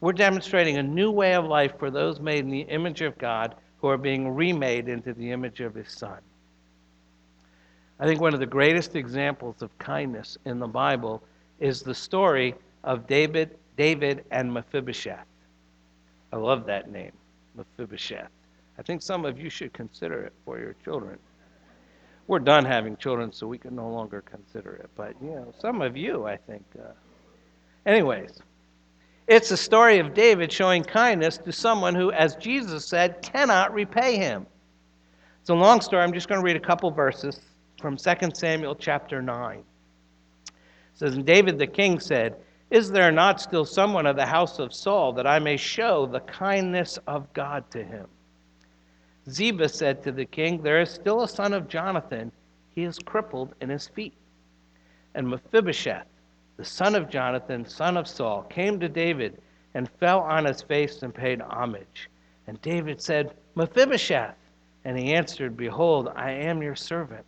we're 0.00 0.12
demonstrating 0.12 0.76
a 0.76 0.84
new 0.84 1.10
way 1.10 1.34
of 1.34 1.46
life 1.46 1.72
for 1.80 1.90
those 1.90 2.20
made 2.20 2.44
in 2.44 2.48
the 2.48 2.60
image 2.60 3.00
of 3.00 3.18
God 3.18 3.56
who 3.78 3.88
are 3.88 3.98
being 3.98 4.28
remade 4.28 4.88
into 4.88 5.14
the 5.14 5.32
image 5.32 5.58
of 5.58 5.74
His 5.74 5.90
Son. 5.90 6.20
I 8.02 8.06
think 8.06 8.20
one 8.20 8.34
of 8.34 8.40
the 8.40 8.46
greatest 8.46 8.96
examples 8.96 9.62
of 9.62 9.76
kindness 9.78 10.36
in 10.44 10.58
the 10.58 10.66
Bible 10.66 11.22
is 11.60 11.80
the 11.80 11.94
story 11.94 12.54
of 12.84 13.06
David, 13.06 13.56
David 13.78 14.24
and 14.30 14.52
Mephibosheth. 14.52 15.26
I 16.32 16.36
love 16.36 16.66
that 16.66 16.90
name, 16.90 17.12
Mephibosheth. 17.54 18.30
I 18.78 18.82
think 18.82 19.00
some 19.00 19.24
of 19.24 19.38
you 19.38 19.48
should 19.48 19.72
consider 19.72 20.22
it 20.22 20.34
for 20.44 20.58
your 20.58 20.74
children 20.84 21.18
we're 22.26 22.38
done 22.38 22.64
having 22.64 22.96
children, 22.96 23.32
so 23.32 23.46
we 23.46 23.58
can 23.58 23.74
no 23.74 23.88
longer 23.88 24.22
consider 24.22 24.74
it. 24.76 24.88
But, 24.94 25.14
you 25.20 25.30
know, 25.30 25.52
some 25.58 25.82
of 25.82 25.96
you, 25.96 26.26
I 26.26 26.36
think. 26.36 26.64
Uh... 26.78 26.92
Anyways, 27.84 28.40
it's 29.26 29.50
a 29.50 29.56
story 29.56 29.98
of 29.98 30.14
David 30.14 30.52
showing 30.52 30.84
kindness 30.84 31.38
to 31.38 31.52
someone 31.52 31.94
who, 31.94 32.12
as 32.12 32.36
Jesus 32.36 32.86
said, 32.86 33.20
cannot 33.22 33.74
repay 33.74 34.16
him. 34.16 34.46
It's 35.40 35.50
a 35.50 35.54
long 35.54 35.80
story. 35.80 36.02
I'm 36.02 36.12
just 36.12 36.28
going 36.28 36.40
to 36.40 36.44
read 36.44 36.56
a 36.56 36.60
couple 36.60 36.90
verses 36.90 37.40
from 37.82 37.96
2 37.96 38.30
Samuel 38.32 38.76
chapter 38.76 39.20
9. 39.20 39.58
It 39.58 39.64
says, 40.94 41.14
And 41.14 41.26
David 41.26 41.58
the 41.58 41.66
king 41.66 41.98
said, 41.98 42.36
Is 42.70 42.90
there 42.92 43.10
not 43.10 43.40
still 43.40 43.64
someone 43.64 44.06
of 44.06 44.14
the 44.14 44.24
house 44.24 44.60
of 44.60 44.72
Saul 44.72 45.12
that 45.14 45.26
I 45.26 45.40
may 45.40 45.56
show 45.56 46.06
the 46.06 46.20
kindness 46.20 46.98
of 47.08 47.30
God 47.32 47.68
to 47.72 47.82
him? 47.82 48.06
Ziba 49.28 49.68
said 49.68 50.00
to 50.04 50.12
the 50.12 50.24
king, 50.24 50.62
There 50.62 50.80
is 50.80 50.90
still 50.90 51.22
a 51.22 51.28
son 51.28 51.52
of 51.52 51.68
Jonathan. 51.68 52.30
He 52.70 52.84
is 52.84 53.00
crippled 53.00 53.54
in 53.60 53.68
his 53.68 53.88
feet. 53.88 54.14
And 55.16 55.28
Mephibosheth, 55.28 56.06
the 56.56 56.64
son 56.64 56.94
of 56.94 57.10
Jonathan, 57.10 57.66
son 57.66 57.96
of 57.96 58.06
Saul, 58.06 58.44
came 58.44 58.78
to 58.78 58.88
David 58.88 59.42
and 59.74 59.90
fell 59.98 60.20
on 60.20 60.44
his 60.44 60.62
face 60.62 61.02
and 61.02 61.12
paid 61.12 61.40
homage. 61.40 62.08
And 62.46 62.62
David 62.62 63.02
said, 63.02 63.34
Mephibosheth. 63.56 64.36
And 64.84 64.98
he 64.98 65.14
answered, 65.14 65.56
Behold, 65.56 66.08
I 66.14 66.30
am 66.30 66.62
your 66.62 66.74
servant. 66.74 67.24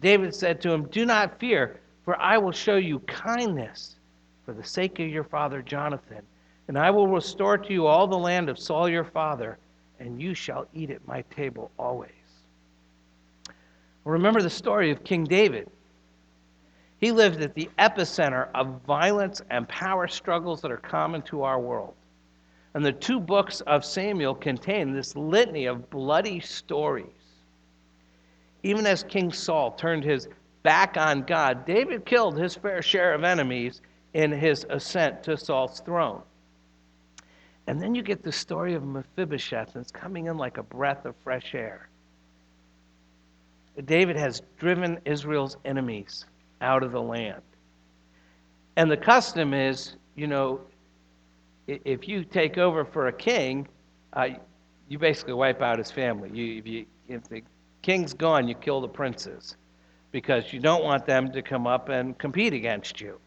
David 0.00 0.34
said 0.34 0.60
to 0.62 0.72
him, 0.72 0.88
Do 0.88 1.06
not 1.06 1.38
fear, 1.38 1.80
for 2.04 2.20
I 2.20 2.38
will 2.38 2.52
show 2.52 2.76
you 2.76 2.98
kindness 3.00 3.96
for 4.44 4.52
the 4.52 4.64
sake 4.64 4.98
of 5.00 5.08
your 5.08 5.24
father 5.24 5.62
Jonathan. 5.62 6.22
And 6.68 6.78
I 6.78 6.90
will 6.90 7.08
restore 7.08 7.58
to 7.58 7.72
you 7.72 7.86
all 7.86 8.06
the 8.06 8.16
land 8.16 8.48
of 8.48 8.58
Saul 8.58 8.88
your 8.88 9.04
father 9.04 9.58
and 9.98 10.20
you 10.20 10.34
shall 10.34 10.66
eat 10.74 10.90
at 10.90 11.06
my 11.06 11.22
table 11.22 11.70
always. 11.78 12.10
Remember 14.04 14.42
the 14.42 14.50
story 14.50 14.90
of 14.90 15.04
King 15.04 15.24
David. 15.24 15.70
He 16.98 17.10
lived 17.10 17.40
at 17.40 17.54
the 17.54 17.70
epicenter 17.78 18.48
of 18.54 18.82
violence 18.86 19.40
and 19.50 19.68
power 19.68 20.06
struggles 20.06 20.60
that 20.60 20.70
are 20.70 20.76
common 20.76 21.22
to 21.22 21.42
our 21.42 21.60
world. 21.60 21.94
And 22.74 22.84
the 22.84 22.92
two 22.92 23.20
books 23.20 23.60
of 23.62 23.84
Samuel 23.84 24.34
contain 24.34 24.92
this 24.92 25.16
litany 25.16 25.66
of 25.66 25.88
bloody 25.90 26.40
stories. 26.40 27.06
Even 28.64 28.86
as 28.86 29.04
King 29.04 29.30
Saul 29.30 29.72
turned 29.72 30.02
his 30.02 30.26
back 30.62 30.96
on 30.96 31.22
God, 31.22 31.66
David 31.66 32.06
killed 32.06 32.38
his 32.38 32.56
fair 32.56 32.80
share 32.80 33.12
of 33.12 33.22
enemies 33.22 33.82
in 34.14 34.32
his 34.32 34.66
ascent 34.70 35.22
to 35.24 35.36
Saul's 35.36 35.80
throne. 35.80 36.22
And 37.66 37.80
then 37.80 37.94
you 37.94 38.02
get 38.02 38.22
the 38.22 38.32
story 38.32 38.74
of 38.74 38.82
Mephibosheth, 38.82 39.74
and 39.74 39.82
it's 39.82 39.92
coming 39.92 40.26
in 40.26 40.38
like 40.38 40.56
a 40.56 40.62
breath 40.62 41.04
of 41.04 41.14
fresh 41.22 41.54
air. 41.54 41.88
David 43.84 44.16
has 44.16 44.40
driven 44.58 44.98
Israel's 45.04 45.58
enemies 45.66 46.24
out 46.62 46.82
of 46.82 46.92
the 46.92 47.00
land. 47.00 47.42
And 48.76 48.90
the 48.90 48.96
custom 48.96 49.52
is, 49.52 49.96
you 50.16 50.26
know, 50.26 50.60
if 51.66 52.08
you 52.08 52.24
take 52.24 52.56
over 52.56 52.84
for 52.84 53.08
a 53.08 53.12
king, 53.12 53.68
uh, 54.14 54.28
you 54.88 54.98
basically 54.98 55.34
wipe 55.34 55.60
out 55.60 55.78
his 55.78 55.90
family. 55.90 56.30
You, 56.32 56.58
if, 56.58 56.66
you, 56.66 56.86
if 57.08 57.24
the 57.28 57.42
king's 57.84 58.14
gone, 58.14 58.48
you 58.48 58.54
kill 58.54 58.80
the 58.80 58.88
princes 58.88 59.56
because 60.10 60.52
you 60.52 60.58
don't 60.60 60.82
want 60.82 61.04
them 61.04 61.30
to 61.32 61.42
come 61.42 61.66
up 61.66 61.90
and 61.90 62.16
compete 62.18 62.54
against 62.54 63.00
you. 63.00 63.20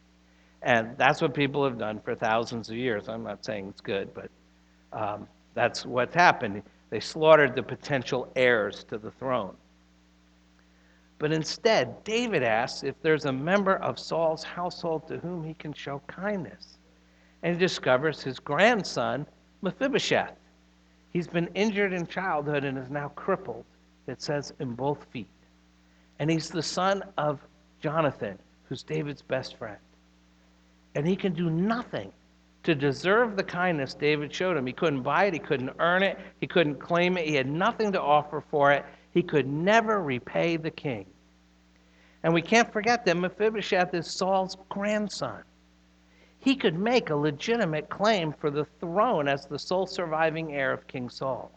And 0.63 0.97
that's 0.97 1.21
what 1.21 1.33
people 1.35 1.63
have 1.63 1.77
done 1.77 1.99
for 2.01 2.15
thousands 2.15 2.69
of 2.69 2.75
years. 2.75 3.07
I'm 3.07 3.23
not 3.23 3.45
saying 3.45 3.67
it's 3.69 3.81
good, 3.81 4.09
but 4.15 4.31
um, 4.91 5.27
that's 5.53 5.85
what's 5.85 6.15
happened. 6.15 6.63
They 6.89 6.99
slaughtered 6.99 7.55
the 7.55 7.61
potential 7.61 8.31
heirs 8.35 8.83
to 8.85 8.97
the 8.97 9.11
throne. 9.11 9.55
But 11.19 11.31
instead, 11.31 12.03
David 12.03 12.43
asks 12.43 12.83
if 12.83 12.95
there's 13.03 13.25
a 13.25 13.31
member 13.31 13.75
of 13.77 13.99
Saul's 13.99 14.43
household 14.43 15.07
to 15.07 15.17
whom 15.19 15.43
he 15.43 15.53
can 15.53 15.73
show 15.73 16.01
kindness. 16.07 16.77
and 17.43 17.53
he 17.53 17.59
discovers 17.59 18.23
his 18.23 18.39
grandson, 18.39 19.25
Mephibosheth. 19.61 20.35
He's 21.11 21.27
been 21.27 21.49
injured 21.55 21.93
in 21.93 22.07
childhood 22.07 22.63
and 22.63 22.77
is 22.77 22.89
now 22.89 23.09
crippled, 23.09 23.65
it 24.07 24.21
says, 24.21 24.53
in 24.59 24.73
both 24.73 25.05
feet. 25.11 25.27
And 26.19 26.29
he's 26.29 26.49
the 26.49 26.63
son 26.63 27.03
of 27.17 27.39
Jonathan, 27.81 28.39
who's 28.63 28.83
David's 28.83 29.21
best 29.21 29.57
friend. 29.57 29.77
And 30.95 31.07
he 31.07 31.15
can 31.15 31.33
do 31.33 31.49
nothing 31.49 32.11
to 32.63 32.75
deserve 32.75 33.35
the 33.35 33.43
kindness 33.43 33.93
David 33.93 34.33
showed 34.33 34.57
him. 34.57 34.65
He 34.65 34.73
couldn't 34.73 35.03
buy 35.03 35.25
it, 35.25 35.33
he 35.33 35.39
couldn't 35.39 35.71
earn 35.79 36.03
it, 36.03 36.17
he 36.41 36.47
couldn't 36.47 36.79
claim 36.79 37.17
it, 37.17 37.25
he 37.25 37.35
had 37.35 37.47
nothing 37.47 37.91
to 37.93 38.01
offer 38.01 38.43
for 38.49 38.71
it. 38.71 38.85
He 39.13 39.23
could 39.23 39.47
never 39.47 40.01
repay 40.01 40.57
the 40.57 40.71
king. 40.71 41.05
And 42.23 42.33
we 42.33 42.41
can't 42.41 42.71
forget 42.73 43.05
that 43.05 43.15
Mephibosheth 43.15 43.93
is 43.93 44.07
Saul's 44.07 44.57
grandson. 44.69 45.43
He 46.39 46.55
could 46.55 46.77
make 46.77 47.09
a 47.09 47.15
legitimate 47.15 47.89
claim 47.89 48.33
for 48.33 48.49
the 48.49 48.65
throne 48.79 49.27
as 49.27 49.45
the 49.45 49.59
sole 49.59 49.87
surviving 49.87 50.53
heir 50.53 50.71
of 50.71 50.87
King 50.87 51.09
Saul. 51.09 51.51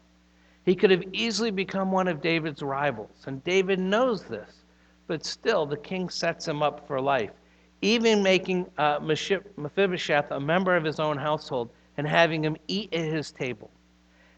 He 0.71 0.77
could 0.77 0.93
have 0.93 1.03
easily 1.12 1.51
become 1.51 1.91
one 1.91 2.07
of 2.07 2.23
David's 2.23 2.62
rivals, 2.62 3.25
and 3.27 3.43
David 3.43 3.81
knows 3.81 4.23
this, 4.23 4.62
but 5.09 5.25
still 5.25 5.66
the 5.66 5.77
king 5.77 6.09
sets 6.09 6.47
him 6.47 6.62
up 6.62 6.87
for 6.87 7.01
life, 7.01 7.33
even 7.83 8.23
making 8.23 8.71
uh, 8.79 9.01
Mephibosheth 9.01 10.31
a 10.31 10.39
member 10.39 10.77
of 10.77 10.85
his 10.85 11.01
own 11.01 11.16
household 11.18 11.71
and 11.97 12.07
having 12.07 12.45
him 12.45 12.57
eat 12.68 12.95
at 12.95 13.12
his 13.12 13.33
table. 13.33 13.68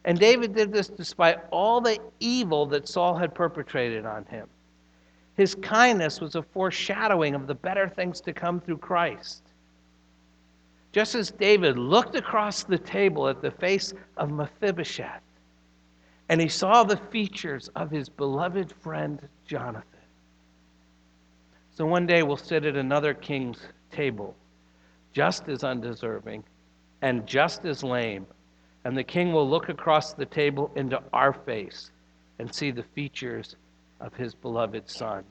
And 0.06 0.18
David 0.18 0.54
did 0.54 0.72
this 0.72 0.88
despite 0.88 1.38
all 1.50 1.82
the 1.82 1.98
evil 2.18 2.64
that 2.64 2.88
Saul 2.88 3.14
had 3.14 3.34
perpetrated 3.34 4.06
on 4.06 4.24
him. 4.24 4.48
His 5.36 5.54
kindness 5.56 6.18
was 6.22 6.34
a 6.34 6.42
foreshadowing 6.42 7.34
of 7.34 7.46
the 7.46 7.54
better 7.54 7.90
things 7.90 8.22
to 8.22 8.32
come 8.32 8.58
through 8.58 8.78
Christ. 8.78 9.42
Just 10.92 11.14
as 11.14 11.30
David 11.30 11.76
looked 11.76 12.16
across 12.16 12.62
the 12.64 12.78
table 12.78 13.28
at 13.28 13.42
the 13.42 13.50
face 13.50 13.92
of 14.16 14.30
Mephibosheth, 14.30 15.20
and 16.28 16.40
he 16.40 16.48
saw 16.48 16.84
the 16.84 16.96
features 16.96 17.68
of 17.74 17.90
his 17.90 18.08
beloved 18.08 18.72
friend 18.80 19.20
Jonathan. 19.46 19.84
So 21.74 21.86
one 21.86 22.06
day 22.06 22.22
we'll 22.22 22.36
sit 22.36 22.64
at 22.64 22.76
another 22.76 23.14
king's 23.14 23.60
table, 23.90 24.36
just 25.12 25.48
as 25.48 25.64
undeserving 25.64 26.44
and 27.02 27.26
just 27.26 27.64
as 27.64 27.82
lame, 27.82 28.26
and 28.84 28.96
the 28.96 29.04
king 29.04 29.32
will 29.32 29.48
look 29.48 29.68
across 29.68 30.12
the 30.14 30.26
table 30.26 30.70
into 30.76 31.02
our 31.12 31.32
face 31.32 31.90
and 32.38 32.52
see 32.54 32.70
the 32.70 32.82
features 32.82 33.56
of 34.00 34.14
his 34.14 34.34
beloved 34.34 34.88
Son. 34.88 35.24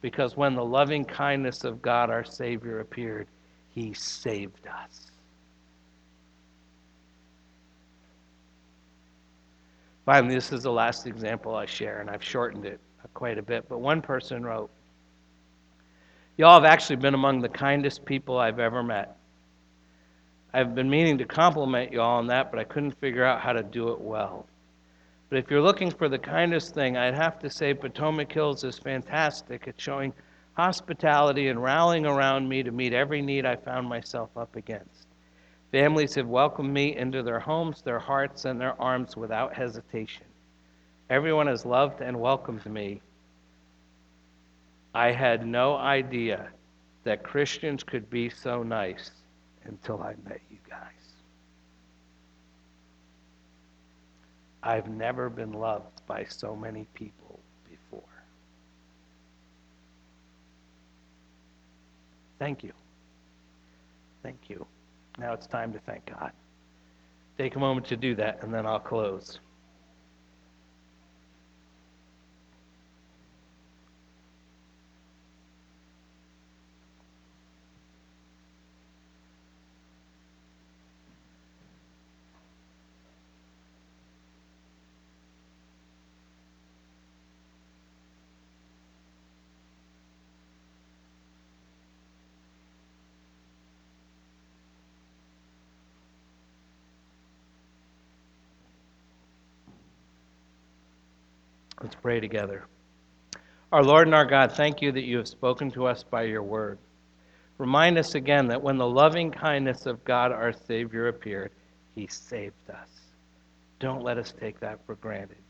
Because 0.00 0.36
when 0.36 0.54
the 0.54 0.64
loving 0.64 1.04
kindness 1.04 1.64
of 1.64 1.82
God 1.82 2.10
our 2.10 2.24
Savior 2.24 2.80
appeared, 2.80 3.28
he 3.70 3.92
saved 3.92 4.66
us. 4.66 5.05
Finally, 10.06 10.36
this 10.36 10.52
is 10.52 10.62
the 10.62 10.72
last 10.72 11.06
example 11.06 11.56
I 11.56 11.66
share, 11.66 12.00
and 12.00 12.08
I've 12.08 12.22
shortened 12.22 12.64
it 12.64 12.80
quite 13.12 13.38
a 13.38 13.42
bit. 13.42 13.68
But 13.68 13.80
one 13.80 14.00
person 14.00 14.46
wrote, 14.46 14.70
Y'all 16.38 16.54
have 16.54 16.64
actually 16.64 16.96
been 16.96 17.14
among 17.14 17.40
the 17.40 17.48
kindest 17.48 18.04
people 18.04 18.38
I've 18.38 18.60
ever 18.60 18.82
met. 18.82 19.16
I've 20.54 20.74
been 20.74 20.88
meaning 20.88 21.18
to 21.18 21.24
compliment 21.24 21.92
y'all 21.92 22.18
on 22.18 22.28
that, 22.28 22.50
but 22.50 22.60
I 22.60 22.64
couldn't 22.64 22.92
figure 22.92 23.24
out 23.24 23.40
how 23.40 23.52
to 23.52 23.62
do 23.62 23.88
it 23.88 24.00
well. 24.00 24.46
But 25.28 25.38
if 25.38 25.50
you're 25.50 25.60
looking 25.60 25.90
for 25.90 26.08
the 26.08 26.18
kindest 26.18 26.72
thing, 26.72 26.96
I'd 26.96 27.14
have 27.14 27.40
to 27.40 27.50
say 27.50 27.74
Potomac 27.74 28.30
Hills 28.30 28.62
is 28.62 28.78
fantastic 28.78 29.66
at 29.66 29.80
showing 29.80 30.12
hospitality 30.52 31.48
and 31.48 31.60
rallying 31.60 32.06
around 32.06 32.48
me 32.48 32.62
to 32.62 32.70
meet 32.70 32.92
every 32.92 33.22
need 33.22 33.44
I 33.44 33.56
found 33.56 33.88
myself 33.88 34.30
up 34.36 34.54
against. 34.54 35.05
Families 35.72 36.14
have 36.14 36.28
welcomed 36.28 36.72
me 36.72 36.96
into 36.96 37.22
their 37.22 37.40
homes, 37.40 37.82
their 37.82 37.98
hearts, 37.98 38.44
and 38.44 38.60
their 38.60 38.80
arms 38.80 39.16
without 39.16 39.54
hesitation. 39.54 40.26
Everyone 41.10 41.46
has 41.46 41.66
loved 41.66 42.00
and 42.00 42.18
welcomed 42.18 42.64
me. 42.66 43.00
I 44.94 45.12
had 45.12 45.46
no 45.46 45.76
idea 45.76 46.48
that 47.04 47.22
Christians 47.22 47.82
could 47.84 48.08
be 48.10 48.30
so 48.30 48.62
nice 48.62 49.10
until 49.64 50.02
I 50.02 50.14
met 50.28 50.40
you 50.50 50.58
guys. 50.68 50.90
I've 54.62 54.88
never 54.88 55.28
been 55.28 55.52
loved 55.52 56.04
by 56.06 56.24
so 56.24 56.56
many 56.56 56.86
people 56.94 57.38
before. 57.68 58.02
Thank 62.38 62.64
you. 62.64 62.72
Thank 64.22 64.48
you. 64.48 64.66
Now 65.18 65.32
it's 65.32 65.46
time 65.46 65.72
to 65.72 65.78
thank 65.78 66.06
God. 66.06 66.32
Take 67.38 67.56
a 67.56 67.58
moment 67.58 67.86
to 67.88 67.96
do 67.96 68.14
that, 68.16 68.42
and 68.42 68.52
then 68.52 68.66
I'll 68.66 68.78
close. 68.78 69.40
Let's 101.82 101.95
pray 102.06 102.20
together. 102.20 102.62
Our 103.72 103.82
Lord 103.82 104.06
and 104.06 104.14
our 104.14 104.24
God, 104.24 104.52
thank 104.52 104.80
you 104.80 104.92
that 104.92 105.02
you 105.02 105.16
have 105.16 105.26
spoken 105.26 105.72
to 105.72 105.86
us 105.86 106.04
by 106.04 106.22
your 106.22 106.44
word. 106.44 106.78
Remind 107.58 107.98
us 107.98 108.14
again 108.14 108.46
that 108.46 108.62
when 108.62 108.78
the 108.78 108.86
loving 108.86 109.32
kindness 109.32 109.86
of 109.86 110.04
God 110.04 110.30
our 110.30 110.52
Savior 110.52 111.08
appeared, 111.08 111.50
he 111.96 112.06
saved 112.06 112.70
us. 112.70 112.88
Don't 113.80 114.04
let 114.04 114.18
us 114.18 114.32
take 114.38 114.60
that 114.60 114.78
for 114.86 114.94
granted. 114.94 115.42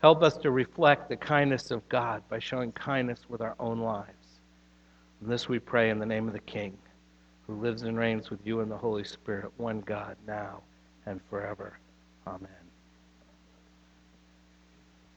Help 0.00 0.24
us 0.24 0.36
to 0.38 0.50
reflect 0.50 1.08
the 1.08 1.16
kindness 1.16 1.70
of 1.70 1.88
God 1.88 2.24
by 2.28 2.40
showing 2.40 2.72
kindness 2.72 3.20
with 3.28 3.40
our 3.40 3.54
own 3.60 3.78
lives. 3.78 4.40
And 5.20 5.30
this 5.30 5.48
we 5.48 5.60
pray 5.60 5.90
in 5.90 6.00
the 6.00 6.04
name 6.04 6.26
of 6.26 6.34
the 6.34 6.40
King, 6.40 6.76
who 7.46 7.54
lives 7.60 7.82
and 7.82 7.96
reigns 7.96 8.28
with 8.28 8.40
you 8.44 8.58
in 8.58 8.68
the 8.68 8.76
Holy 8.76 9.04
Spirit, 9.04 9.52
one 9.56 9.78
God, 9.82 10.16
now 10.26 10.62
and 11.06 11.20
forever. 11.30 11.78
Amen. 12.26 12.61